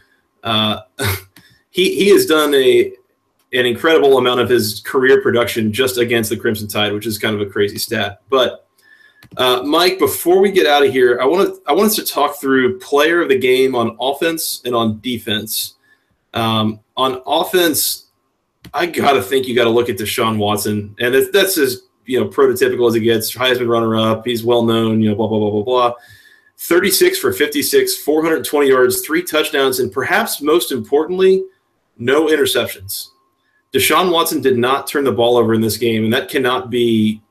uh, 0.42 0.80
he 1.70 1.96
he 1.96 2.09
has 2.09 2.24
done 2.24 2.54
a 2.54 2.94
an 3.52 3.66
incredible 3.66 4.16
amount 4.16 4.40
of 4.40 4.48
his 4.48 4.80
career 4.80 5.20
production 5.20 5.70
just 5.70 5.98
against 5.98 6.30
the 6.30 6.37
Crimson 6.38 6.66
Tide, 6.66 6.94
which 6.94 7.04
is 7.04 7.18
kind 7.18 7.35
of 7.35 7.46
a 7.46 7.50
crazy 7.50 7.76
stat. 7.76 8.22
But 8.30 8.69
uh, 9.37 9.62
Mike, 9.64 9.98
before 9.98 10.40
we 10.40 10.50
get 10.50 10.66
out 10.66 10.85
of 10.85 10.92
here, 10.92 11.20
I 11.20 11.24
want 11.24 11.54
to 11.54 11.62
I 11.66 11.72
want 11.72 11.87
us 11.87 11.96
to 11.96 12.04
talk 12.04 12.40
through 12.40 12.78
player 12.78 13.22
of 13.22 13.28
the 13.28 13.38
game 13.38 13.74
on 13.74 13.96
offense 14.00 14.62
and 14.64 14.74
on 14.74 15.00
defense. 15.00 15.76
Um, 16.35 16.80
on 16.96 17.22
offense, 17.26 18.06
I 18.74 18.87
gotta 18.87 19.22
think 19.22 19.46
you 19.46 19.54
got 19.54 19.64
to 19.64 19.70
look 19.70 19.88
at 19.88 19.96
Deshaun 19.96 20.38
Watson, 20.38 20.94
and 20.98 21.14
that's, 21.14 21.30
that's 21.30 21.59
as 21.59 21.83
you 22.06 22.20
know 22.20 22.28
prototypical 22.28 22.88
as 22.88 22.94
it 22.96 23.00
gets. 23.00 23.35
Heisman 23.35 23.68
runner 23.68 23.96
up. 23.96 24.26
He's 24.26 24.44
well 24.44 24.64
known. 24.64 25.00
You 25.00 25.11
know, 25.11 25.14
blah 25.14 25.28
blah 25.28 25.38
blah 25.38 25.50
blah 25.50 25.62
blah. 25.62 25.94
36 26.62 27.18
for 27.18 27.33
56, 27.33 28.02
420 28.02 28.68
yards, 28.68 29.00
three 29.00 29.22
touchdowns, 29.22 29.80
and 29.80 29.90
perhaps 29.90 30.42
most 30.42 30.72
importantly, 30.72 31.42
no 31.96 32.26
interceptions. 32.26 33.09
Deshaun 33.72 34.12
Watson 34.12 34.42
did 34.42 34.59
not 34.59 34.87
turn 34.87 35.04
the 35.04 35.12
ball 35.12 35.38
over 35.38 35.54
in 35.54 35.62
this 35.62 35.78
game, 35.78 36.04
and 36.04 36.12
that 36.12 36.28
cannot 36.28 36.68
be, 36.68 37.22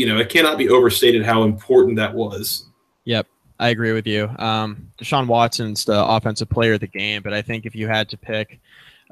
you 0.00 0.06
know, 0.06 0.18
it 0.18 0.30
cannot 0.30 0.56
be 0.56 0.70
overstated 0.70 1.24
how 1.24 1.42
important 1.42 1.96
that 1.96 2.14
was. 2.14 2.64
Yep, 3.04 3.26
I 3.58 3.68
agree 3.68 3.92
with 3.92 4.06
you. 4.06 4.30
Um, 4.38 4.90
Deshaun 4.98 5.26
Watson's 5.26 5.84
the 5.84 6.02
offensive 6.02 6.48
player 6.48 6.72
of 6.72 6.80
the 6.80 6.86
game, 6.86 7.22
but 7.22 7.34
I 7.34 7.42
think 7.42 7.66
if 7.66 7.76
you 7.76 7.86
had 7.86 8.08
to 8.08 8.16
pick 8.16 8.60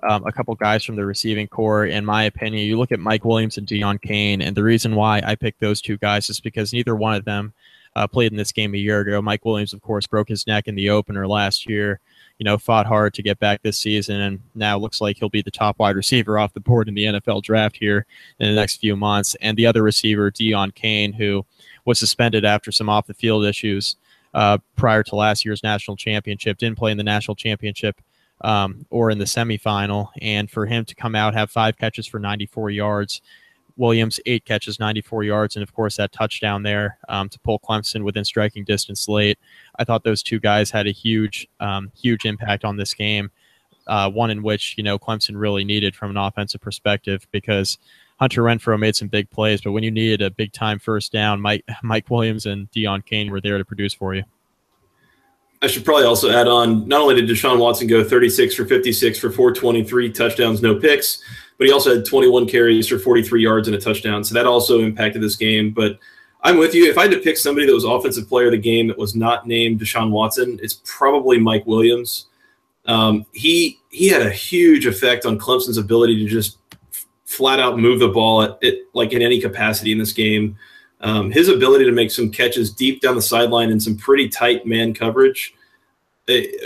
um, 0.08 0.24
a 0.26 0.32
couple 0.32 0.54
guys 0.54 0.84
from 0.84 0.96
the 0.96 1.04
receiving 1.04 1.46
corps, 1.46 1.84
in 1.84 2.06
my 2.06 2.22
opinion, 2.24 2.66
you 2.66 2.78
look 2.78 2.90
at 2.90 3.00
Mike 3.00 3.26
Williams 3.26 3.58
and 3.58 3.66
Deon 3.66 4.00
Cain, 4.00 4.40
and 4.40 4.56
the 4.56 4.62
reason 4.62 4.94
why 4.94 5.20
I 5.22 5.34
picked 5.34 5.60
those 5.60 5.82
two 5.82 5.98
guys 5.98 6.30
is 6.30 6.40
because 6.40 6.72
neither 6.72 6.96
one 6.96 7.14
of 7.14 7.26
them– 7.26 7.52
uh, 7.98 8.06
played 8.06 8.30
in 8.30 8.38
this 8.38 8.52
game 8.52 8.74
a 8.74 8.78
year 8.78 9.00
ago. 9.00 9.20
Mike 9.20 9.44
Williams, 9.44 9.72
of 9.72 9.82
course, 9.82 10.06
broke 10.06 10.28
his 10.28 10.46
neck 10.46 10.68
in 10.68 10.76
the 10.76 10.90
opener 10.90 11.26
last 11.26 11.68
year. 11.68 12.00
You 12.38 12.44
know, 12.44 12.56
fought 12.56 12.86
hard 12.86 13.14
to 13.14 13.22
get 13.22 13.38
back 13.38 13.62
this 13.62 13.78
season, 13.78 14.20
and 14.20 14.40
now 14.54 14.78
looks 14.78 15.00
like 15.00 15.18
he'll 15.18 15.28
be 15.28 15.42
the 15.42 15.50
top 15.50 15.78
wide 15.78 15.96
receiver 15.96 16.38
off 16.38 16.54
the 16.54 16.60
board 16.60 16.88
in 16.88 16.94
the 16.94 17.04
NFL 17.04 17.42
draft 17.42 17.76
here 17.76 18.06
in 18.38 18.48
the 18.48 18.54
next 18.54 18.76
few 18.76 18.96
months. 18.96 19.36
And 19.40 19.56
the 19.56 19.66
other 19.66 19.82
receiver, 19.82 20.30
Deon 20.30 20.74
Cain, 20.74 21.12
who 21.12 21.44
was 21.84 21.98
suspended 21.98 22.44
after 22.44 22.70
some 22.70 22.88
off 22.88 23.06
the 23.06 23.14
field 23.14 23.44
issues 23.44 23.96
uh, 24.34 24.58
prior 24.76 25.02
to 25.02 25.16
last 25.16 25.44
year's 25.44 25.62
national 25.62 25.96
championship, 25.96 26.58
didn't 26.58 26.78
play 26.78 26.92
in 26.92 26.98
the 26.98 27.04
national 27.04 27.34
championship 27.34 28.00
um, 28.42 28.86
or 28.90 29.10
in 29.10 29.18
the 29.18 29.24
semifinal. 29.24 30.08
And 30.20 30.50
for 30.50 30.66
him 30.66 30.84
to 30.84 30.94
come 30.94 31.14
out, 31.14 31.34
have 31.34 31.50
five 31.50 31.76
catches 31.76 32.06
for 32.06 32.18
94 32.18 32.70
yards, 32.70 33.20
Williams, 33.78 34.20
eight 34.26 34.44
catches, 34.44 34.78
94 34.78 35.24
yards, 35.24 35.56
and 35.56 35.62
of 35.62 35.72
course 35.72 35.96
that 35.96 36.12
touchdown 36.12 36.62
there 36.62 36.98
um, 37.08 37.28
to 37.28 37.38
pull 37.40 37.58
Clemson 37.58 38.02
within 38.02 38.24
striking 38.24 38.64
distance 38.64 39.08
late. 39.08 39.38
I 39.78 39.84
thought 39.84 40.04
those 40.04 40.22
two 40.22 40.40
guys 40.40 40.70
had 40.70 40.86
a 40.86 40.90
huge, 40.92 41.48
um, 41.60 41.90
huge 41.96 42.24
impact 42.24 42.64
on 42.64 42.76
this 42.76 42.94
game. 42.94 43.30
Uh, 43.86 44.10
one 44.10 44.30
in 44.30 44.42
which 44.42 44.74
you 44.76 44.84
know 44.84 44.98
Clemson 44.98 45.32
really 45.34 45.64
needed 45.64 45.96
from 45.96 46.10
an 46.10 46.18
offensive 46.18 46.60
perspective 46.60 47.26
because 47.30 47.78
Hunter 48.20 48.42
Renfrow 48.42 48.78
made 48.78 48.96
some 48.96 49.08
big 49.08 49.30
plays, 49.30 49.62
but 49.62 49.72
when 49.72 49.82
you 49.82 49.90
needed 49.90 50.20
a 50.20 50.30
big 50.30 50.52
time 50.52 50.78
first 50.78 51.10
down, 51.10 51.40
Mike 51.40 51.64
Mike 51.82 52.10
Williams 52.10 52.44
and 52.44 52.70
Deon 52.70 53.04
Cain 53.06 53.30
were 53.30 53.40
there 53.40 53.56
to 53.56 53.64
produce 53.64 53.94
for 53.94 54.14
you. 54.14 54.24
I 55.60 55.66
should 55.66 55.84
probably 55.84 56.04
also 56.04 56.30
add 56.30 56.46
on. 56.46 56.86
Not 56.86 57.00
only 57.00 57.16
did 57.16 57.28
Deshaun 57.28 57.58
Watson 57.58 57.88
go 57.88 58.04
36 58.04 58.54
for 58.54 58.64
56 58.64 59.18
for 59.18 59.30
423 59.30 60.12
touchdowns, 60.12 60.62
no 60.62 60.78
picks 60.78 61.22
but 61.58 61.66
he 61.66 61.72
also 61.72 61.96
had 61.96 62.06
21 62.06 62.46
carries 62.46 62.88
for 62.88 62.98
43 62.98 63.42
yards 63.42 63.68
and 63.68 63.76
a 63.76 63.80
touchdown. 63.80 64.24
So 64.24 64.34
that 64.34 64.46
also 64.46 64.80
impacted 64.80 65.20
this 65.20 65.36
game. 65.36 65.70
But 65.70 65.98
I'm 66.42 66.56
with 66.56 66.72
you. 66.72 66.88
If 66.88 66.96
I 66.96 67.02
had 67.02 67.10
to 67.10 67.18
pick 67.18 67.36
somebody 67.36 67.66
that 67.66 67.74
was 67.74 67.84
offensive 67.84 68.28
player 68.28 68.46
of 68.46 68.52
the 68.52 68.58
game 68.58 68.86
that 68.86 68.96
was 68.96 69.16
not 69.16 69.46
named 69.46 69.80
Deshaun 69.80 70.10
Watson, 70.10 70.58
it's 70.62 70.80
probably 70.84 71.38
Mike 71.38 71.66
Williams. 71.66 72.26
Um, 72.86 73.26
he 73.32 73.80
he 73.90 74.08
had 74.08 74.22
a 74.22 74.30
huge 74.30 74.86
effect 74.86 75.26
on 75.26 75.36
Clemson's 75.36 75.78
ability 75.78 76.24
to 76.24 76.30
just 76.30 76.58
flat 77.26 77.60
out 77.60 77.78
move 77.78 77.98
the 77.98 78.08
ball 78.08 78.42
at 78.42 78.58
it 78.62 78.84
like 78.94 79.12
in 79.12 79.20
any 79.20 79.40
capacity 79.40 79.92
in 79.92 79.98
this 79.98 80.12
game. 80.12 80.56
Um, 81.00 81.30
his 81.30 81.48
ability 81.48 81.84
to 81.84 81.92
make 81.92 82.10
some 82.10 82.30
catches 82.30 82.72
deep 82.72 83.00
down 83.00 83.14
the 83.14 83.22
sideline 83.22 83.70
in 83.70 83.78
some 83.78 83.96
pretty 83.96 84.28
tight 84.28 84.66
man 84.66 84.92
coverage 84.94 85.54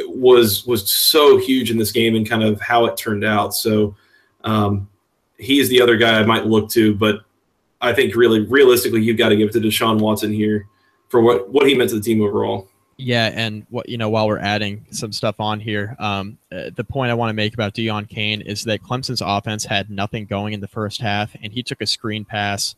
was 0.07 0.66
was 0.66 0.90
so 0.90 1.38
huge 1.38 1.71
in 1.71 1.79
this 1.79 1.92
game 1.92 2.16
and 2.16 2.29
kind 2.29 2.42
of 2.42 2.61
how 2.61 2.87
it 2.87 2.97
turned 2.97 3.25
out. 3.25 3.55
So 3.55 3.95
um, 4.45 4.88
he's 5.38 5.68
the 5.68 5.81
other 5.81 5.97
guy 5.97 6.18
I 6.18 6.25
might 6.25 6.47
look 6.47 6.71
to, 6.71 6.95
but 6.95 7.21
I 7.81 7.92
think 7.92 8.14
really 8.14 8.40
realistically, 8.40 9.03
you've 9.03 9.18
got 9.18 9.31
to 9.31 9.37
give 9.37 9.51
it 9.51 9.53
to 9.53 9.61
Deshaun 9.61 10.01
Watson 10.01 10.33
here 10.33 10.66
for 11.09 11.21
what 11.21 11.51
what 11.51 11.66
he 11.66 11.75
meant 11.75 11.90
to 11.90 11.97
the 11.97 12.03
team 12.03 12.23
overall. 12.23 12.68
Yeah, 12.97 13.33
and 13.35 13.66
what 13.71 13.88
you 13.88 13.99
know, 13.99 14.11
while 14.11 14.29
we're 14.29 14.38
adding 14.38 14.87
some 14.90 15.12
stuff 15.12 15.40
on 15.40 15.61
here, 15.61 15.97
um, 15.99 16.38
uh, 16.53 16.71
the 16.75 16.85
point 16.85 17.11
I 17.11 17.14
want 17.14 17.31
to 17.31 17.35
make 17.35 17.55
about 17.55 17.75
Deon 17.75 18.09
Cain 18.09 18.40
is 18.40 18.64
that 18.64 18.83
Clemson's 18.83 19.23
offense 19.25 19.64
had 19.64 19.90
nothing 19.90 20.27
going 20.27 20.53
in 20.53 20.61
the 20.61 20.68
first 20.68 21.01
half, 21.01 21.35
and 21.42 21.53
he 21.53 21.62
took 21.62 21.81
a 21.81 21.87
screen 21.87 22.25
pass 22.25 22.77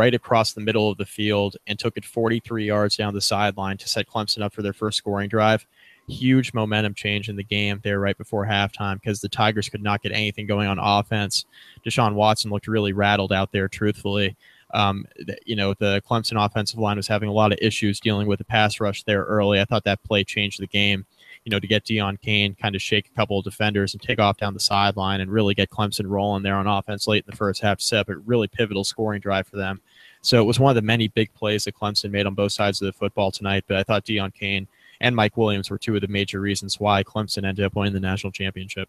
right 0.00 0.14
across 0.14 0.54
the 0.54 0.62
middle 0.62 0.90
of 0.90 0.96
the 0.96 1.04
field 1.04 1.58
and 1.66 1.78
took 1.78 1.94
it 1.98 2.06
43 2.06 2.64
yards 2.64 2.96
down 2.96 3.12
the 3.12 3.20
sideline 3.20 3.76
to 3.76 3.86
set 3.86 4.08
Clemson 4.08 4.40
up 4.40 4.54
for 4.54 4.62
their 4.62 4.72
first 4.72 4.96
scoring 4.96 5.28
drive 5.28 5.66
huge 6.08 6.52
momentum 6.52 6.94
change 6.94 7.28
in 7.28 7.36
the 7.36 7.44
game 7.44 7.80
there 7.82 8.00
right 8.00 8.18
before 8.18 8.46
halftime 8.46 8.94
because 8.94 9.20
the 9.20 9.28
Tigers 9.28 9.68
could 9.68 9.82
not 9.82 10.02
get 10.02 10.12
anything 10.12 10.46
going 10.46 10.66
on 10.66 10.78
offense. 10.78 11.44
Deshaun 11.86 12.14
Watson 12.14 12.50
looked 12.50 12.66
really 12.66 12.92
rattled 12.92 13.32
out 13.32 13.52
there, 13.52 13.68
truthfully. 13.68 14.36
Um, 14.72 15.04
you 15.44 15.56
know, 15.56 15.74
the 15.74 16.00
Clemson 16.08 16.44
offensive 16.44 16.78
line 16.78 16.96
was 16.96 17.08
having 17.08 17.28
a 17.28 17.32
lot 17.32 17.52
of 17.52 17.58
issues 17.60 17.98
dealing 17.98 18.28
with 18.28 18.38
the 18.38 18.44
pass 18.44 18.78
rush 18.78 19.02
there 19.02 19.24
early. 19.24 19.60
I 19.60 19.64
thought 19.64 19.84
that 19.84 20.02
play 20.04 20.22
changed 20.22 20.60
the 20.60 20.66
game. 20.66 21.06
You 21.44 21.50
know, 21.50 21.58
to 21.58 21.66
get 21.66 21.84
Deon 21.84 22.20
Cain 22.20 22.54
kind 22.54 22.76
of 22.76 22.82
shake 22.82 23.08
a 23.08 23.16
couple 23.16 23.38
of 23.38 23.44
defenders 23.44 23.94
and 23.94 24.02
take 24.02 24.20
off 24.20 24.36
down 24.36 24.54
the 24.54 24.60
sideline 24.60 25.20
and 25.20 25.30
really 25.30 25.54
get 25.54 25.70
Clemson 25.70 26.06
rolling 26.06 26.42
there 26.42 26.54
on 26.54 26.66
offense 26.66 27.08
late 27.08 27.24
in 27.26 27.30
the 27.30 27.36
first 27.36 27.62
half 27.62 27.80
set 27.80 28.08
a 28.08 28.16
really 28.18 28.46
pivotal 28.46 28.84
scoring 28.84 29.20
drive 29.20 29.46
for 29.46 29.56
them. 29.56 29.80
So 30.22 30.40
it 30.40 30.44
was 30.44 30.60
one 30.60 30.70
of 30.70 30.74
the 30.74 30.86
many 30.86 31.08
big 31.08 31.32
plays 31.34 31.64
that 31.64 31.74
Clemson 31.74 32.10
made 32.10 32.26
on 32.26 32.34
both 32.34 32.52
sides 32.52 32.80
of 32.82 32.86
the 32.86 32.92
football 32.92 33.30
tonight. 33.30 33.64
But 33.66 33.78
I 33.78 33.82
thought 33.82 34.04
Deon 34.04 34.34
Cain 34.34 34.66
and 35.00 35.16
Mike 35.16 35.36
Williams 35.36 35.70
were 35.70 35.78
two 35.78 35.94
of 35.94 36.02
the 36.02 36.08
major 36.08 36.40
reasons 36.40 36.78
why 36.78 37.02
Clemson 37.02 37.44
ended 37.44 37.64
up 37.64 37.74
winning 37.74 37.94
the 37.94 38.00
national 38.00 38.32
championship. 38.32 38.88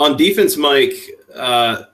On 0.00 0.16
defense, 0.16 0.56
Mike, 0.56 0.94
uh, 1.36 1.84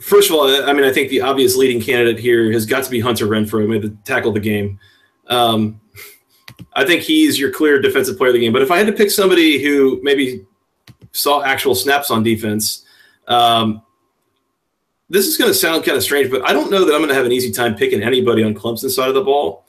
first 0.00 0.30
of 0.30 0.36
all, 0.36 0.46
I 0.46 0.72
mean, 0.72 0.84
I 0.84 0.92
think 0.92 1.10
the 1.10 1.20
obvious 1.20 1.56
leading 1.56 1.80
candidate 1.80 2.20
here 2.20 2.52
has 2.52 2.64
got 2.64 2.84
to 2.84 2.90
be 2.90 3.00
Hunter 3.00 3.26
Renfrow, 3.26 3.68
made 3.68 3.82
the 3.82 3.96
tackle 4.04 4.28
of 4.28 4.34
the 4.34 4.40
game. 4.40 4.78
Um, 5.26 5.80
I 6.74 6.84
think 6.84 7.02
he's 7.02 7.40
your 7.40 7.50
clear 7.50 7.80
defensive 7.80 8.16
player 8.16 8.28
of 8.28 8.34
the 8.34 8.40
game. 8.40 8.52
But 8.52 8.62
if 8.62 8.70
I 8.70 8.78
had 8.78 8.86
to 8.86 8.92
pick 8.92 9.10
somebody 9.10 9.62
who 9.62 10.00
maybe 10.02 10.46
saw 11.10 11.42
actual 11.42 11.74
snaps 11.74 12.10
on 12.10 12.22
defense, 12.22 12.84
um, 13.26 13.82
this 15.12 15.26
is 15.26 15.36
going 15.36 15.50
to 15.50 15.54
sound 15.54 15.84
kind 15.84 15.94
of 15.94 16.02
strange, 16.02 16.30
but 16.30 16.48
I 16.48 16.54
don't 16.54 16.70
know 16.70 16.86
that 16.86 16.94
I'm 16.94 17.00
going 17.00 17.10
to 17.10 17.14
have 17.14 17.26
an 17.26 17.32
easy 17.32 17.52
time 17.52 17.74
picking 17.74 18.02
anybody 18.02 18.42
on 18.42 18.54
Clemson's 18.54 18.94
side 18.94 19.08
of 19.08 19.14
the 19.14 19.22
ball. 19.22 19.66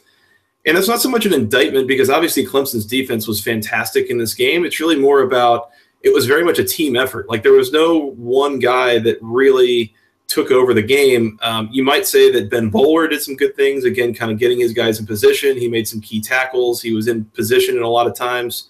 And 0.66 0.78
it's 0.78 0.88
not 0.88 1.02
so 1.02 1.10
much 1.10 1.26
an 1.26 1.34
indictment 1.34 1.86
because 1.86 2.10
obviously 2.10 2.46
Clemson's 2.46 2.86
defense 2.86 3.28
was 3.28 3.44
fantastic 3.44 4.10
in 4.10 4.18
this 4.18 4.34
game. 4.34 4.64
It's 4.64 4.80
really 4.80 4.96
more 4.96 5.24
about 5.24 5.72
it 6.02 6.14
was 6.14 6.28
very 6.28 6.46
much 6.46 6.60
a 6.60 6.64
team 6.64 6.96
effort. 6.96 7.28
Like 7.28 7.44
there 7.44 7.52
was 7.52 7.74
no 7.74 8.12
one 8.12 8.58
guy 8.58 9.00
that 9.00 9.18
really 9.22 9.94
took 10.28 10.50
over 10.50 10.74
the 10.74 10.82
game. 10.82 11.38
Um, 11.42 11.68
you 11.74 11.84
might 11.84 12.08
say 12.08 12.32
that 12.32 12.50
Ben 12.50 12.72
Boulware 12.72 13.10
did 13.10 13.22
some 13.22 13.36
good 13.36 13.54
things. 13.58 13.84
Again, 13.84 14.14
kind 14.14 14.32
of 14.32 14.40
getting 14.40 14.62
his 14.62 14.72
guys 14.72 14.98
in 14.98 15.06
position. 15.06 15.58
He 15.58 15.68
made 15.68 15.90
some 15.90 16.00
key 16.00 16.22
tackles. 16.22 16.82
He 16.82 16.94
was 16.94 17.10
in 17.10 17.26
position 17.26 17.76
in 17.76 17.84
a 17.84 17.90
lot 17.90 18.08
of 18.08 18.16
times. 18.16 18.70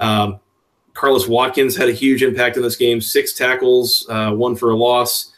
Um, 0.00 0.40
Carlos 0.94 1.28
Watkins 1.28 1.76
had 1.76 1.90
a 1.90 1.92
huge 1.92 2.22
impact 2.22 2.56
in 2.56 2.62
this 2.62 2.76
game. 2.76 3.02
Six 3.02 3.34
tackles, 3.34 4.06
uh, 4.08 4.32
one 4.32 4.56
for 4.56 4.70
a 4.70 4.76
loss. 4.76 5.34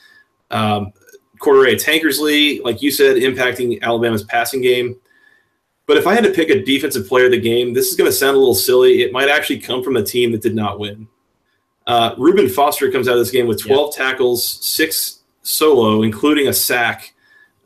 Um, 0.50 0.92
Cordrea 1.40 1.82
Tankersley, 1.82 2.62
like 2.62 2.82
you 2.82 2.90
said, 2.90 3.16
impacting 3.16 3.80
Alabama's 3.82 4.24
passing 4.24 4.60
game. 4.60 4.96
But 5.86 5.96
if 5.96 6.06
I 6.06 6.14
had 6.14 6.24
to 6.24 6.30
pick 6.30 6.50
a 6.50 6.62
defensive 6.62 7.08
player 7.08 7.26
of 7.26 7.30
the 7.30 7.40
game, 7.40 7.72
this 7.72 7.88
is 7.88 7.96
going 7.96 8.10
to 8.10 8.16
sound 8.16 8.36
a 8.36 8.38
little 8.38 8.54
silly. 8.54 9.02
It 9.02 9.12
might 9.12 9.28
actually 9.28 9.60
come 9.60 9.82
from 9.82 9.96
a 9.96 10.02
team 10.02 10.32
that 10.32 10.42
did 10.42 10.54
not 10.54 10.78
win. 10.78 11.08
Uh, 11.86 12.14
Reuben 12.18 12.48
Foster 12.48 12.90
comes 12.92 13.08
out 13.08 13.14
of 13.14 13.20
this 13.20 13.30
game 13.30 13.46
with 13.46 13.62
12 13.62 13.94
tackles, 13.94 14.44
six 14.46 15.20
solo, 15.40 16.02
including 16.02 16.48
a 16.48 16.52
sack. 16.52 17.14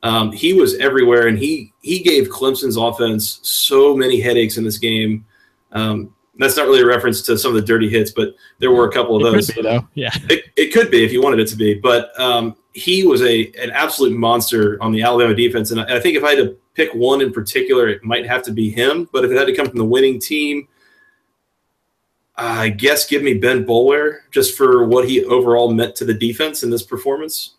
Um, 0.05 0.31
he 0.31 0.53
was 0.53 0.77
everywhere, 0.77 1.27
and 1.27 1.38
he 1.38 1.73
he 1.83 2.01
gave 2.01 2.29
Clemson's 2.29 2.77
offense 2.77 3.40
so 3.42 3.97
many 3.97 4.21
headaches 4.21 4.57
in 4.57 4.64
this 4.64 4.79
game. 4.79 5.25
Um, 5.73 6.14
that's 6.38 6.57
not 6.57 6.66
really 6.66 6.83
a 6.83 6.87
reference 6.87 7.23
to 7.23 7.37
some 7.37 7.51
of 7.51 7.57
the 7.57 7.66
dirty 7.66 7.88
hits, 7.88 8.11
but 8.11 8.35
there 8.59 8.71
were 8.71 8.88
a 8.88 8.92
couple 8.92 9.16
of 9.16 9.23
it 9.23 9.37
those. 9.37 9.51
Be, 9.51 9.62
though. 9.62 9.87
Yeah, 9.95 10.11
it, 10.29 10.45
it 10.57 10.73
could 10.73 10.90
be 10.90 11.05
if 11.05 11.12
you 11.12 11.23
wanted 11.23 11.40
it 11.40 11.49
to 11.49 11.57
be, 11.57 11.75
but 11.75 12.18
um, 12.18 12.57
he 12.74 13.04
was 13.04 13.22
a 13.22 13.52
an 13.61 13.70
absolute 13.70 14.16
monster 14.16 14.82
on 14.82 14.92
the 14.92 15.02
Alabama 15.02 15.35
defense, 15.35 15.70
and 15.70 15.80
I, 15.80 15.96
I 15.96 16.00
think 16.00 16.16
if 16.16 16.24
I 16.24 16.35
had 16.35 16.38
to 16.38 16.56
pick 16.74 16.92
one 16.94 17.20
in 17.20 17.32
particular, 17.32 17.88
it 17.88 18.02
might 18.02 18.26
have 18.26 18.42
to 18.44 18.52
be 18.52 18.70
him. 18.70 19.08
But 19.12 19.24
if 19.24 19.30
it 19.30 19.37
had 19.37 19.46
to 19.46 19.54
come 19.54 19.66
from 19.66 19.78
the 19.78 19.85
winning 19.85 20.18
team, 20.18 20.68
I 22.36 22.70
guess 22.70 23.07
give 23.07 23.22
me 23.22 23.34
Ben 23.34 23.64
Boulware 23.64 24.20
just 24.30 24.57
for 24.57 24.84
what 24.84 25.09
he 25.09 25.24
overall 25.24 25.72
meant 25.72 25.97
to 25.97 26.05
the 26.05 26.14
defense 26.14 26.62
in 26.62 26.70
this 26.70 26.82
performance. 26.82 27.57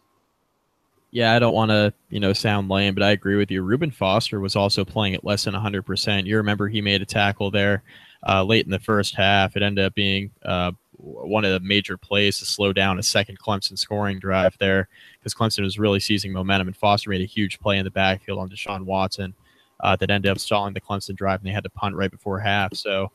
Yeah, 1.11 1.35
I 1.35 1.39
don't 1.39 1.53
want 1.53 1.69
to, 1.69 1.93
you 2.09 2.19
know, 2.19 2.33
sound 2.33 2.69
lame, 2.69 2.95
but 2.95 3.03
I 3.03 3.11
agree 3.11 3.35
with 3.35 3.51
you. 3.51 3.61
Reuben 3.61 3.91
Foster 3.91 4.39
was 4.39 4.55
also 4.55 4.83
playing 4.83 5.13
at 5.13 5.23
less 5.23 5.43
than 5.43 5.53
100%. 5.53 6.25
You 6.25 6.37
remember 6.37 6.67
he 6.67 6.81
made 6.81 7.03
a 7.03 7.05
tackle 7.05 7.51
there 7.51 7.83
uh, 8.27 8.43
late 8.43 8.65
in 8.65 8.71
the 8.71 8.79
first 8.79 9.13
half. 9.13 9.55
It 9.55 9.61
ended 9.61 9.85
up 9.85 9.93
being 9.93 10.31
uh, 10.43 10.71
one 11.03 11.43
of 11.43 11.51
the 11.51 11.59
major 11.59 11.97
plays 11.97 12.39
to 12.39 12.45
slow 12.45 12.71
down 12.71 12.97
a 12.97 13.03
second 13.03 13.37
Clemson 13.37 13.77
scoring 13.77 14.19
drive 14.19 14.57
there 14.57 14.87
because 15.19 15.33
Clemson 15.33 15.63
was 15.63 15.77
really 15.77 15.99
seizing 15.99 16.31
momentum, 16.31 16.67
and 16.67 16.77
Foster 16.77 17.09
made 17.09 17.21
a 17.21 17.25
huge 17.25 17.59
play 17.59 17.77
in 17.77 17.83
the 17.83 17.91
backfield 17.91 18.39
on 18.39 18.49
Deshaun 18.49 18.83
Watson 18.85 19.33
uh, 19.81 19.95
that 19.97 20.09
ended 20.09 20.31
up 20.31 20.39
stalling 20.39 20.73
the 20.73 20.81
Clemson 20.81 21.15
drive, 21.15 21.41
and 21.41 21.47
they 21.47 21.53
had 21.53 21.63
to 21.63 21.69
punt 21.69 21.95
right 21.95 22.11
before 22.11 22.39
half. 22.39 22.73
So 22.73 23.11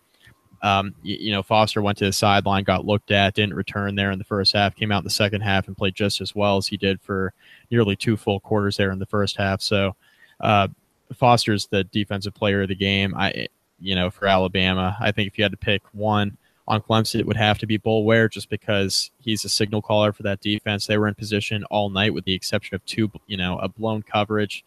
Um, 0.62 0.94
you, 1.02 1.16
you, 1.20 1.32
know, 1.32 1.42
Foster 1.42 1.80
went 1.80 1.98
to 1.98 2.04
the 2.04 2.12
sideline, 2.12 2.64
got 2.64 2.84
looked 2.84 3.12
at, 3.12 3.34
didn't 3.34 3.54
return 3.54 3.94
there 3.94 4.10
in 4.10 4.18
the 4.18 4.24
first 4.24 4.52
half, 4.54 4.74
came 4.74 4.90
out 4.90 4.98
in 4.98 5.04
the 5.04 5.10
second 5.10 5.42
half 5.42 5.68
and 5.68 5.76
played 5.76 5.94
just 5.94 6.20
as 6.20 6.34
well 6.34 6.56
as 6.56 6.66
he 6.66 6.76
did 6.76 7.00
for 7.00 7.32
nearly 7.70 7.94
two 7.94 8.16
full 8.16 8.40
quarters 8.40 8.76
there 8.76 8.90
in 8.90 8.98
the 8.98 9.06
first 9.06 9.36
half. 9.36 9.60
So, 9.60 9.94
uh, 10.40 10.68
Foster's 11.14 11.68
the 11.68 11.84
defensive 11.84 12.34
player 12.34 12.62
of 12.62 12.68
the 12.68 12.74
game. 12.74 13.14
I, 13.16 13.46
you 13.80 13.94
know, 13.94 14.10
for 14.10 14.26
Alabama, 14.26 14.96
I 15.00 15.12
think 15.12 15.28
if 15.28 15.38
you 15.38 15.44
had 15.44 15.52
to 15.52 15.56
pick 15.56 15.82
one 15.92 16.36
on 16.68 16.82
Clemson, 16.82 17.18
it 17.18 17.26
would 17.26 17.36
have 17.36 17.58
to 17.58 17.66
be 17.66 17.78
Boulware 17.78 18.30
just 18.30 18.50
because 18.50 19.10
he's 19.18 19.44
a 19.44 19.48
signal 19.48 19.80
caller 19.80 20.12
for 20.12 20.22
that 20.22 20.40
defense. 20.40 20.86
They 20.86 20.98
were 20.98 21.08
in 21.08 21.14
position 21.14 21.64
all 21.64 21.88
night 21.88 22.12
with 22.12 22.26
the 22.26 22.34
exception 22.34 22.74
of 22.74 22.84
two, 22.84 23.10
you 23.26 23.38
know, 23.38 23.58
a 23.58 23.68
blown 23.68 24.02
coverage 24.02 24.64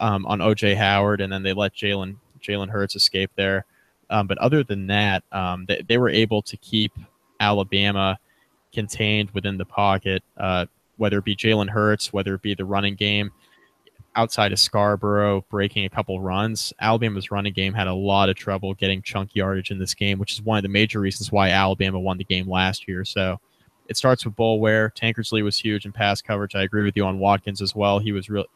um, 0.00 0.26
on 0.26 0.40
OJ 0.40 0.76
Howard, 0.76 1.22
and 1.22 1.32
then 1.32 1.42
they 1.42 1.54
let 1.54 1.74
Jalen 1.74 2.16
Jalen 2.40 2.68
Hurts 2.68 2.94
escape 2.94 3.30
there. 3.36 3.64
Um, 4.10 4.26
but 4.26 4.38
other 4.38 4.62
than 4.62 4.86
that, 4.88 5.24
um, 5.32 5.64
they, 5.66 5.82
they, 5.86 5.98
were 5.98 6.08
able 6.08 6.42
to 6.42 6.56
keep 6.56 6.92
Alabama 7.38 8.18
contained 8.72 9.30
within 9.30 9.56
the 9.56 9.64
pocket, 9.64 10.22
uh, 10.36 10.66
whether 10.96 11.18
it 11.18 11.24
be 11.24 11.36
Jalen 11.36 11.68
Hurts, 11.70 12.12
whether 12.12 12.34
it 12.34 12.42
be 12.42 12.54
the 12.54 12.64
running 12.64 12.96
game 12.96 13.30
outside 14.16 14.52
of 14.52 14.58
Scarbrough 14.58 15.44
breaking 15.48 15.84
a 15.84 15.88
couple 15.88 16.20
runs. 16.20 16.72
Alabama's 16.80 17.30
running 17.30 17.52
game 17.52 17.72
had 17.72 17.86
a 17.86 17.94
lot 17.94 18.28
of 18.28 18.36
trouble 18.36 18.74
getting 18.74 19.02
chunk 19.02 19.34
yardage 19.34 19.70
in 19.70 19.78
this 19.78 19.94
game, 19.94 20.18
which 20.18 20.32
is 20.32 20.42
one 20.42 20.58
of 20.58 20.62
the 20.62 20.68
major 20.68 21.00
reasons 21.00 21.30
why 21.30 21.50
Alabama 21.50 21.98
won 21.98 22.18
the 22.18 22.24
game 22.24 22.48
last 22.48 22.88
year. 22.88 23.04
So 23.04 23.38
it 23.88 23.96
starts 23.96 24.24
with 24.24 24.36
Boulware. 24.36 24.94
Tankersley 24.94 25.42
was 25.42 25.58
huge 25.58 25.86
in 25.86 25.92
pass 25.92 26.20
coverage. 26.22 26.54
I 26.54 26.62
agree 26.62 26.84
with 26.84 26.96
you 26.96 27.04
on 27.04 27.18
Watkins 27.18 27.62
as 27.62 27.74
well. 27.74 27.98
He 27.98 28.12
was 28.12 28.28
really 28.28 28.48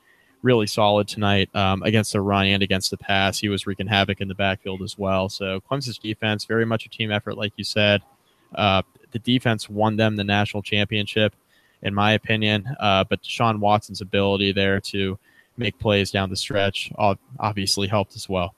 really 0.42 0.66
solid 0.66 1.08
tonight 1.08 1.48
um, 1.56 1.82
against 1.84 2.12
the 2.12 2.20
run 2.20 2.46
and 2.46 2.62
against 2.62 2.90
the 2.90 2.98
pass. 2.98 3.38
He 3.38 3.48
was 3.48 3.66
wreaking 3.66 3.86
havoc 3.86 4.20
in 4.20 4.28
the 4.28 4.34
backfield 4.34 4.82
as 4.82 4.98
well. 4.98 5.30
So 5.30 5.60
Clemson's 5.62 5.96
defense, 5.96 6.44
very 6.44 6.66
much 6.66 6.84
a 6.84 6.90
team 6.90 7.10
effort, 7.10 7.38
like 7.38 7.54
you 7.56 7.64
said. 7.64 8.02
Uh, 8.54 8.82
the 9.12 9.18
defense 9.20 9.70
won 9.70 9.96
them 9.96 10.16
the 10.16 10.22
national 10.22 10.62
championship, 10.62 11.34
in 11.82 11.94
my 11.94 12.12
opinion. 12.12 12.68
Uh, 12.78 13.04
but 13.04 13.24
Sean 13.24 13.58
Watson's 13.58 14.02
ability 14.02 14.52
there 14.52 14.80
to 14.80 15.18
make 15.56 15.78
plays 15.78 16.10
down 16.10 16.30
the 16.30 16.36
stretch 16.36 16.90
obviously 17.38 17.86
helped 17.86 18.16
as 18.16 18.28
well. 18.28 18.54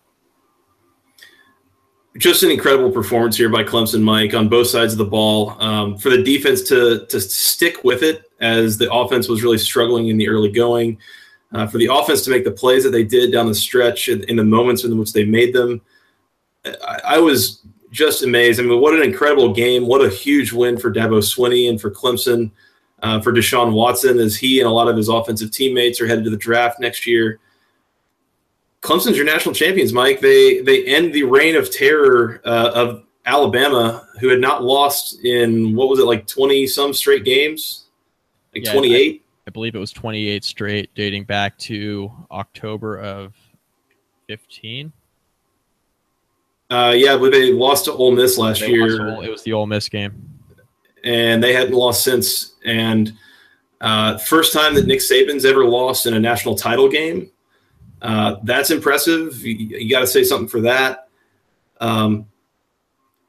Just 2.18 2.42
an 2.42 2.50
incredible 2.50 2.90
performance 2.90 3.36
here 3.36 3.50
by 3.50 3.62
Clemson, 3.62 4.02
Mike, 4.02 4.32
on 4.32 4.48
both 4.48 4.68
sides 4.68 4.92
of 4.92 4.98
the 4.98 5.04
ball. 5.04 5.50
Um, 5.62 5.98
for 5.98 6.08
the 6.08 6.22
defense 6.22 6.62
to 6.62 7.06
to 7.06 7.20
stick 7.20 7.84
with 7.84 8.02
it 8.02 8.30
as 8.40 8.78
the 8.78 8.90
offense 8.92 9.28
was 9.28 9.42
really 9.42 9.58
struggling 9.58 10.08
in 10.08 10.16
the 10.16 10.28
early 10.28 10.50
going 10.50 10.98
uh, 11.52 11.66
for 11.66 11.78
the 11.78 11.88
offense 11.92 12.22
to 12.22 12.30
make 12.30 12.44
the 12.44 12.50
plays 12.50 12.84
that 12.84 12.90
they 12.90 13.04
did 13.04 13.32
down 13.32 13.46
the 13.46 13.54
stretch 13.54 14.08
in, 14.08 14.24
in 14.24 14.36
the 14.36 14.44
moments 14.44 14.84
in 14.84 14.96
which 14.98 15.12
they 15.12 15.24
made 15.24 15.54
them. 15.54 15.80
I, 16.64 17.00
I, 17.04 17.18
was 17.18 17.62
just 17.92 18.22
amazed. 18.22 18.58
I 18.58 18.64
mean, 18.64 18.80
what 18.80 18.94
an 18.94 19.02
incredible 19.02 19.52
game! 19.52 19.86
What 19.86 20.04
a 20.04 20.08
huge 20.10 20.52
win 20.52 20.76
for 20.76 20.92
Dabo 20.92 21.22
Swinney 21.22 21.68
and 21.68 21.80
for 21.80 21.90
Clemson, 21.90 22.50
uh, 23.06 23.20
for 23.20 23.32
Deshaun 23.32 23.72
Watson, 23.72 24.18
as 24.18 24.36
he 24.36 24.58
and 24.58 24.66
a 24.66 24.70
lot 24.70 24.88
of 24.88 24.96
his 24.96 25.08
offensive 25.08 25.52
teammates 25.52 26.00
are 26.00 26.06
headed 26.06 26.24
to 26.24 26.30
the 26.30 26.36
draft 26.36 26.80
next 26.80 27.06
year. 27.06 27.38
Clemson's 28.82 29.16
your 29.16 29.26
national 29.26 29.54
champions, 29.54 29.92
Mike. 29.92 30.20
They 30.20 30.60
they 30.60 30.84
end 30.84 31.12
the 31.12 31.22
reign 31.22 31.54
of 31.54 31.70
terror 31.70 32.40
uh, 32.44 32.72
of 32.74 33.04
Alabama, 33.24 34.08
who 34.20 34.28
had 34.28 34.40
not 34.40 34.64
lost 34.64 35.24
in 35.24 35.74
what 35.74 35.88
was 35.88 36.00
it 36.00 36.04
like 36.04 36.26
twenty 36.26 36.66
some 36.66 36.92
straight 36.92 37.24
games, 37.24 37.86
like 38.54 38.64
twenty 38.64 38.88
yeah, 38.88 38.98
eight. 38.98 39.22
I 39.46 39.52
believe 39.52 39.76
it 39.76 39.78
was 39.78 39.92
28 39.92 40.42
straight, 40.42 40.90
dating 40.96 41.22
back 41.22 41.56
to 41.58 42.10
October 42.32 42.98
of 42.98 43.32
15. 44.26 44.92
Uh, 46.68 46.92
yeah, 46.96 47.16
but 47.16 47.30
they 47.30 47.52
lost 47.52 47.84
to 47.84 47.92
Ole 47.92 48.10
Miss 48.10 48.38
last 48.38 48.58
they 48.58 48.70
year. 48.70 49.08
Ole, 49.08 49.22
it 49.22 49.30
was 49.30 49.44
the 49.44 49.52
Ole 49.52 49.66
Miss 49.66 49.88
game, 49.88 50.35
and 51.06 51.42
they 51.42 51.54
hadn't 51.54 51.74
lost 51.74 52.04
since. 52.04 52.54
And 52.66 53.12
uh, 53.80 54.18
first 54.18 54.52
time 54.52 54.74
that 54.74 54.86
Nick 54.86 54.98
Saban's 54.98 55.44
ever 55.44 55.64
lost 55.64 56.04
in 56.04 56.14
a 56.14 56.20
national 56.20 56.56
title 56.56 56.88
game. 56.88 57.30
Uh, 58.02 58.36
that's 58.42 58.70
impressive. 58.70 59.38
You, 59.44 59.54
you 59.54 59.90
got 59.90 60.00
to 60.00 60.06
say 60.06 60.24
something 60.24 60.48
for 60.48 60.60
that. 60.62 61.08
Um, 61.80 62.26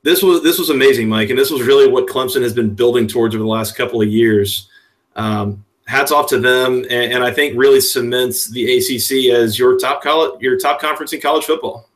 this 0.03 0.23
was 0.23 0.41
this 0.41 0.57
was 0.57 0.69
amazing, 0.69 1.07
Mike, 1.09 1.29
and 1.29 1.37
this 1.37 1.51
was 1.51 1.63
really 1.63 1.87
what 1.87 2.07
Clemson 2.07 2.41
has 2.41 2.53
been 2.53 2.73
building 2.73 3.07
towards 3.07 3.35
over 3.35 3.43
the 3.43 3.49
last 3.49 3.75
couple 3.75 4.01
of 4.01 4.07
years. 4.07 4.69
Um, 5.15 5.65
hats 5.85 6.11
off 6.11 6.27
to 6.29 6.39
them, 6.39 6.85
and, 6.89 7.13
and, 7.13 7.23
I 7.23 7.31
think 7.33 7.57
really 7.57 7.81
cements 7.81 8.49
the 8.49 8.77
ACC 8.77 9.33
as 9.35 9.57
your 9.57 9.77
top 9.77 10.01
college, 10.01 10.39
your 10.41 10.57
top 10.57 10.79
conference 10.79 11.11
in 11.13 11.19
college 11.19 11.45
football. 11.45 11.89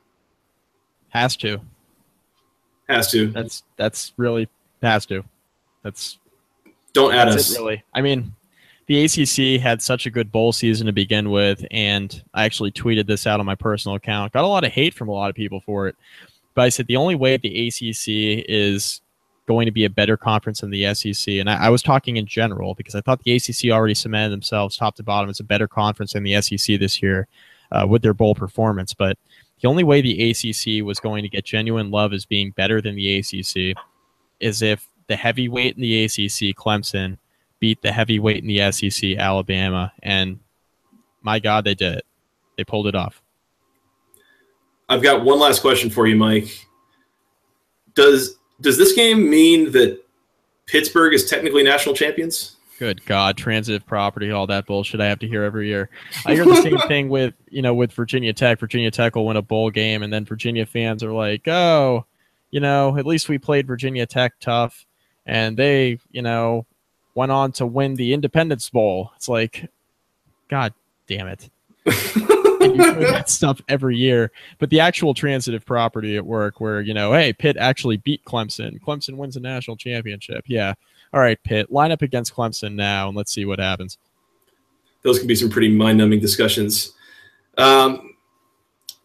Has 1.09 1.37
to. 1.37 1.61
Has 2.89 3.11
to. 3.11 3.27
That's 3.27 3.63
that's 3.77 4.13
really 4.17 4.49
has 4.81 5.05
to. 5.05 5.23
That's 5.83 6.17
don't 6.93 7.13
add 7.13 7.29
us. 7.29 7.55
really, 7.57 7.83
I 7.93 8.01
mean, 8.01 8.33
the 8.87 9.05
ACC 9.05 9.61
had 9.61 9.81
such 9.81 10.05
a 10.05 10.11
good 10.11 10.31
bowl 10.31 10.51
season 10.51 10.85
to 10.87 10.93
begin 10.93 11.29
with, 11.31 11.65
and 11.71 12.21
I 12.33 12.43
actually 12.43 12.71
tweeted 12.71 13.07
this 13.07 13.25
out 13.25 13.39
on 13.39 13.45
my 13.45 13.55
personal 13.55 13.95
account. 13.95 14.33
Got 14.33 14.43
a 14.43 14.47
lot 14.47 14.63
of 14.63 14.71
hate 14.71 14.93
from 14.93 15.07
a 15.07 15.13
lot 15.13 15.29
of 15.29 15.35
people 15.35 15.61
for 15.61 15.87
it, 15.87 15.95
but 16.53 16.63
I 16.63 16.69
said 16.69 16.87
the 16.87 16.97
only 16.97 17.15
way 17.15 17.37
the 17.37 17.67
ACC 17.67 18.45
is 18.49 19.01
going 19.47 19.65
to 19.65 19.71
be 19.71 19.85
a 19.85 19.89
better 19.89 20.17
conference 20.17 20.61
than 20.61 20.69
the 20.69 20.93
SEC. 20.93 21.35
And 21.35 21.49
I, 21.49 21.65
I, 21.65 21.69
was 21.69 21.81
talking 21.81 22.17
in 22.17 22.25
general 22.25 22.75
because 22.75 22.95
I 22.95 23.01
thought 23.01 23.21
the 23.23 23.33
ACC 23.35 23.71
already 23.71 23.95
cemented 23.95 24.31
themselves 24.31 24.77
top 24.77 24.95
to 24.95 25.03
bottom 25.03 25.29
as 25.29 25.39
a 25.39 25.43
better 25.43 25.67
conference 25.67 26.13
than 26.13 26.23
the 26.23 26.41
SEC 26.41 26.79
this 26.79 27.01
year 27.01 27.27
uh, 27.71 27.85
with 27.87 28.01
their 28.01 28.13
bowl 28.13 28.35
performance. 28.35 28.93
But 28.93 29.17
the 29.61 29.67
only 29.67 29.83
way 29.83 30.01
the 30.01 30.29
ACC 30.29 30.85
was 30.85 30.99
going 30.99 31.23
to 31.23 31.29
get 31.29 31.43
genuine 31.43 31.91
love 31.91 32.13
as 32.13 32.25
being 32.25 32.51
better 32.51 32.81
than 32.81 32.95
the 32.95 33.19
ACC 33.19 33.77
is 34.39 34.61
if 34.61 34.87
the 35.11 35.17
heavyweight 35.17 35.75
in 35.75 35.81
the 35.81 36.05
ACC, 36.05 36.55
Clemson, 36.55 37.17
beat 37.59 37.81
the 37.81 37.91
heavyweight 37.91 38.41
in 38.41 38.47
the 38.47 38.71
SEC, 38.71 39.17
Alabama. 39.17 39.91
And 40.01 40.39
my 41.21 41.37
God, 41.39 41.65
they 41.65 41.75
did 41.75 41.97
it. 41.97 42.05
They 42.57 42.63
pulled 42.63 42.87
it 42.87 42.95
off. 42.95 43.21
I've 44.87 45.03
got 45.03 45.25
one 45.25 45.37
last 45.37 45.59
question 45.59 45.89
for 45.89 46.07
you, 46.07 46.15
Mike. 46.15 46.65
Does 47.93 48.37
does 48.61 48.77
this 48.77 48.93
game 48.93 49.29
mean 49.29 49.71
that 49.73 50.01
Pittsburgh 50.65 51.13
is 51.13 51.29
technically 51.29 51.63
national 51.63 51.93
champions? 51.93 52.55
Good 52.79 53.05
God, 53.05 53.37
transitive 53.37 53.85
property, 53.85 54.31
all 54.31 54.47
that 54.47 54.65
bullshit 54.65 55.01
I 55.01 55.07
have 55.07 55.19
to 55.19 55.27
hear 55.27 55.43
every 55.43 55.67
year. 55.67 55.89
I 56.25 56.33
hear 56.35 56.45
the 56.45 56.55
same 56.55 56.77
thing 56.87 57.09
with 57.09 57.33
you 57.49 57.61
know 57.61 57.73
with 57.73 57.91
Virginia 57.91 58.31
Tech. 58.31 58.59
Virginia 58.59 58.91
Tech 58.91 59.15
will 59.15 59.25
win 59.25 59.35
a 59.35 59.41
bowl 59.41 59.71
game, 59.71 60.03
and 60.03 60.13
then 60.13 60.23
Virginia 60.23 60.65
fans 60.65 61.03
are 61.03 61.11
like, 61.11 61.47
"Oh, 61.49 62.05
you 62.49 62.59
know, 62.59 62.97
at 62.97 63.05
least 63.05 63.29
we 63.29 63.37
played 63.37 63.67
Virginia 63.67 64.05
Tech 64.05 64.33
tough, 64.39 64.85
and 65.25 65.55
they, 65.57 65.99
you 66.11 66.21
know, 66.21 66.65
went 67.15 67.31
on 67.31 67.51
to 67.53 67.65
win 67.65 67.95
the 67.95 68.13
Independence 68.13 68.69
Bowl." 68.69 69.11
It's 69.15 69.29
like, 69.29 69.69
God 70.49 70.73
damn 71.07 71.27
it. 71.27 71.49
that 71.85 73.23
stuff 73.27 73.59
every 73.67 73.97
year. 73.97 74.31
But 74.59 74.69
the 74.69 74.79
actual 74.79 75.13
transitive 75.13 75.65
property 75.65 76.15
at 76.17 76.25
work, 76.25 76.59
where 76.59 76.81
you 76.81 76.93
know, 76.93 77.13
hey, 77.13 77.33
Pitt 77.33 77.57
actually 77.57 77.97
beat 77.97 78.23
Clemson. 78.25 78.79
Clemson 78.79 79.15
wins 79.15 79.35
a 79.35 79.39
national 79.39 79.77
championship. 79.77 80.45
Yeah, 80.47 80.73
all 81.13 81.19
right, 81.19 81.41
Pitt, 81.43 81.71
line 81.71 81.91
up 81.91 82.01
against 82.01 82.33
Clemson 82.33 82.75
now, 82.75 83.07
and 83.07 83.17
let's 83.17 83.33
see 83.33 83.45
what 83.45 83.59
happens. 83.59 83.97
Those 85.03 85.17
can 85.17 85.27
be 85.27 85.35
some 85.35 85.49
pretty 85.49 85.69
mind-numbing 85.69 86.19
discussions. 86.19 86.93
Um, 87.57 88.15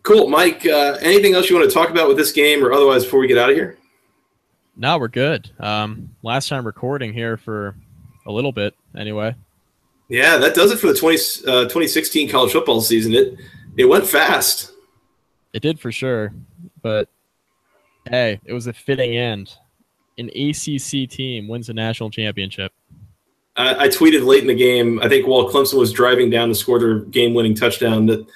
cool, 0.03 0.29
Mike. 0.29 0.65
Uh, 0.67 0.99
anything 1.01 1.35
else 1.35 1.49
you 1.49 1.57
want 1.57 1.69
to 1.69 1.75
talk 1.75 1.91
about 1.91 2.07
with 2.07 2.17
this 2.17 2.33
game, 2.33 2.63
or 2.63 2.73
otherwise, 2.73 3.05
before 3.05 3.21
we 3.21 3.27
get 3.27 3.39
out 3.39 3.51
of 3.51 3.57
here? 3.57 3.79
No, 4.77 4.99
we're 4.99 5.09
good. 5.09 5.51
Um, 5.59 6.11
last 6.23 6.49
time 6.49 6.67
recording 6.67 7.15
here 7.15 7.39
for 7.39 7.75
a 8.27 8.33
little 8.33 8.53
bit, 8.53 8.75
anyway. 8.97 9.35
Yeah, 10.09 10.37
that 10.37 10.55
does 10.55 10.71
it 10.71 10.79
for 10.79 10.89
the 10.89 10.95
20, 10.95 11.17
uh, 11.47 11.63
2016 11.65 12.29
college 12.29 12.53
football 12.53 12.81
season. 12.81 13.15
It 13.15 13.39
it 13.77 13.87
went 13.87 14.07
fast. 14.07 14.73
It 15.53 15.63
did 15.63 15.81
for 15.81 15.91
sure, 15.91 16.33
but 16.83 17.09
hey, 18.09 18.41
it 18.45 18.53
was 18.53 18.67
a 18.67 18.73
fitting 18.73 19.17
end. 19.17 19.57
An 20.19 20.29
ACC 20.29 21.09
team 21.09 21.49
wins 21.49 21.69
a 21.69 21.75
national 21.75 22.11
championship. 22.11 22.73
I, 23.57 23.85
I 23.85 23.89
tweeted 23.89 24.25
late 24.25 24.43
in 24.43 24.47
the 24.47 24.55
game. 24.55 25.01
I 25.01 25.09
think 25.09 25.27
while 25.27 25.51
Clemson 25.51 25.79
was 25.79 25.93
driving 25.93 26.31
down 26.31 26.49
to 26.49 26.55
score 26.55 26.79
their 26.79 27.01
game-winning 27.01 27.55
touchdown, 27.55 28.07
that 28.07 28.27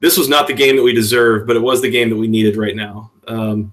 this 0.00 0.16
was 0.18 0.28
not 0.28 0.46
the 0.46 0.52
game 0.52 0.76
that 0.76 0.82
we 0.82 0.92
deserved, 0.94 1.46
but 1.46 1.56
it 1.56 1.62
was 1.62 1.80
the 1.80 1.90
game 1.90 2.10
that 2.10 2.16
we 2.16 2.28
needed 2.28 2.56
right 2.56 2.76
now. 2.76 3.10
Um, 3.26 3.72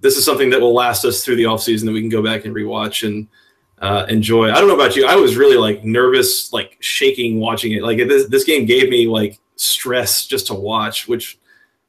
this 0.00 0.16
is 0.16 0.24
something 0.24 0.50
that 0.50 0.60
will 0.60 0.74
last 0.74 1.04
us 1.04 1.24
through 1.24 1.36
the 1.36 1.44
offseason 1.44 1.84
that 1.86 1.92
we 1.92 2.00
can 2.00 2.08
go 2.08 2.22
back 2.22 2.44
and 2.44 2.54
rewatch 2.54 3.06
and 3.06 3.28
uh, 3.80 4.06
enjoy. 4.08 4.50
I 4.50 4.54
don't 4.54 4.68
know 4.68 4.74
about 4.74 4.96
you. 4.96 5.06
I 5.06 5.16
was 5.16 5.36
really 5.36 5.56
like 5.56 5.84
nervous, 5.84 6.52
like 6.52 6.76
shaking 6.80 7.40
watching 7.40 7.72
it. 7.72 7.82
Like 7.82 7.98
this, 7.98 8.28
this 8.28 8.44
game 8.44 8.66
gave 8.66 8.88
me 8.88 9.06
like 9.06 9.38
stress 9.56 10.26
just 10.26 10.46
to 10.48 10.54
watch, 10.54 11.08
which 11.08 11.38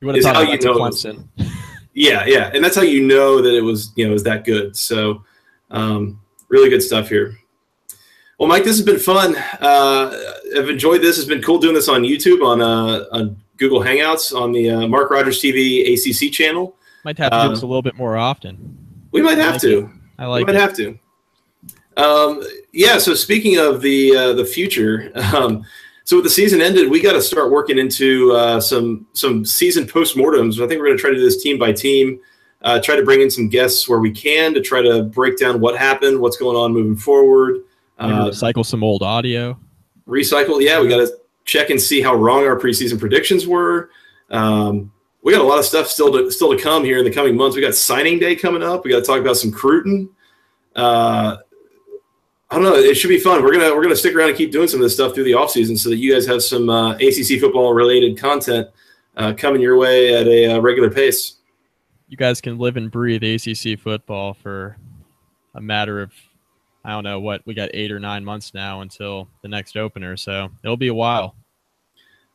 is 0.01 0.26
how 0.26 0.41
you 0.41 0.59
know. 0.59 0.76
Clemson. 0.76 1.28
Yeah, 1.93 2.24
yeah, 2.26 2.49
and 2.53 2.64
that's 2.64 2.78
how 2.78 2.84
you 2.84 3.05
know 3.05 3.41
that 3.41 3.53
it 3.53 3.59
was 3.59 3.91
you 3.97 4.07
know 4.07 4.14
was 4.14 4.24
that 4.24 4.45
good. 4.45 4.78
So, 4.78 5.26
um, 5.72 6.22
really 6.47 6.70
good 6.70 6.82
stuff 6.82 7.09
here. 7.09 7.38
Well, 8.39 8.47
Mike, 8.47 8.64
this 8.64 8.78
has 8.78 8.86
been 8.86 8.97
fun. 8.97 9.36
Uh, 9.59 10.18
I've 10.57 10.70
enjoyed 10.70 11.01
this. 11.01 11.18
It's 11.18 11.28
been 11.28 11.41
cool 11.41 11.59
doing 11.59 11.74
this 11.74 11.89
on 11.89 12.03
YouTube, 12.03 12.45
on 12.45 12.62
uh, 12.62 13.07
on 13.12 13.36
Google 13.57 13.82
Hangouts, 13.82 14.34
on 14.34 14.53
the 14.53 14.70
uh, 14.70 14.88
Mark 14.88 15.12
Rogers 15.12 15.41
TV 15.41 15.84
ACC 15.93 16.32
channel. 16.32 16.78
Might 17.04 17.18
have 17.18 17.32
to 17.32 17.38
um, 17.38 17.47
do 17.47 17.56
this 17.56 17.64
a 17.64 17.68
little 17.68 17.82
bit 17.82 17.95
more 17.95 18.18
often. 18.18 18.78
We 19.12 19.22
might 19.22 19.38
have 19.38 19.60
to. 19.62 19.68
I 19.68 19.78
like 19.78 19.82
to. 19.82 19.86
It. 19.86 19.89
I 20.18 20.26
like. 20.26 20.47
We 20.47 20.54
might 20.54 20.60
it. 20.60 20.62
have 20.62 20.76
to. 20.76 20.99
Um, 21.97 22.43
yeah. 22.72 22.97
So 22.97 23.14
speaking 23.14 23.58
of 23.58 23.82
the 23.82 24.16
uh, 24.16 24.34
the 24.34 24.45
future, 24.45 25.12
um, 25.36 25.64
so 26.04 26.18
with 26.18 26.26
the 26.26 26.30
season 26.30 26.62
ended, 26.62 26.89
we 26.89 27.02
got 27.02 27.14
to 27.14 27.22
start 27.22 27.52
working 27.52 27.78
into 27.78 28.32
uh, 28.34 28.60
some 28.60 29.08
some 29.14 29.45
season 29.45 29.86
postmortems. 29.86 30.64
I 30.64 30.68
think 30.68 30.80
we're 30.80 30.88
going 30.88 30.97
to 30.97 31.02
try 31.02 31.10
to 31.10 31.16
do 31.16 31.24
this 31.24 31.41
team 31.41 31.58
by 31.58 31.74
team. 31.74 32.20
Uh, 32.64 32.80
try 32.80 32.95
to 32.95 33.04
bring 33.04 33.22
in 33.22 33.30
some 33.32 33.49
guests 33.49 33.89
where 33.89 33.99
we 33.99 34.12
can 34.12 34.54
to 34.54 34.62
try 34.62 34.84
to 34.84 35.04
break 35.04 35.38
down 35.39 35.60
what 35.60 35.76
happened, 35.76 36.20
what's 36.20 36.38
going 36.38 36.56
on 36.56 36.72
moving 36.72 36.95
forward. 36.95 37.64
Uh, 37.97 38.26
recycle 38.28 38.66
some 38.66 38.84
old 38.84 39.02
audio. 39.02 39.58
Recycle, 40.08 40.62
yeah. 40.62 40.80
We 40.80 40.88
got 40.88 40.97
to 40.97 41.12
check 41.45 41.72
and 41.72 41.82
see 41.82 42.02
how 42.02 42.14
wrong 42.14 42.45
our 42.45 42.60
preseason 42.60 42.99
predictions 42.99 43.47
were. 43.47 43.89
Um, 44.30 44.91
we 45.24 45.32
got 45.32 45.41
a 45.41 45.47
lot 45.47 45.59
of 45.59 45.65
stuff 45.65 45.88
still 45.88 46.11
to 46.11 46.32
still 46.32 46.55
to 46.55 46.61
come 46.61 46.84
here 46.84 46.97
in 46.97 47.05
the 47.05 47.11
coming 47.11 47.36
months. 47.36 47.55
We 47.55 47.61
got 47.61 47.76
signing 47.76 48.19
day 48.19 48.36
coming 48.36 48.63
up. 48.63 48.84
We 48.84 48.91
got 48.91 48.99
to 48.99 49.05
talk 49.05 49.19
about 49.19 49.38
some 49.38 49.51
Cruton. 49.51 50.09
Uh, 50.76 51.38
I 52.49 52.55
don't 52.55 52.63
know. 52.63 52.76
It 52.76 52.95
should 52.95 53.09
be 53.09 53.19
fun. 53.19 53.43
We're 53.43 53.53
gonna 53.53 53.74
we're 53.74 53.84
gonna 53.84 53.95
stick 53.95 54.15
around 54.15 54.30
and 54.30 54.38
keep 54.38 54.51
doing 54.51 54.67
some 54.67 54.80
of 54.80 54.84
this 54.84 54.93
stuff 54.93 55.13
through 55.13 55.26
the 55.26 55.36
off 55.36 55.51
season 55.51 55.78
so 55.78 55.89
that 55.89 55.97
you 55.97 56.13
guys 56.13 56.26
have 56.26 56.43
some 56.43 56.69
uh, 56.69 56.93
ACC 56.95 57.39
football 57.39 57.74
related 57.74 58.17
content 58.17 58.67
uh, 59.15 59.34
coming 59.34 59.61
your 59.61 59.78
way 59.78 60.13
at 60.13 60.28
a 60.28 60.53
uh, 60.53 60.59
regular 60.59 60.89
pace. 60.89 61.36
You 62.09 62.17
guys 62.17 62.41
can 62.41 62.57
live 62.57 62.76
and 62.76 62.91
breathe 62.91 63.24
ACC 63.24 63.80
football 63.80 64.34
for 64.34 64.76
a 65.55 65.61
matter 65.61 66.01
of 66.01 66.11
I 66.84 66.89
don't 66.89 67.03
know 67.03 67.19
what 67.19 67.41
we 67.45 67.53
got 67.53 67.69
eight 67.74 67.91
or 67.91 67.99
nine 67.99 68.26
months 68.26 68.53
now 68.53 68.82
until 68.82 69.30
the 69.43 69.47
next 69.47 69.78
opener, 69.78 70.17
so 70.17 70.49
it'll 70.63 70.76
be 70.76 70.88
a 70.88 70.93
while 70.93 71.36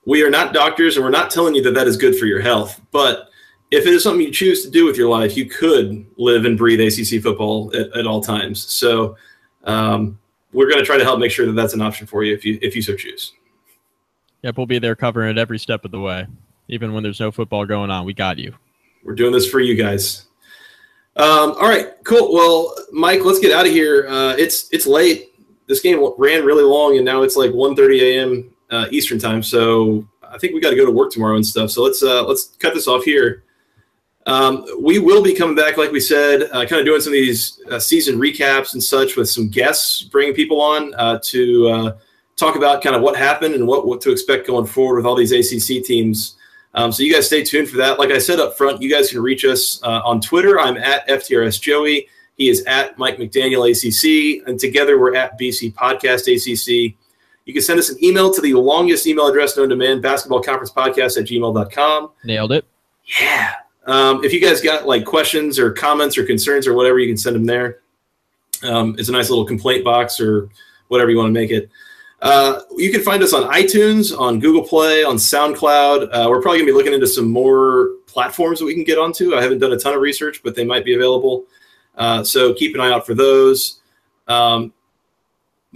we 0.06 0.22
are 0.22 0.30
not 0.30 0.54
doctors 0.54 0.96
and 0.96 1.04
we're 1.04 1.10
not 1.10 1.30
telling 1.30 1.54
you 1.54 1.62
that 1.62 1.74
that 1.74 1.86
is 1.86 1.96
good 1.96 2.16
for 2.16 2.24
your 2.26 2.40
health. 2.40 2.80
But 2.92 3.28
if 3.70 3.86
it 3.86 3.92
is 3.92 4.04
something 4.04 4.24
you 4.24 4.32
choose 4.32 4.64
to 4.64 4.70
do 4.70 4.86
with 4.86 4.96
your 4.96 5.10
life, 5.10 5.36
you 5.36 5.46
could 5.46 6.06
live 6.16 6.44
and 6.44 6.56
breathe 6.56 6.80
ACC 6.80 7.20
football 7.20 7.72
at, 7.76 7.94
at 7.96 8.06
all 8.06 8.22
times. 8.22 8.62
So 8.62 9.16
um, 9.64 10.18
we're 10.52 10.70
going 10.70 10.78
to 10.78 10.86
try 10.86 10.96
to 10.96 11.04
help 11.04 11.18
make 11.18 11.32
sure 11.32 11.44
that 11.44 11.52
that's 11.52 11.74
an 11.74 11.82
option 11.82 12.06
for 12.06 12.22
you 12.22 12.32
if 12.32 12.44
you 12.44 12.58
if 12.62 12.74
you 12.74 12.82
so 12.82 12.96
choose. 12.96 13.32
Yep, 14.42 14.56
we'll 14.56 14.66
be 14.66 14.78
there 14.78 14.94
covering 14.94 15.30
it 15.30 15.38
every 15.38 15.58
step 15.58 15.84
of 15.84 15.90
the 15.90 15.98
way, 15.98 16.26
even 16.68 16.92
when 16.92 17.02
there's 17.02 17.18
no 17.18 17.32
football 17.32 17.66
going 17.66 17.90
on. 17.90 18.04
We 18.04 18.14
got 18.14 18.38
you. 18.38 18.54
We're 19.02 19.16
doing 19.16 19.32
this 19.32 19.48
for 19.48 19.58
you 19.58 19.74
guys. 19.74 20.26
Um, 21.16 21.52
all 21.52 21.68
right, 21.68 21.92
cool. 22.04 22.32
Well, 22.32 22.74
Mike, 22.92 23.24
let's 23.24 23.40
get 23.40 23.50
out 23.50 23.66
of 23.66 23.72
here. 23.72 24.06
Uh, 24.08 24.36
it's 24.36 24.68
it's 24.72 24.86
late. 24.86 25.32
This 25.66 25.80
game 25.80 25.98
ran 26.16 26.44
really 26.44 26.62
long, 26.62 26.94
and 26.94 27.04
now 27.04 27.22
it's 27.22 27.34
like 27.34 27.50
1.30 27.50 28.00
a.m 28.00 28.55
uh, 28.70 28.86
Eastern 28.90 29.18
time. 29.18 29.42
So 29.42 30.06
I 30.22 30.38
think 30.38 30.54
we 30.54 30.60
got 30.60 30.70
to 30.70 30.76
go 30.76 30.84
to 30.84 30.90
work 30.90 31.10
tomorrow 31.10 31.36
and 31.36 31.46
stuff. 31.46 31.70
So 31.70 31.82
let's 31.82 32.02
uh, 32.02 32.24
let's 32.24 32.56
cut 32.58 32.74
this 32.74 32.88
off 32.88 33.04
here. 33.04 33.44
Um, 34.26 34.66
we 34.80 34.98
will 34.98 35.22
be 35.22 35.34
coming 35.34 35.54
back, 35.54 35.76
like 35.76 35.92
we 35.92 36.00
said, 36.00 36.42
uh, 36.52 36.66
kind 36.66 36.80
of 36.80 36.84
doing 36.84 37.00
some 37.00 37.12
of 37.12 37.16
these 37.16 37.60
uh, 37.70 37.78
season 37.78 38.18
recaps 38.18 38.72
and 38.72 38.82
such 38.82 39.16
with 39.16 39.30
some 39.30 39.48
guests, 39.48 40.02
bringing 40.02 40.34
people 40.34 40.60
on 40.60 40.92
uh, 40.94 41.20
to 41.22 41.68
uh, 41.68 41.96
talk 42.34 42.56
about 42.56 42.82
kind 42.82 42.96
of 42.96 43.02
what 43.02 43.16
happened 43.16 43.54
and 43.54 43.64
what, 43.64 43.86
what 43.86 44.00
to 44.00 44.10
expect 44.10 44.48
going 44.48 44.66
forward 44.66 44.96
with 44.96 45.06
all 45.06 45.14
these 45.14 45.30
ACC 45.30 45.84
teams. 45.84 46.36
Um, 46.74 46.90
so 46.90 47.04
you 47.04 47.12
guys 47.12 47.26
stay 47.28 47.44
tuned 47.44 47.68
for 47.68 47.76
that. 47.76 48.00
Like 48.00 48.10
I 48.10 48.18
said 48.18 48.40
up 48.40 48.56
front, 48.58 48.82
you 48.82 48.90
guys 48.90 49.10
can 49.10 49.22
reach 49.22 49.44
us 49.44 49.80
uh, 49.84 50.02
on 50.04 50.20
Twitter. 50.20 50.58
I'm 50.58 50.76
at 50.76 51.08
FTRS 51.08 51.60
Joey. 51.60 52.08
He 52.36 52.48
is 52.48 52.64
at 52.64 52.98
Mike 52.98 53.18
McDaniel 53.18 53.64
ACC, 53.70 54.46
and 54.46 54.58
together 54.58 54.98
we're 54.98 55.14
at 55.14 55.38
BC 55.38 55.72
Podcast 55.72 56.26
ACC. 56.26 56.96
You 57.46 57.52
can 57.52 57.62
send 57.62 57.78
us 57.78 57.88
an 57.88 58.04
email 58.04 58.34
to 58.34 58.40
the 58.40 58.54
longest 58.54 59.06
email 59.06 59.28
address 59.28 59.56
known 59.56 59.68
to 59.68 59.76
man, 59.76 60.02
basketballconferencepodcast 60.02 61.16
at 61.16 61.26
gmail.com. 61.26 62.10
Nailed 62.24 62.52
it. 62.52 62.66
Yeah. 63.20 63.54
Um, 63.86 64.24
if 64.24 64.32
you 64.32 64.40
guys 64.40 64.60
got 64.60 64.86
like 64.86 65.04
questions 65.04 65.58
or 65.58 65.70
comments 65.70 66.18
or 66.18 66.24
concerns 66.24 66.66
or 66.66 66.74
whatever, 66.74 66.98
you 66.98 67.06
can 67.06 67.16
send 67.16 67.36
them 67.36 67.46
there. 67.46 67.78
Um, 68.64 68.96
it's 68.98 69.08
a 69.08 69.12
nice 69.12 69.30
little 69.30 69.44
complaint 69.44 69.84
box 69.84 70.20
or 70.20 70.48
whatever 70.88 71.10
you 71.10 71.16
want 71.16 71.28
to 71.28 71.32
make 71.32 71.52
it. 71.52 71.70
Uh, 72.20 72.62
you 72.76 72.90
can 72.90 73.02
find 73.02 73.22
us 73.22 73.32
on 73.32 73.48
iTunes, 73.52 74.18
on 74.18 74.40
Google 74.40 74.66
Play, 74.66 75.04
on 75.04 75.16
SoundCloud. 75.16 76.08
Uh, 76.10 76.28
we're 76.28 76.40
probably 76.40 76.58
going 76.58 76.66
to 76.66 76.72
be 76.72 76.76
looking 76.76 76.94
into 76.94 77.06
some 77.06 77.30
more 77.30 77.90
platforms 78.06 78.58
that 78.58 78.64
we 78.64 78.74
can 78.74 78.82
get 78.82 78.98
onto. 78.98 79.36
I 79.36 79.42
haven't 79.42 79.58
done 79.58 79.72
a 79.72 79.78
ton 79.78 79.94
of 79.94 80.00
research, 80.00 80.42
but 80.42 80.56
they 80.56 80.64
might 80.64 80.84
be 80.84 80.94
available. 80.94 81.44
Uh, 81.94 82.24
so 82.24 82.54
keep 82.54 82.74
an 82.74 82.80
eye 82.80 82.90
out 82.90 83.06
for 83.06 83.14
those. 83.14 83.80
Um, 84.26 84.72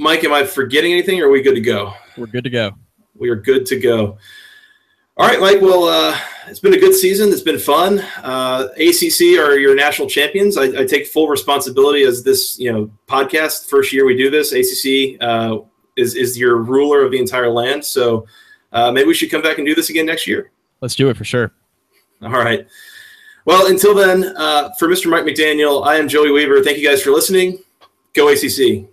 Mike, 0.00 0.24
am 0.24 0.32
I 0.32 0.44
forgetting 0.44 0.92
anything 0.92 1.20
or 1.20 1.26
are 1.26 1.30
we 1.30 1.42
good 1.42 1.54
to 1.54 1.60
go? 1.60 1.92
We're 2.16 2.26
good 2.26 2.44
to 2.44 2.50
go. 2.50 2.72
We 3.14 3.28
are 3.28 3.36
good 3.36 3.66
to 3.66 3.78
go. 3.78 4.16
All 5.18 5.28
right, 5.28 5.38
Mike. 5.38 5.60
Well, 5.60 5.84
uh, 5.84 6.18
it's 6.46 6.58
been 6.58 6.72
a 6.72 6.78
good 6.78 6.94
season. 6.94 7.30
It's 7.30 7.42
been 7.42 7.58
fun. 7.58 7.98
Uh, 8.22 8.68
ACC 8.78 9.38
are 9.38 9.58
your 9.58 9.74
national 9.74 10.08
champions. 10.08 10.56
I, 10.56 10.64
I, 10.80 10.86
take 10.86 11.06
full 11.06 11.28
responsibility 11.28 12.04
as 12.04 12.24
this, 12.24 12.58
you 12.58 12.72
know, 12.72 12.90
podcast. 13.06 13.68
First 13.68 13.92
year 13.92 14.06
we 14.06 14.16
do 14.16 14.30
this. 14.30 14.52
ACC 14.52 15.22
uh, 15.22 15.58
is 15.98 16.14
is 16.14 16.38
your 16.38 16.56
ruler 16.62 17.04
of 17.04 17.12
the 17.12 17.18
entire 17.18 17.50
land. 17.50 17.84
So 17.84 18.26
uh, 18.72 18.90
maybe 18.90 19.06
we 19.08 19.12
should 19.12 19.30
come 19.30 19.42
back 19.42 19.58
and 19.58 19.66
do 19.66 19.74
this 19.74 19.90
again 19.90 20.06
next 20.06 20.26
year. 20.26 20.50
Let's 20.80 20.94
do 20.94 21.10
it 21.10 21.18
for 21.18 21.24
sure. 21.24 21.52
All 22.22 22.30
right. 22.30 22.66
Well, 23.44 23.66
until 23.66 23.94
then, 23.94 24.34
uh, 24.34 24.70
for 24.78 24.88
Mr. 24.88 25.10
Mike 25.10 25.24
McDaniel, 25.24 25.86
I 25.86 25.96
am 25.96 26.08
Joey 26.08 26.30
Weaver. 26.30 26.62
Thank 26.62 26.78
you 26.78 26.88
guys 26.88 27.02
for 27.02 27.10
listening. 27.10 27.58
Go 28.14 28.28
ACC. 28.28 28.89